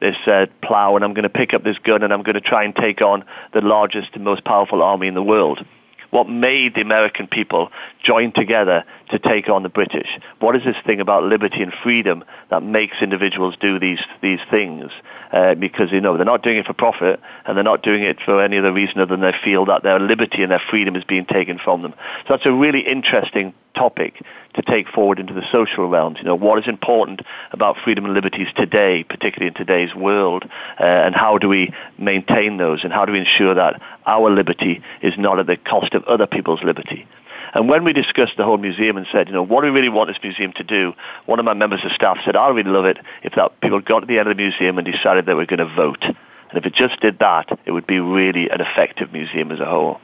this 0.00 0.16
uh, 0.26 0.46
plow 0.62 0.96
and 0.96 1.04
I'm 1.04 1.12
going 1.12 1.24
to 1.24 1.28
pick 1.28 1.52
up 1.52 1.62
this 1.62 1.76
gun 1.78 2.02
and 2.02 2.10
I'm 2.12 2.22
going 2.22 2.34
to 2.34 2.40
try 2.40 2.64
and 2.64 2.74
take 2.74 3.02
on 3.02 3.22
the 3.52 3.60
largest 3.60 4.08
and 4.14 4.24
most 4.24 4.44
powerful 4.44 4.82
army 4.82 5.08
in 5.08 5.14
the 5.14 5.22
world? 5.22 5.62
What 6.10 6.28
made 6.28 6.74
the 6.74 6.80
American 6.80 7.28
people 7.28 7.70
join 8.02 8.32
together 8.32 8.84
to 9.10 9.18
take 9.18 9.48
on 9.48 9.62
the 9.62 9.68
British? 9.68 10.08
What 10.40 10.56
is 10.56 10.64
this 10.64 10.76
thing 10.84 11.00
about 11.00 11.22
liberty 11.22 11.62
and 11.62 11.72
freedom 11.82 12.24
that 12.50 12.62
makes 12.62 12.96
individuals 13.00 13.54
do 13.60 13.78
these 13.78 14.00
these 14.20 14.40
things? 14.50 14.90
Uh, 15.32 15.54
because 15.54 15.92
you 15.92 16.00
know 16.00 16.16
they're 16.16 16.26
not 16.26 16.42
doing 16.42 16.56
it 16.56 16.66
for 16.66 16.72
profit 16.72 17.20
and 17.46 17.56
they're 17.56 17.62
not 17.62 17.82
doing 17.82 18.02
it 18.02 18.18
for 18.24 18.42
any 18.42 18.58
other 18.58 18.72
reason 18.72 18.98
other 19.00 19.14
than 19.14 19.20
they 19.20 19.34
feel 19.44 19.64
that 19.64 19.84
their 19.84 20.00
liberty 20.00 20.42
and 20.42 20.50
their 20.50 20.62
freedom 20.70 20.96
is 20.96 21.04
being 21.04 21.24
taken 21.24 21.56
from 21.56 21.82
them. 21.82 21.94
So 22.26 22.34
that's 22.34 22.46
a 22.46 22.52
really 22.52 22.80
interesting 22.80 23.54
topic 23.74 24.20
to 24.54 24.62
take 24.62 24.88
forward 24.88 25.20
into 25.20 25.32
the 25.32 25.44
social 25.52 25.88
realms. 25.88 26.18
You 26.18 26.24
know, 26.24 26.34
what 26.34 26.58
is 26.58 26.66
important 26.66 27.22
about 27.52 27.76
freedom 27.84 28.04
and 28.04 28.14
liberties 28.14 28.48
today, 28.56 29.04
particularly 29.04 29.48
in 29.48 29.54
today's 29.54 29.94
world, 29.94 30.44
uh, 30.80 30.82
and 30.82 31.14
how 31.14 31.38
do 31.38 31.48
we 31.48 31.72
maintain 31.96 32.56
those, 32.56 32.82
and 32.82 32.92
how 32.92 33.04
do 33.04 33.12
we 33.12 33.20
ensure 33.20 33.54
that 33.54 33.80
our 34.06 34.30
liberty 34.30 34.82
is 35.02 35.14
not 35.16 35.38
at 35.38 35.46
the 35.46 35.56
cost 35.56 35.94
of 35.94 36.02
other 36.04 36.26
people's 36.26 36.62
liberty? 36.64 37.06
And 37.52 37.68
when 37.68 37.84
we 37.84 37.92
discussed 37.92 38.36
the 38.36 38.44
whole 38.44 38.58
museum 38.58 38.96
and 38.96 39.06
said, 39.10 39.28
you 39.28 39.34
know, 39.34 39.42
what 39.42 39.62
do 39.62 39.66
we 39.66 39.72
really 39.72 39.88
want 39.88 40.08
this 40.08 40.22
museum 40.22 40.52
to 40.54 40.64
do, 40.64 40.92
one 41.26 41.38
of 41.38 41.44
my 41.44 41.54
members 41.54 41.80
of 41.84 41.92
staff 41.92 42.18
said, 42.24 42.36
I'd 42.36 42.54
really 42.54 42.70
love 42.70 42.84
it 42.84 42.98
if 43.22 43.34
that 43.34 43.60
people 43.60 43.80
got 43.80 44.00
to 44.00 44.06
the 44.06 44.18
end 44.18 44.28
of 44.28 44.36
the 44.36 44.42
museum 44.42 44.78
and 44.78 44.86
decided 44.86 45.26
they 45.26 45.34
were 45.34 45.46
going 45.46 45.58
to 45.58 45.74
vote. 45.74 46.02
And 46.04 46.58
if 46.58 46.66
it 46.66 46.74
just 46.74 47.00
did 47.00 47.18
that, 47.18 47.58
it 47.64 47.72
would 47.72 47.86
be 47.86 48.00
really 48.00 48.48
an 48.50 48.60
effective 48.60 49.12
museum 49.12 49.50
as 49.50 49.60
a 49.60 49.66
whole. 49.66 50.00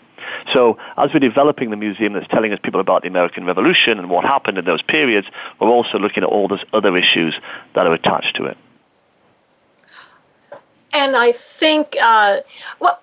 So 0.52 0.78
as 0.96 1.10
we're 1.12 1.20
developing 1.20 1.70
the 1.70 1.76
museum 1.76 2.12
that's 2.12 2.28
telling 2.28 2.52
us 2.52 2.58
people 2.62 2.80
about 2.80 3.02
the 3.02 3.08
American 3.08 3.44
Revolution 3.44 3.98
and 3.98 4.10
what 4.10 4.24
happened 4.24 4.58
in 4.58 4.64
those 4.64 4.82
periods, 4.82 5.26
we're 5.60 5.68
also 5.68 5.98
looking 5.98 6.22
at 6.22 6.28
all 6.28 6.48
those 6.48 6.64
other 6.72 6.96
issues 6.96 7.34
that 7.74 7.86
are 7.86 7.92
attached 7.92 8.36
to 8.36 8.46
it. 8.46 8.56
And 10.92 11.16
I 11.16 11.32
think, 11.32 11.96
uh, 12.00 12.38
well, 12.80 13.02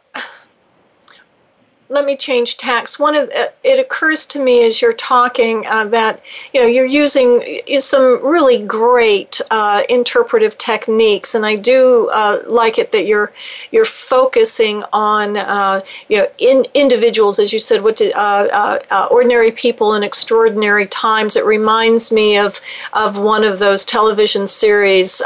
let 1.90 2.06
me 2.06 2.16
change 2.16 2.58
tacks. 2.58 2.98
One 2.98 3.16
of 3.16 3.30
uh, 3.30 3.48
it 3.64 3.80
occurs 3.80 4.26
to 4.28 4.40
me 4.40 4.66
as 4.66 4.82
you're 4.82 4.94
talking 4.94 5.66
uh, 5.68 5.86
that 5.86 6.22
you 6.54 6.62
know 6.62 6.68
you're 6.68 6.86
using 6.86 7.62
some 7.80 8.26
really 8.26 8.64
great 8.66 9.42
uh, 9.52 9.84
interpretive 9.90 10.58
techniques, 10.58 11.36
and 11.36 11.46
I 11.46 11.56
do 11.56 12.10
uh, 12.10 12.44
like 12.48 12.80
it 12.80 12.92
that 12.94 13.06
you're 13.06 13.32
you're 13.72 13.86
focusing 13.86 14.84
on 14.94 15.38
uh, 15.38 15.82
you 16.10 16.18
know 16.18 16.28
in 16.38 16.66
individuals, 16.74 17.40
as 17.40 17.54
you 17.54 17.60
said, 17.60 17.84
what 17.84 17.98
did, 17.98 18.14
uh, 18.14 19.08
ordinary 19.12 19.52
people 19.52 19.94
in 19.94 20.04
extraordinary 20.04 20.88
times. 20.88 21.36
It 21.36 21.46
reminds 21.46 22.12
me 22.12 22.38
of 22.38 22.60
of 22.94 23.18
one 23.18 23.44
of 23.44 23.60
those 23.60 23.86
television 23.86 24.48
series 24.48 25.22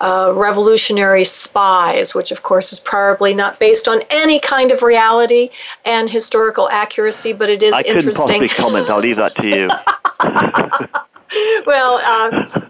uh, 0.00 0.32
revolutionary 0.34 1.24
spies, 1.24 2.14
which 2.14 2.30
of 2.30 2.42
course 2.42 2.72
is 2.72 2.80
probably 2.80 3.34
not 3.34 3.58
based 3.58 3.88
on 3.88 4.02
any 4.10 4.40
kind 4.40 4.70
of 4.70 4.82
reality 4.82 5.50
and 5.84 6.10
historical 6.10 6.68
accuracy, 6.70 7.32
but 7.32 7.50
it 7.50 7.62
is 7.62 7.74
I 7.74 7.82
interesting. 7.82 8.42
I 8.42 8.46
couldn't 8.46 8.48
possibly 8.48 8.48
comment. 8.48 8.90
I'll 8.90 9.00
leave 9.00 9.16
that 9.16 9.34
to 9.36 9.46
you. 9.46 9.68
well, 11.66 12.00
uh, 12.04 12.60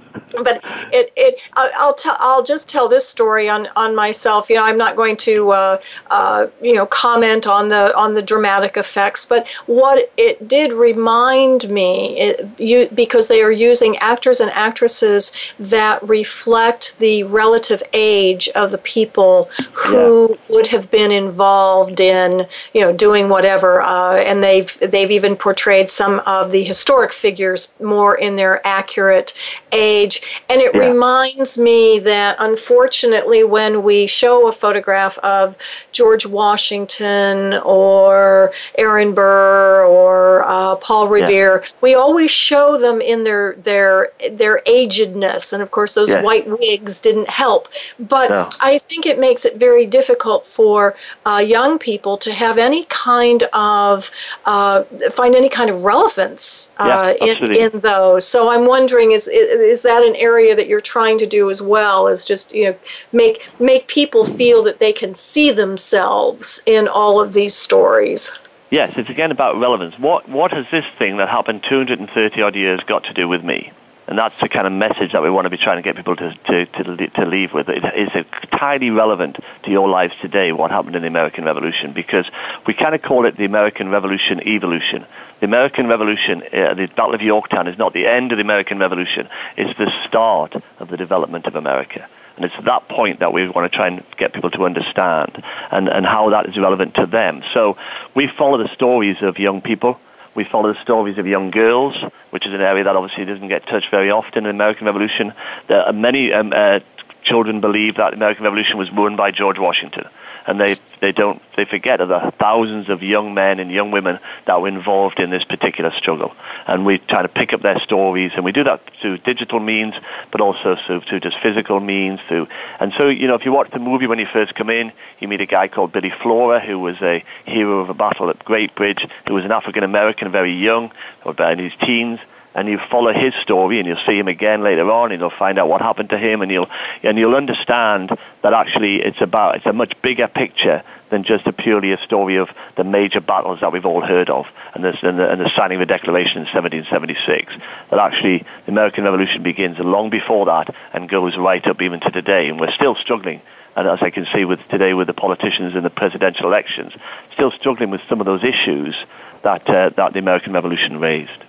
but 0.42 0.62
it, 0.92 1.12
it 1.16 1.40
I'll 1.54 1.94
tell 1.94 2.16
I'll 2.18 2.42
just 2.42 2.68
tell 2.68 2.88
this 2.88 3.06
story 3.06 3.48
on, 3.48 3.68
on 3.76 3.94
myself. 3.94 4.48
You 4.48 4.56
know, 4.56 4.64
I'm 4.64 4.78
not 4.78 4.96
going 4.96 5.16
to 5.18 5.50
uh, 5.50 5.80
uh, 6.10 6.46
you 6.62 6.74
know 6.74 6.86
comment 6.86 7.46
on 7.46 7.68
the 7.68 7.96
on 7.96 8.14
the 8.14 8.22
dramatic 8.22 8.76
effects, 8.76 9.26
but 9.26 9.46
what 9.66 10.12
it 10.16 10.48
did 10.48 10.72
remind 10.72 11.68
me, 11.70 12.18
it, 12.18 12.48
you, 12.58 12.88
because 12.94 13.28
they 13.28 13.42
are 13.42 13.52
using 13.52 13.96
actors 13.98 14.40
and 14.40 14.50
actresses 14.52 15.32
that 15.58 16.02
reflect 16.08 16.98
the 16.98 17.24
relative 17.24 17.82
age 17.92 18.48
of 18.54 18.70
the 18.70 18.78
people 18.78 19.50
who 19.72 20.30
yeah. 20.30 20.36
would 20.48 20.66
have 20.68 20.90
been 20.90 21.10
involved 21.10 22.00
in 22.00 22.46
you 22.74 22.80
know 22.80 22.92
doing 22.92 23.28
whatever, 23.28 23.80
uh, 23.82 24.16
and 24.16 24.42
they've 24.42 24.78
they've 24.80 25.10
even 25.10 25.36
portrayed 25.36 25.90
some 25.90 26.20
of 26.20 26.52
the 26.52 26.64
historic 26.64 27.12
figures 27.12 27.72
more 27.80 28.16
in 28.16 28.36
their 28.36 28.64
accurate 28.66 29.34
age 29.72 30.20
and 30.48 30.60
it 30.60 30.74
yeah. 30.74 30.88
reminds 30.88 31.58
me 31.58 31.98
that 32.00 32.36
unfortunately, 32.38 33.44
when 33.44 33.82
we 33.82 34.06
show 34.06 34.48
a 34.48 34.52
photograph 34.52 35.18
of 35.18 35.56
George 35.92 36.26
Washington 36.26 37.54
or 37.64 38.52
Aaron 38.76 39.14
Burr 39.14 39.84
or 39.86 40.44
uh, 40.48 40.76
Paul 40.76 41.08
Revere, 41.08 41.62
yeah. 41.62 41.70
we 41.80 41.94
always 41.94 42.30
show 42.30 42.78
them 42.78 43.00
in 43.00 43.24
their 43.24 43.54
their 43.54 44.10
their 44.30 44.62
agedness, 44.66 45.52
and 45.52 45.62
of 45.62 45.70
course, 45.70 45.94
those 45.94 46.10
yeah. 46.10 46.22
white 46.22 46.46
wigs 46.48 47.00
didn't 47.00 47.28
help. 47.28 47.68
But 47.98 48.30
no. 48.30 48.48
I 48.60 48.78
think 48.78 49.06
it 49.06 49.18
makes 49.18 49.44
it 49.44 49.56
very 49.56 49.86
difficult 49.86 50.46
for 50.46 50.96
uh, 51.26 51.38
young 51.38 51.78
people 51.78 52.16
to 52.18 52.32
have 52.32 52.58
any 52.58 52.84
kind 52.84 53.42
of 53.52 54.10
uh, 54.44 54.84
find 55.10 55.34
any 55.34 55.48
kind 55.48 55.70
of 55.70 55.84
relevance 55.84 56.74
uh, 56.78 57.14
in, 57.20 57.54
in 57.54 57.80
those. 57.80 58.26
So 58.26 58.50
I'm 58.50 58.66
wondering, 58.66 59.12
is 59.12 59.28
is 59.28 59.82
that 59.82 60.02
an 60.10 60.16
area 60.16 60.54
that 60.54 60.68
you're 60.68 60.80
trying 60.80 61.18
to 61.18 61.26
do 61.26 61.50
as 61.50 61.62
well 61.62 62.06
is 62.08 62.24
just 62.24 62.52
you 62.52 62.64
know 62.66 62.76
make 63.12 63.36
make 63.58 63.86
people 63.86 64.24
feel 64.24 64.62
that 64.64 64.78
they 64.78 64.92
can 64.92 65.14
see 65.14 65.50
themselves 65.50 66.62
in 66.66 66.88
all 66.88 67.20
of 67.20 67.32
these 67.32 67.54
stories. 67.54 68.38
Yes, 68.70 68.92
it's 68.96 69.10
again 69.10 69.30
about 69.30 69.58
relevance. 69.58 69.98
What 69.98 70.28
what 70.28 70.52
has 70.52 70.66
this 70.70 70.84
thing 70.98 71.16
that 71.16 71.28
happened 71.28 71.64
230 71.68 72.42
odd 72.42 72.54
years 72.54 72.80
got 72.86 73.04
to 73.04 73.12
do 73.12 73.28
with 73.28 73.44
me? 73.44 73.72
And 74.10 74.18
that's 74.18 74.38
the 74.40 74.48
kind 74.48 74.66
of 74.66 74.72
message 74.72 75.12
that 75.12 75.22
we 75.22 75.30
want 75.30 75.44
to 75.44 75.50
be 75.50 75.56
trying 75.56 75.76
to 75.76 75.82
get 75.82 75.94
people 75.94 76.16
to, 76.16 76.34
to, 76.34 76.66
to, 76.66 77.06
to 77.10 77.24
leave 77.24 77.52
with. 77.52 77.68
It 77.68 77.84
is 77.94 78.08
entirely 78.42 78.90
relevant 78.90 79.38
to 79.62 79.70
your 79.70 79.88
lives 79.88 80.14
today, 80.20 80.50
what 80.50 80.72
happened 80.72 80.96
in 80.96 81.02
the 81.02 81.08
American 81.08 81.44
Revolution, 81.44 81.92
because 81.92 82.28
we 82.66 82.74
kind 82.74 82.92
of 82.92 83.02
call 83.02 83.24
it 83.24 83.36
the 83.36 83.44
American 83.44 83.88
Revolution 83.88 84.40
evolution. 84.44 85.06
The 85.38 85.46
American 85.46 85.86
Revolution, 85.86 86.42
uh, 86.42 86.74
the 86.74 86.88
Battle 86.88 87.14
of 87.14 87.22
Yorktown, 87.22 87.68
is 87.68 87.78
not 87.78 87.92
the 87.92 88.08
end 88.08 88.32
of 88.32 88.38
the 88.38 88.42
American 88.42 88.80
Revolution. 88.80 89.28
It's 89.56 89.78
the 89.78 89.92
start 90.08 90.56
of 90.80 90.88
the 90.88 90.96
development 90.96 91.46
of 91.46 91.54
America. 91.54 92.08
And 92.34 92.44
it's 92.44 92.64
that 92.64 92.88
point 92.88 93.20
that 93.20 93.32
we 93.32 93.48
want 93.48 93.70
to 93.70 93.76
try 93.76 93.86
and 93.86 94.02
get 94.16 94.32
people 94.32 94.50
to 94.50 94.64
understand 94.64 95.40
and, 95.70 95.88
and 95.88 96.04
how 96.04 96.30
that 96.30 96.48
is 96.48 96.58
relevant 96.58 96.96
to 96.96 97.06
them. 97.06 97.44
So 97.54 97.76
we 98.16 98.26
follow 98.26 98.58
the 98.58 98.74
stories 98.74 99.18
of 99.20 99.38
young 99.38 99.60
people 99.60 100.00
we 100.34 100.44
follow 100.44 100.72
the 100.72 100.82
stories 100.82 101.18
of 101.18 101.26
young 101.26 101.50
girls, 101.50 101.94
which 102.30 102.46
is 102.46 102.54
an 102.54 102.60
area 102.60 102.84
that 102.84 102.96
obviously 102.96 103.24
doesn't 103.24 103.48
get 103.48 103.66
touched 103.66 103.90
very 103.90 104.10
often 104.10 104.38
in 104.38 104.44
the 104.44 104.50
American 104.50 104.86
Revolution. 104.86 105.32
There 105.68 105.82
are 105.82 105.92
many 105.92 106.32
um, 106.32 106.52
uh, 106.54 106.80
children 107.24 107.60
believe 107.60 107.96
that 107.96 108.10
the 108.10 108.16
American 108.16 108.44
Revolution 108.44 108.78
was 108.78 108.90
won 108.92 109.16
by 109.16 109.30
George 109.30 109.58
Washington 109.58 110.04
and 110.46 110.60
they 110.60 110.74
they 111.00 111.12
don't 111.12 111.42
they 111.56 111.64
forget 111.64 112.00
of 112.00 112.08
the 112.08 112.32
thousands 112.38 112.88
of 112.88 113.02
young 113.02 113.34
men 113.34 113.58
and 113.60 113.70
young 113.70 113.90
women 113.90 114.18
that 114.46 114.60
were 114.60 114.68
involved 114.68 115.18
in 115.18 115.30
this 115.30 115.44
particular 115.44 115.92
struggle. 115.96 116.34
And 116.66 116.86
we 116.86 116.98
try 116.98 117.22
to 117.22 117.28
pick 117.28 117.52
up 117.52 117.62
their 117.62 117.80
stories, 117.80 118.32
and 118.34 118.44
we 118.44 118.52
do 118.52 118.64
that 118.64 118.82
through 119.00 119.18
digital 119.18 119.60
means, 119.60 119.94
but 120.32 120.40
also 120.40 120.76
through, 120.86 121.00
through 121.02 121.20
just 121.20 121.38
physical 121.42 121.80
means. 121.80 122.20
Through 122.28 122.48
and 122.78 122.92
so 122.96 123.08
you 123.08 123.26
know 123.26 123.34
if 123.34 123.44
you 123.44 123.52
watch 123.52 123.70
the 123.70 123.78
movie 123.78 124.06
when 124.06 124.18
you 124.18 124.26
first 124.32 124.54
come 124.54 124.70
in, 124.70 124.92
you 125.18 125.28
meet 125.28 125.40
a 125.40 125.46
guy 125.46 125.68
called 125.68 125.92
Billy 125.92 126.12
Flora 126.22 126.60
who 126.60 126.78
was 126.78 127.00
a 127.02 127.24
hero 127.44 127.80
of 127.80 127.90
a 127.90 127.94
battle 127.94 128.30
at 128.30 128.44
Great 128.44 128.74
Bridge, 128.74 129.06
who 129.26 129.34
was 129.34 129.44
an 129.44 129.52
African 129.52 129.84
American, 129.84 130.30
very 130.32 130.54
young, 130.54 130.92
about 131.24 131.52
in 131.52 131.58
his 131.58 131.72
teens 131.80 132.20
and 132.54 132.68
you 132.68 132.78
follow 132.90 133.12
his 133.12 133.32
story 133.42 133.78
and 133.78 133.86
you'll 133.86 134.04
see 134.06 134.18
him 134.18 134.28
again 134.28 134.62
later 134.62 134.90
on 134.90 135.12
and 135.12 135.20
you'll 135.20 135.30
find 135.30 135.58
out 135.58 135.68
what 135.68 135.80
happened 135.80 136.10
to 136.10 136.18
him 136.18 136.42
and 136.42 136.50
you'll 136.50 136.68
and 137.02 137.18
you'll 137.18 137.36
understand 137.36 138.10
that 138.42 138.52
actually 138.52 138.96
it's 138.96 139.20
about 139.20 139.56
it's 139.56 139.66
a 139.66 139.72
much 139.72 139.94
bigger 140.02 140.28
picture 140.28 140.82
than 141.10 141.24
just 141.24 141.46
a 141.46 141.52
purely 141.52 141.92
a 141.92 141.98
story 141.98 142.36
of 142.36 142.48
the 142.76 142.84
major 142.84 143.20
battles 143.20 143.60
that 143.60 143.72
we've 143.72 143.84
all 143.84 144.00
heard 144.00 144.30
of 144.30 144.46
and, 144.74 144.84
this, 144.84 144.96
and, 145.02 145.18
the, 145.18 145.30
and 145.30 145.40
the 145.40 145.50
signing 145.56 145.80
of 145.80 145.86
the 145.86 145.92
Declaration 145.92 146.38
in 146.38 146.44
1776. 146.44 147.52
That 147.90 147.98
actually 147.98 148.46
the 148.64 148.72
American 148.72 149.04
Revolution 149.04 149.42
begins 149.42 149.78
long 149.78 150.10
before 150.10 150.46
that 150.46 150.74
and 150.92 151.08
goes 151.08 151.36
right 151.36 151.66
up 151.66 151.82
even 151.82 152.00
to 152.00 152.10
today, 152.10 152.48
and 152.48 152.58
we're 152.60 152.72
still 152.72 152.94
struggling. 152.94 153.42
And 153.76 153.86
as 153.86 153.98
I 154.02 154.10
can 154.10 154.26
see 154.34 154.44
with 154.44 154.60
today 154.68 154.94
with 154.94 155.06
the 155.06 155.14
politicians 155.14 155.74
in 155.74 155.82
the 155.82 155.90
presidential 155.90 156.46
elections, 156.46 156.92
still 157.34 157.52
struggling 157.52 157.90
with 157.90 158.00
some 158.08 158.20
of 158.20 158.26
those 158.26 158.42
issues 158.42 158.94
that 159.42 159.68
uh, 159.68 159.90
that 159.96 160.12
the 160.12 160.18
American 160.18 160.52
Revolution 160.52 160.98
raised. 160.98 161.44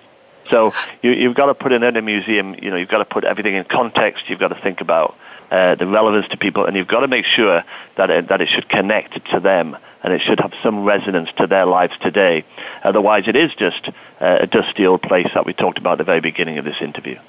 So 0.50 0.74
you, 1.02 1.12
you've 1.12 1.36
got 1.36 1.48
to 1.48 1.54
put 1.54 1.72
it 1.72 1.84
in 1.84 1.96
a 1.96 2.02
museum. 2.02 2.56
You 2.62 2.72
know, 2.72 2.78
you've 2.78 2.90
got 2.90 3.00
to 3.00 3.06
put 3.06 3.24
everything 3.24 3.56
in 3.56 3.64
context. 3.66 4.30
You've 4.30 4.40
got 4.40 4.50
to 4.50 4.62
think 4.62 4.82
about 4.82 5.16
uh, 5.50 5.76
the 5.76 5.88
relevance 5.88 6.28
to 6.30 6.38
people, 6.38 6.66
and 6.66 6.76
you've 6.76 6.88
got 6.88 7.02
to 7.02 7.08
make 7.08 7.26
sure 7.26 7.64
that 7.98 8.10
it, 8.10 8.30
that 8.30 8.42
it 8.42 8.50
should 8.50 8.70
connect 8.70 9.32
to 9.32 9.40
them 9.40 9.78
and 10.04 10.14
it 10.14 10.22
should 10.22 10.40
have 10.40 10.52
some 10.64 10.84
resonance 10.84 11.30
to 11.38 11.46
their 11.46 11.66
lives 11.66 11.94
today. 12.02 12.44
Otherwise, 12.84 13.26
it 13.28 13.36
is 13.36 13.52
just 13.54 13.88
uh, 14.20 14.40
a 14.42 14.48
dusty 14.48 14.88
old 14.88 15.02
place 15.02 15.28
that 15.36 15.46
we 15.46 15.54
talked 15.54 15.78
about 15.78 15.94
at 15.94 15.98
the 16.00 16.04
very 16.04 16.22
beginning 16.22 16.58
of 16.58 16.66
this 16.66 16.82
interview. 16.82 17.20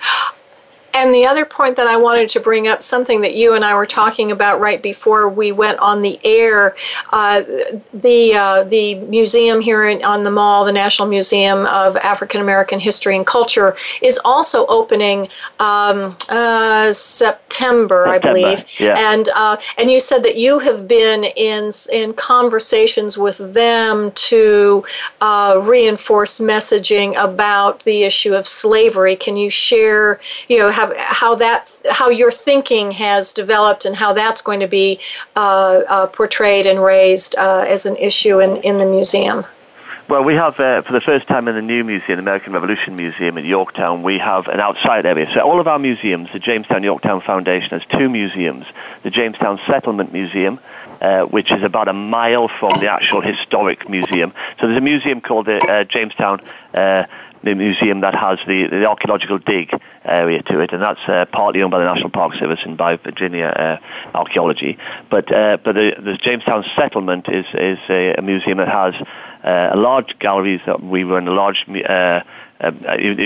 And 0.94 1.14
the 1.14 1.26
other 1.26 1.44
point 1.44 1.76
that 1.76 1.86
I 1.86 1.96
wanted 1.96 2.28
to 2.30 2.40
bring 2.40 2.68
up, 2.68 2.82
something 2.82 3.20
that 3.22 3.34
you 3.34 3.54
and 3.54 3.64
I 3.64 3.74
were 3.74 3.86
talking 3.86 4.32
about 4.32 4.60
right 4.60 4.82
before 4.82 5.28
we 5.28 5.52
went 5.52 5.78
on 5.78 6.02
the 6.02 6.18
air, 6.24 6.76
uh, 7.12 7.42
the 7.94 8.34
uh, 8.34 8.64
the 8.64 8.96
museum 8.96 9.60
here 9.60 9.84
in, 9.84 10.04
on 10.04 10.24
the 10.24 10.30
mall, 10.30 10.64
the 10.64 10.72
National 10.72 11.08
Museum 11.08 11.66
of 11.66 11.96
African 11.96 12.40
American 12.40 12.78
History 12.78 13.16
and 13.16 13.26
Culture, 13.26 13.76
is 14.00 14.20
also 14.24 14.66
opening 14.66 15.28
um, 15.60 16.16
uh, 16.28 16.92
September, 16.92 18.06
I 18.08 18.18
believe. 18.18 18.64
Yeah. 18.78 18.94
And 18.96 19.28
uh, 19.34 19.56
and 19.78 19.90
you 19.90 20.00
said 20.00 20.22
that 20.24 20.36
you 20.36 20.58
have 20.58 20.88
been 20.88 21.24
in 21.24 21.72
in 21.92 22.12
conversations 22.14 23.16
with 23.16 23.38
them 23.54 24.10
to 24.12 24.84
uh, 25.20 25.60
reinforce 25.62 26.38
messaging 26.40 27.14
about 27.22 27.84
the 27.84 28.02
issue 28.02 28.34
of 28.34 28.46
slavery. 28.46 29.16
Can 29.16 29.36
you 29.36 29.50
share, 29.50 30.20
you 30.48 30.58
know, 30.58 30.70
have 30.70 30.81
how 30.96 31.34
that 31.36 31.70
how 31.90 32.08
your 32.08 32.30
thinking 32.30 32.90
has 32.92 33.32
developed 33.32 33.84
and 33.84 33.96
how 33.96 34.12
that's 34.12 34.42
going 34.42 34.60
to 34.60 34.66
be 34.66 34.98
uh, 35.36 35.82
uh, 35.88 36.06
portrayed 36.06 36.66
and 36.66 36.82
raised 36.82 37.34
uh, 37.36 37.64
as 37.68 37.86
an 37.86 37.96
issue 37.96 38.40
in, 38.40 38.56
in 38.58 38.78
the 38.78 38.86
museum. 38.86 39.44
Well, 40.08 40.24
we 40.24 40.34
have, 40.34 40.58
uh, 40.60 40.82
for 40.82 40.92
the 40.92 41.00
first 41.00 41.26
time 41.26 41.48
in 41.48 41.54
the 41.54 41.62
new 41.62 41.84
museum, 41.84 42.18
American 42.18 42.52
Revolution 42.52 42.96
Museum 42.96 43.38
in 43.38 43.44
Yorktown, 43.46 44.02
we 44.02 44.18
have 44.18 44.46
an 44.48 44.60
outside 44.60 45.06
area. 45.06 45.30
So 45.32 45.40
all 45.40 45.60
of 45.60 45.68
our 45.68 45.78
museums, 45.78 46.28
the 46.32 46.38
Jamestown 46.38 46.82
Yorktown 46.82 47.22
Foundation 47.22 47.70
has 47.70 47.82
two 47.98 48.10
museums. 48.10 48.66
The 49.04 49.10
Jamestown 49.10 49.60
Settlement 49.66 50.12
Museum, 50.12 50.58
uh, 51.02 51.24
which 51.24 51.50
is 51.50 51.62
about 51.62 51.88
a 51.88 51.92
mile 51.92 52.48
from 52.60 52.80
the 52.80 52.88
actual 52.88 53.20
historic 53.20 53.88
museum. 53.88 54.32
So 54.60 54.66
there's 54.66 54.78
a 54.78 54.80
museum 54.80 55.20
called 55.20 55.46
the 55.46 55.58
uh, 55.58 55.84
Jamestown 55.84 56.40
uh, 56.72 57.04
the 57.44 57.54
museum 57.54 58.02
that 58.02 58.14
has 58.14 58.38
the, 58.46 58.68
the 58.68 58.84
archaeological 58.84 59.38
dig 59.38 59.70
area 60.04 60.42
to 60.42 60.60
it, 60.60 60.72
and 60.72 60.80
that's 60.80 61.00
uh, 61.08 61.24
partly 61.32 61.60
owned 61.62 61.72
by 61.72 61.80
the 61.80 61.84
National 61.84 62.10
Park 62.10 62.34
Service 62.34 62.60
and 62.64 62.76
by 62.76 62.96
Virginia 62.96 63.46
uh, 63.46 64.16
Archaeology. 64.16 64.78
But 65.10 65.32
uh, 65.32 65.58
but 65.64 65.74
the, 65.74 65.92
the 65.98 66.16
Jamestown 66.22 66.64
Settlement 66.76 67.28
is 67.28 67.46
is 67.52 67.78
a, 67.88 68.14
a 68.14 68.22
museum 68.22 68.58
that 68.58 68.68
has 68.68 68.94
uh, 69.44 69.74
a 69.74 69.76
large 69.76 70.16
galleries 70.20 70.60
that 70.66 70.82
we 70.82 71.02
run, 71.02 71.26
a 71.26 71.32
large 71.32 71.64
uh, 72.62 72.70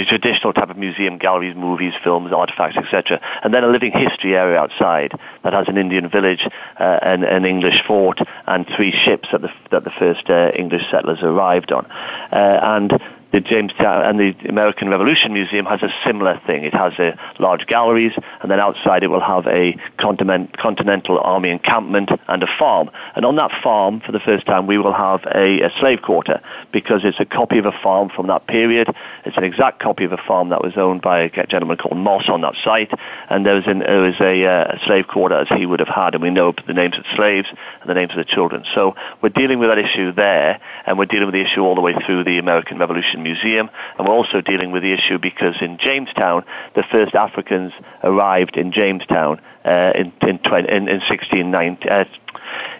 traditional 0.09 0.53
type 0.53 0.71
of 0.71 0.77
museum, 0.77 1.19
galleries, 1.19 1.57
movies, 1.57 1.93
films, 2.03 2.33
artifacts, 2.33 2.77
etc. 2.77 3.21
And 3.43 3.53
then 3.53 3.65
a 3.65 3.69
living 3.69 3.93
history 3.93 4.37
area 4.37 4.59
outside 4.59 5.13
that 5.45 5.53
has 5.53 5.69
an 5.69 5.77
Indian 5.77 6.09
village, 6.09 6.47
uh, 6.81 6.99
an, 7.03 7.25
an 7.25 7.45
English 7.45 7.83
fort, 7.87 8.19
and 8.47 8.67
three 8.77 8.93
ships 9.05 9.29
that 9.33 9.43
the, 9.43 9.51
that 9.71 9.85
the 9.85 9.93
first 9.99 10.29
uh, 10.31 10.51
English 10.57 10.83
settlers 10.91 11.19
arrived 11.23 11.73
on. 11.73 11.87
Uh, 12.33 12.61
and 12.63 12.93
the 13.33 13.41
Jamestown 13.41 14.05
and 14.05 14.19
the 14.19 14.49
American 14.49 14.89
Revolution 14.89 15.33
Museum 15.33 15.67
has 15.67 15.83
a 15.83 15.93
similar 16.05 16.41
thing. 16.47 16.65
It 16.65 16.75
has 16.75 16.93
a 16.99 17.19
large 17.39 17.67
galleries, 17.67 18.13
and 18.41 18.51
then 18.51 18.61
outside 18.61 19.03
it 19.03 19.09
will 19.09 19.21
have 19.21 19.47
a 19.47 19.77
continent, 19.99 20.57
Continental 20.57 21.19
Army 21.19 21.51
encampment 21.51 22.11
and 22.29 22.43
a 22.43 22.47
farm. 22.59 22.91
And 23.15 23.25
on 23.25 23.37
that 23.37 23.51
farm, 23.63 24.01
for 24.01 24.13
the 24.13 24.21
first 24.21 24.47
time, 24.47 24.67
we 24.67 24.79
will 24.79 24.93
have 24.93 25.21
a, 25.35 25.61
a 25.63 25.71
slave 25.81 26.03
quarter 26.03 26.41
because 26.73 27.03
it's 27.05 27.21
a 27.21 27.25
copy 27.25 27.59
of 27.59 27.67
a 27.67 27.73
farm 27.83 28.11
from 28.15 28.29
that 28.29 28.47
period. 28.47 28.89
It's 29.25 29.37
an 29.37 29.45
exact 29.45 29.81
copy 29.81 30.05
of 30.05 30.13
a 30.13 30.23
farm 30.27 30.51
that 30.51 30.63
was 30.63 30.77
owned 30.77 31.03
by 31.03 31.21
a 31.21 31.47
gentleman 31.47 31.77
called 31.77 31.99
Moss 31.99 32.29
on 32.29 32.41
that 32.43 32.55
site, 32.65 32.91
and 33.29 33.45
there 33.45 33.55
was, 33.55 33.67
an, 33.67 33.81
there 33.81 34.01
was 34.01 34.15
a, 34.21 34.45
uh, 34.45 34.79
slave 34.87 35.09
quarter 35.09 35.35
as 35.35 35.49
he 35.59 35.67
would 35.67 35.81
have 35.81 35.89
had, 35.89 36.15
and 36.15 36.23
we 36.23 36.31
know 36.31 36.55
the 36.67 36.73
names 36.73 36.97
of 36.97 37.05
slaves 37.15 37.49
and 37.81 37.91
the 37.91 37.95
names 37.95 38.13
of 38.13 38.19
the 38.19 38.25
children. 38.25 38.65
So 38.75 38.95
we're 39.23 39.29
dealing 39.31 39.59
with 39.59 39.71
that 39.71 39.79
issue 39.79 40.13
there, 40.13 40.61
and 40.87 40.99
we're 40.99 41.07
dealing 41.07 41.27
with 41.27 41.35
the 41.35 41.43
issue 41.43 41.63
all 41.63 41.75
the 41.75 41.81
way 41.81 41.95
through 42.07 42.25
the 42.25 42.39
American 42.39 42.79
Revolution 42.79 43.16
Museum, 43.23 43.71
and 43.99 44.07
we're 44.07 44.15
also 44.15 44.41
dealing 44.41 44.73
with 44.73 44.83
the 44.83 44.93
issue 44.93 45.19
because 45.19 45.57
in 45.61 45.79
Jamestown, 45.79 46.45
the 46.75 46.83
first 46.83 47.15
Africans 47.15 47.73
arrived 48.03 48.57
in 48.57 48.73
Jamestown 48.73 49.41
uh, 49.65 49.93
in, 49.95 50.13
in, 50.23 50.39
20, 50.39 50.69
in, 50.69 50.89
in 50.89 51.01
1619. 51.01 51.89
Uh, 51.89 52.05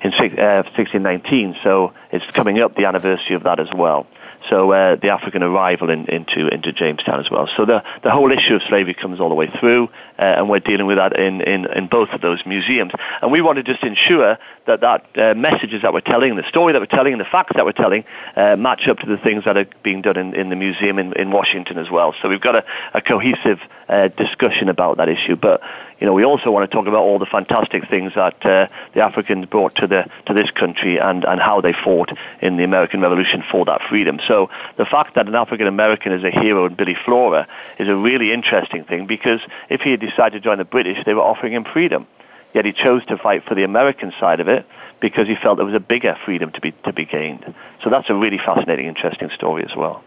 in 0.03 0.13
uh, 0.13 0.63
1619, 0.77 1.57
so 1.65 1.93
it's 2.13 2.25
coming 2.27 2.61
up 2.61 2.77
the 2.77 2.85
anniversary 2.85 3.35
of 3.35 3.43
that 3.43 3.59
as 3.59 3.69
well. 3.75 4.07
So 4.49 4.71
uh, 4.71 4.97
the 4.97 5.09
African 5.09 5.43
arrival 5.43 5.91
in, 5.91 6.07
into 6.07 6.47
into 6.49 6.73
Jamestown 6.73 7.19
as 7.19 7.31
well. 7.31 7.49
So 7.57 7.65
the 7.65 7.83
the 8.05 8.11
whole 8.11 8.31
issue 8.31 8.55
of 8.55 8.63
slavery 8.69 8.95
comes 8.95 9.19
all 9.19 9.29
the 9.29 9.35
way 9.35 9.51
through, 9.59 9.89
uh, 10.19 10.23
and 10.23 10.49
we're 10.49 10.61
dealing 10.61 10.87
with 10.87 10.97
that 10.97 11.19
in, 11.19 11.41
in, 11.41 11.67
in 11.73 11.87
both 11.87 12.11
of 12.11 12.21
those 12.21 12.45
museums. 12.47 12.93
And 13.23 13.31
we 13.31 13.41
want 13.41 13.57
to 13.57 13.63
just 13.63 13.83
ensure 13.83 14.39
that 14.67 14.81
that 14.81 15.07
uh, 15.17 15.35
messages 15.35 15.83
that 15.83 15.93
we're 15.93 16.01
telling, 16.01 16.37
the 16.37 16.49
story 16.49 16.73
that 16.73 16.81
we're 16.81 16.87
telling, 16.87 17.13
and 17.13 17.21
the 17.21 17.27
facts 17.31 17.53
that 17.57 17.65
we're 17.65 17.73
telling 17.73 18.05
uh, 18.37 18.57
match 18.57 18.89
up 18.89 18.99
to 18.99 19.07
the 19.07 19.17
things 19.19 19.45
that 19.45 19.57
are 19.57 19.67
being 19.83 20.03
done 20.03 20.17
in, 20.17 20.35
in 20.35 20.49
the 20.49 20.57
museum 20.57 20.99
in, 20.99 21.13
in 21.15 21.31
Washington 21.31 21.79
as 21.79 21.91
well. 21.91 22.15
So 22.23 22.29
we've 22.29 22.41
got 22.41 22.57
a, 22.57 22.65
a 22.95 23.01
cohesive 23.01 23.61
uh, 23.89 24.09
discussion 24.09 24.69
about 24.69 24.97
that 24.99 25.09
issue. 25.09 25.37
But 25.37 25.61
you 26.01 26.07
know, 26.07 26.13
we 26.13 26.25
also 26.25 26.51
want 26.51 26.71
to 26.71 26.75
talk 26.75 26.87
about 26.87 27.01
all 27.01 27.19
the 27.19 27.27
fantastic 27.27 27.89
things 27.89 28.13
that 28.15 28.45
uh, 28.45 28.69
the 28.93 29.01
Africans 29.01 29.47
brought 29.47 29.77
to 29.77 29.87
the 29.87 30.07
to 30.27 30.35
this 30.35 30.51
country 30.51 30.99
and, 30.99 31.25
and 31.25 31.41
how 31.41 31.61
they 31.61 31.73
fought 31.73 32.11
in 32.43 32.57
the 32.57 32.65
American 32.65 33.01
Revolution 33.01 33.43
for 33.51 33.65
that 33.65 33.81
freedom. 33.89 34.21
So 34.29 34.51
the 34.77 34.85
fact 34.85 35.15
that 35.15 35.27
an 35.27 35.35
African 35.35 35.67
American 35.67 36.13
is 36.13 36.23
a 36.23 36.31
hero 36.31 36.67
in 36.67 36.75
Billy 36.75 36.97
Flora 37.05 37.49
is 37.79 37.89
a 37.89 37.97
really 37.97 38.33
interesting 38.33 38.85
thing 38.85 39.07
because 39.07 39.41
if 39.71 39.81
he 39.81 39.91
had 39.91 40.01
decided 40.07 40.33
to 40.33 40.41
join 40.41 40.59
the 40.59 40.65
British, 40.65 41.05
they 41.05 41.15
were 41.15 41.23
offering 41.23 41.53
him 41.53 41.65
freedom. 41.65 42.07
Yet 42.55 42.65
he 42.65 42.73
chose 42.73 43.05
to 43.07 43.19
fight 43.19 43.45
for 43.45 43.55
the 43.55 43.65
American 43.65 44.13
side 44.19 44.41
of 44.41 44.49
it 44.49 44.67
because 45.01 45.29
he 45.29 45.35
felt 45.35 45.59
there 45.59 45.67
was 45.67 45.75
a 45.75 45.81
bigger 45.81 46.17
freedom 46.25 46.51
to 46.53 46.61
be 46.61 46.73
to 46.85 46.93
be 46.93 47.05
gained. 47.05 47.55
So 47.83 47.91
that's 47.91 48.09
a 48.09 48.15
really 48.15 48.39
fascinating, 48.39 48.87
interesting 48.87 49.31
story 49.31 49.65
as 49.65 49.77
well. 49.77 50.03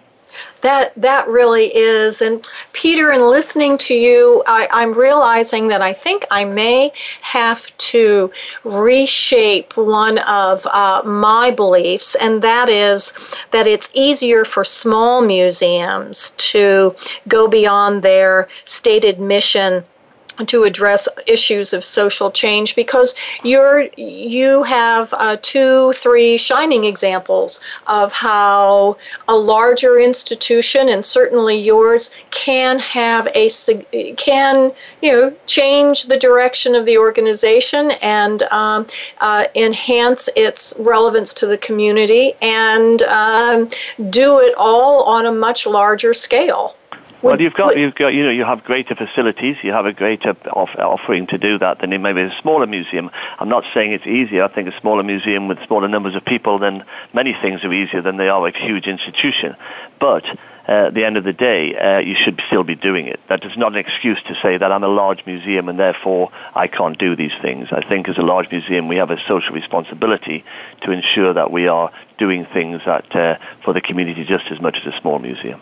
That 0.61 0.93
that 0.95 1.27
really 1.27 1.67
is. 1.75 2.21
And 2.21 2.45
Peter, 2.73 3.11
in 3.11 3.29
listening 3.29 3.77
to 3.79 3.93
you, 3.93 4.43
I, 4.45 4.67
I'm 4.71 4.93
realizing 4.93 5.69
that 5.69 5.81
I 5.81 5.93
think 5.93 6.25
I 6.29 6.43
may 6.43 6.91
have 7.21 7.75
to 7.77 8.31
reshape 8.65 9.77
one 9.77 10.17
of 10.19 10.65
uh, 10.67 11.01
my 11.05 11.51
beliefs, 11.51 12.15
and 12.15 12.41
that 12.41 12.67
is 12.67 13.13
that 13.51 13.67
it's 13.67 13.89
easier 13.93 14.43
for 14.43 14.65
small 14.65 15.21
museums 15.21 16.31
to 16.31 16.93
go 17.27 17.47
beyond 17.47 18.01
their 18.01 18.49
stated 18.65 19.19
mission 19.19 19.85
to 20.47 20.63
address 20.63 21.07
issues 21.27 21.73
of 21.73 21.83
social 21.83 22.31
change 22.31 22.75
because 22.75 23.15
you're 23.43 23.87
you 23.97 24.63
have 24.63 25.13
uh, 25.17 25.37
two 25.41 25.91
three 25.93 26.37
shining 26.37 26.85
examples 26.85 27.59
of 27.87 28.11
how 28.11 28.97
a 29.27 29.35
larger 29.35 29.99
institution 29.99 30.89
and 30.89 31.03
certainly 31.03 31.57
yours 31.57 32.11
can 32.31 32.79
have 32.79 33.27
a 33.35 33.49
can 34.17 34.71
you 35.01 35.11
know 35.11 35.33
change 35.45 36.05
the 36.05 36.17
direction 36.17 36.75
of 36.75 36.85
the 36.85 36.97
organization 36.97 37.91
and 38.01 38.43
um, 38.43 38.85
uh, 39.19 39.45
enhance 39.55 40.29
its 40.35 40.75
relevance 40.79 41.33
to 41.33 41.47
the 41.47 41.57
community 41.57 42.33
and 42.41 43.01
um, 43.03 43.69
do 44.09 44.39
it 44.39 44.53
all 44.57 45.03
on 45.03 45.25
a 45.25 45.31
much 45.31 45.65
larger 45.65 46.13
scale 46.13 46.75
well, 47.21 47.41
you've 47.41 47.53
got, 47.53 47.77
you've 47.77 47.95
got, 47.95 48.13
you 48.13 48.23
know, 48.23 48.29
you 48.29 48.45
have 48.45 48.63
greater 48.63 48.95
facilities, 48.95 49.57
you 49.63 49.71
have 49.71 49.85
a 49.85 49.93
greater 49.93 50.31
off, 50.51 50.69
offering 50.77 51.27
to 51.27 51.37
do 51.37 51.59
that 51.59 51.79
than 51.79 51.91
in 51.91 52.01
maybe 52.01 52.21
a 52.21 52.35
smaller 52.41 52.65
museum. 52.65 53.09
I'm 53.39 53.49
not 53.49 53.63
saying 53.73 53.91
it's 53.91 54.07
easier. 54.07 54.43
I 54.43 54.47
think 54.53 54.67
a 54.69 54.79
smaller 54.79 55.03
museum 55.03 55.47
with 55.47 55.57
smaller 55.67 55.87
numbers 55.87 56.15
of 56.15 56.23
people, 56.23 56.59
then 56.59 56.85
many 57.13 57.33
things 57.33 57.63
are 57.63 57.73
easier 57.73 58.01
than 58.01 58.17
they 58.17 58.29
are 58.29 58.47
a 58.47 58.57
huge 58.57 58.87
institution. 58.87 59.55
But 59.99 60.23
uh, 60.69 60.87
at 60.87 60.93
the 60.93 61.03
end 61.03 61.17
of 61.17 61.23
the 61.23 61.33
day, 61.33 61.75
uh, 61.75 61.99
you 61.99 62.15
should 62.15 62.41
still 62.47 62.63
be 62.63 62.75
doing 62.75 63.07
it. 63.07 63.19
That 63.27 63.43
is 63.43 63.57
not 63.57 63.73
an 63.73 63.79
excuse 63.79 64.21
to 64.27 64.35
say 64.41 64.57
that 64.57 64.71
I'm 64.71 64.83
a 64.83 64.87
large 64.87 65.25
museum 65.25 65.67
and 65.67 65.79
therefore 65.79 66.31
I 66.55 66.67
can't 66.67 66.97
do 66.97 67.15
these 67.15 67.33
things. 67.41 67.69
I 67.71 67.81
think 67.81 68.07
as 68.07 68.17
a 68.17 68.21
large 68.21 68.51
museum, 68.51 68.87
we 68.87 68.97
have 68.97 69.09
a 69.09 69.17
social 69.27 69.53
responsibility 69.53 70.45
to 70.83 70.91
ensure 70.91 71.33
that 71.33 71.51
we 71.51 71.67
are 71.67 71.91
doing 72.17 72.45
things 72.53 72.81
that 72.85 73.15
uh, 73.15 73.37
for 73.65 73.73
the 73.73 73.81
community 73.81 74.23
just 74.25 74.45
as 74.51 74.61
much 74.61 74.77
as 74.77 74.93
a 74.93 75.01
small 75.01 75.19
museum. 75.19 75.59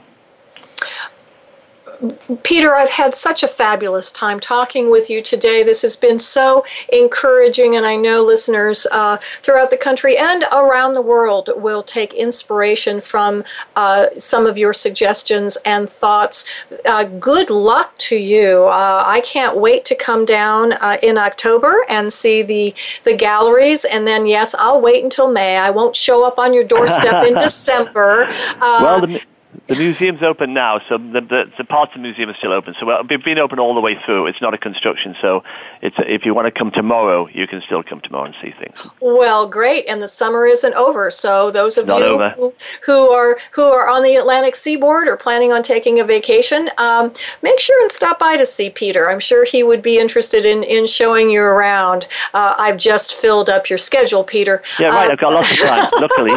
Peter, 2.43 2.75
I've 2.75 2.89
had 2.89 3.15
such 3.15 3.43
a 3.43 3.47
fabulous 3.47 4.11
time 4.11 4.39
talking 4.39 4.91
with 4.91 5.09
you 5.09 5.21
today. 5.21 5.63
This 5.63 5.81
has 5.81 5.95
been 5.95 6.19
so 6.19 6.63
encouraging, 6.91 7.75
and 7.75 7.85
I 7.85 7.95
know 7.95 8.23
listeners 8.23 8.85
uh, 8.91 9.17
throughout 9.41 9.71
the 9.71 9.77
country 9.77 10.17
and 10.17 10.43
around 10.51 10.93
the 10.93 11.01
world 11.01 11.49
will 11.55 11.83
take 11.83 12.13
inspiration 12.13 13.01
from 13.01 13.43
uh, 13.75 14.07
some 14.17 14.45
of 14.45 14.57
your 14.57 14.73
suggestions 14.73 15.57
and 15.65 15.89
thoughts. 15.89 16.45
Uh, 16.85 17.05
good 17.05 17.49
luck 17.49 17.97
to 17.97 18.15
you. 18.15 18.65
Uh, 18.65 19.03
I 19.05 19.21
can't 19.21 19.57
wait 19.57 19.85
to 19.85 19.95
come 19.95 20.25
down 20.25 20.73
uh, 20.73 20.97
in 21.01 21.17
October 21.17 21.85
and 21.89 22.11
see 22.11 22.41
the, 22.41 22.75
the 23.03 23.15
galleries, 23.15 23.85
and 23.85 24.07
then, 24.07 24.27
yes, 24.27 24.53
I'll 24.55 24.81
wait 24.81 25.03
until 25.03 25.31
May. 25.31 25.57
I 25.57 25.69
won't 25.69 25.95
show 25.95 26.23
up 26.23 26.37
on 26.37 26.53
your 26.53 26.63
doorstep 26.63 27.25
in 27.25 27.33
December. 27.37 28.25
Uh, 28.27 28.79
well, 28.81 29.01
the, 29.01 29.21
the 29.67 29.75
museum's 29.75 30.23
open 30.23 30.53
now, 30.53 30.79
so 30.87 30.97
the, 30.97 31.21
the, 31.21 31.51
the 31.57 31.63
parts 31.63 31.91
of 31.93 32.01
the 32.01 32.07
museum 32.07 32.29
are 32.29 32.35
still 32.35 32.53
open. 32.53 32.75
So 32.79 33.03
we've 33.09 33.23
been 33.23 33.39
open 33.39 33.59
all 33.59 33.75
the 33.75 33.81
way 33.81 33.99
through. 34.05 34.27
It's 34.27 34.41
not 34.41 34.53
a 34.53 34.57
construction, 34.57 35.15
so 35.21 35.43
it's 35.81 35.97
a, 35.99 36.11
if 36.11 36.25
you 36.25 36.33
want 36.33 36.45
to 36.45 36.51
come 36.51 36.71
tomorrow, 36.71 37.27
you 37.27 37.47
can 37.47 37.61
still 37.61 37.83
come 37.83 37.99
tomorrow 38.01 38.25
and 38.25 38.35
see 38.41 38.51
things. 38.51 38.75
Well, 39.01 39.49
great, 39.49 39.85
and 39.87 40.01
the 40.01 40.07
summer 40.07 40.45
isn't 40.45 40.73
over. 40.75 41.11
So 41.11 41.51
those 41.51 41.77
of 41.77 41.87
not 41.87 41.99
you 41.99 42.17
who, 42.29 42.53
who, 42.85 43.09
are 43.09 43.37
who 43.51 43.63
are 43.63 43.89
on 43.89 44.03
the 44.03 44.15
Atlantic 44.15 44.55
Seaboard 44.55 45.07
or 45.07 45.17
planning 45.17 45.51
on 45.51 45.63
taking 45.63 45.99
a 45.99 46.05
vacation, 46.05 46.69
um, 46.77 47.11
make 47.41 47.59
sure 47.59 47.81
and 47.81 47.91
stop 47.91 48.19
by 48.19 48.37
to 48.37 48.45
see 48.45 48.69
Peter. 48.69 49.09
I'm 49.09 49.19
sure 49.19 49.43
he 49.43 49.63
would 49.63 49.81
be 49.81 49.99
interested 49.99 50.45
in 50.45 50.63
in 50.63 50.85
showing 50.85 51.29
you 51.29 51.41
around. 51.41 52.07
Uh, 52.33 52.55
I've 52.57 52.77
just 52.77 53.15
filled 53.15 53.49
up 53.49 53.69
your 53.69 53.77
schedule, 53.77 54.23
Peter. 54.23 54.61
Yeah, 54.79 54.87
right. 54.87 55.09
Uh, 55.09 55.13
I've 55.13 55.19
got 55.19 55.33
lots 55.33 55.51
of 55.51 55.57
time. 55.67 55.89
luckily, 55.99 56.31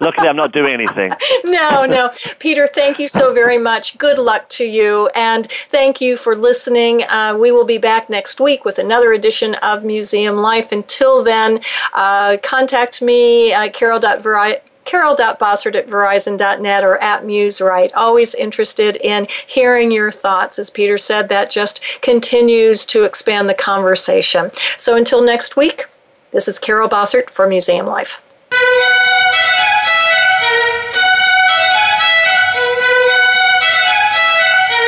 luckily, 0.00 0.28
I'm 0.28 0.36
not 0.36 0.52
doing 0.52 0.72
anything. 0.72 1.10
no, 1.44 1.86
no, 1.86 2.10
Peter 2.38 2.66
thank 2.74 2.98
you 2.98 3.08
so 3.08 3.32
very 3.32 3.58
much. 3.58 3.96
Good 3.98 4.18
luck 4.18 4.48
to 4.50 4.64
you. 4.64 5.08
And 5.14 5.50
thank 5.70 6.00
you 6.00 6.16
for 6.16 6.36
listening. 6.36 7.04
Uh, 7.08 7.36
we 7.38 7.52
will 7.52 7.64
be 7.64 7.78
back 7.78 8.10
next 8.10 8.40
week 8.40 8.64
with 8.64 8.78
another 8.78 9.12
edition 9.12 9.54
of 9.56 9.84
Museum 9.84 10.36
Life. 10.36 10.72
Until 10.72 11.22
then, 11.22 11.60
uh, 11.94 12.36
contact 12.42 13.00
me, 13.00 13.52
uh, 13.52 13.70
carol.vari- 13.70 14.60
carol.bossert 14.84 15.74
at 15.74 15.86
verizon.net 15.86 16.84
or 16.84 17.02
at 17.02 17.24
MuseWrite. 17.24 17.92
Always 17.94 18.34
interested 18.34 18.96
in 18.96 19.26
hearing 19.46 19.90
your 19.90 20.12
thoughts. 20.12 20.58
As 20.58 20.70
Peter 20.70 20.98
said, 20.98 21.28
that 21.28 21.50
just 21.50 21.82
continues 22.02 22.84
to 22.86 23.04
expand 23.04 23.48
the 23.48 23.54
conversation. 23.54 24.50
So 24.76 24.96
until 24.96 25.22
next 25.22 25.56
week, 25.56 25.86
this 26.32 26.48
is 26.48 26.58
Carol 26.58 26.88
Bossert 26.88 27.30
for 27.30 27.46
Museum 27.46 27.86
Life. 27.86 28.23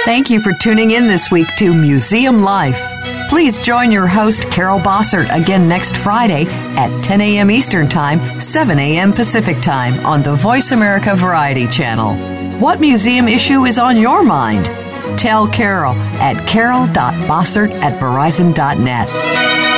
Thank 0.06 0.30
you 0.30 0.40
for 0.40 0.52
tuning 0.52 0.92
in 0.92 1.08
this 1.08 1.32
week 1.32 1.48
to 1.58 1.74
Museum 1.74 2.40
Life. 2.40 2.80
Please 3.28 3.58
join 3.58 3.90
your 3.90 4.06
host, 4.06 4.48
Carol 4.52 4.78
Bossert, 4.78 5.28
again 5.34 5.66
next 5.66 5.96
Friday 5.96 6.46
at 6.76 7.02
10 7.02 7.20
a.m. 7.20 7.50
Eastern 7.50 7.88
Time, 7.88 8.38
7 8.38 8.78
a.m. 8.78 9.12
Pacific 9.12 9.60
Time 9.60 10.06
on 10.06 10.22
the 10.22 10.32
Voice 10.36 10.70
America 10.70 11.16
Variety 11.16 11.66
Channel. 11.66 12.14
What 12.60 12.78
museum 12.78 13.26
issue 13.26 13.64
is 13.64 13.80
on 13.80 13.96
your 13.96 14.22
mind? 14.22 14.66
Tell 15.18 15.48
Carol 15.48 15.94
at 16.20 16.46
carol.bossert 16.46 17.72
at 17.72 18.00
verizon.net. 18.00 19.75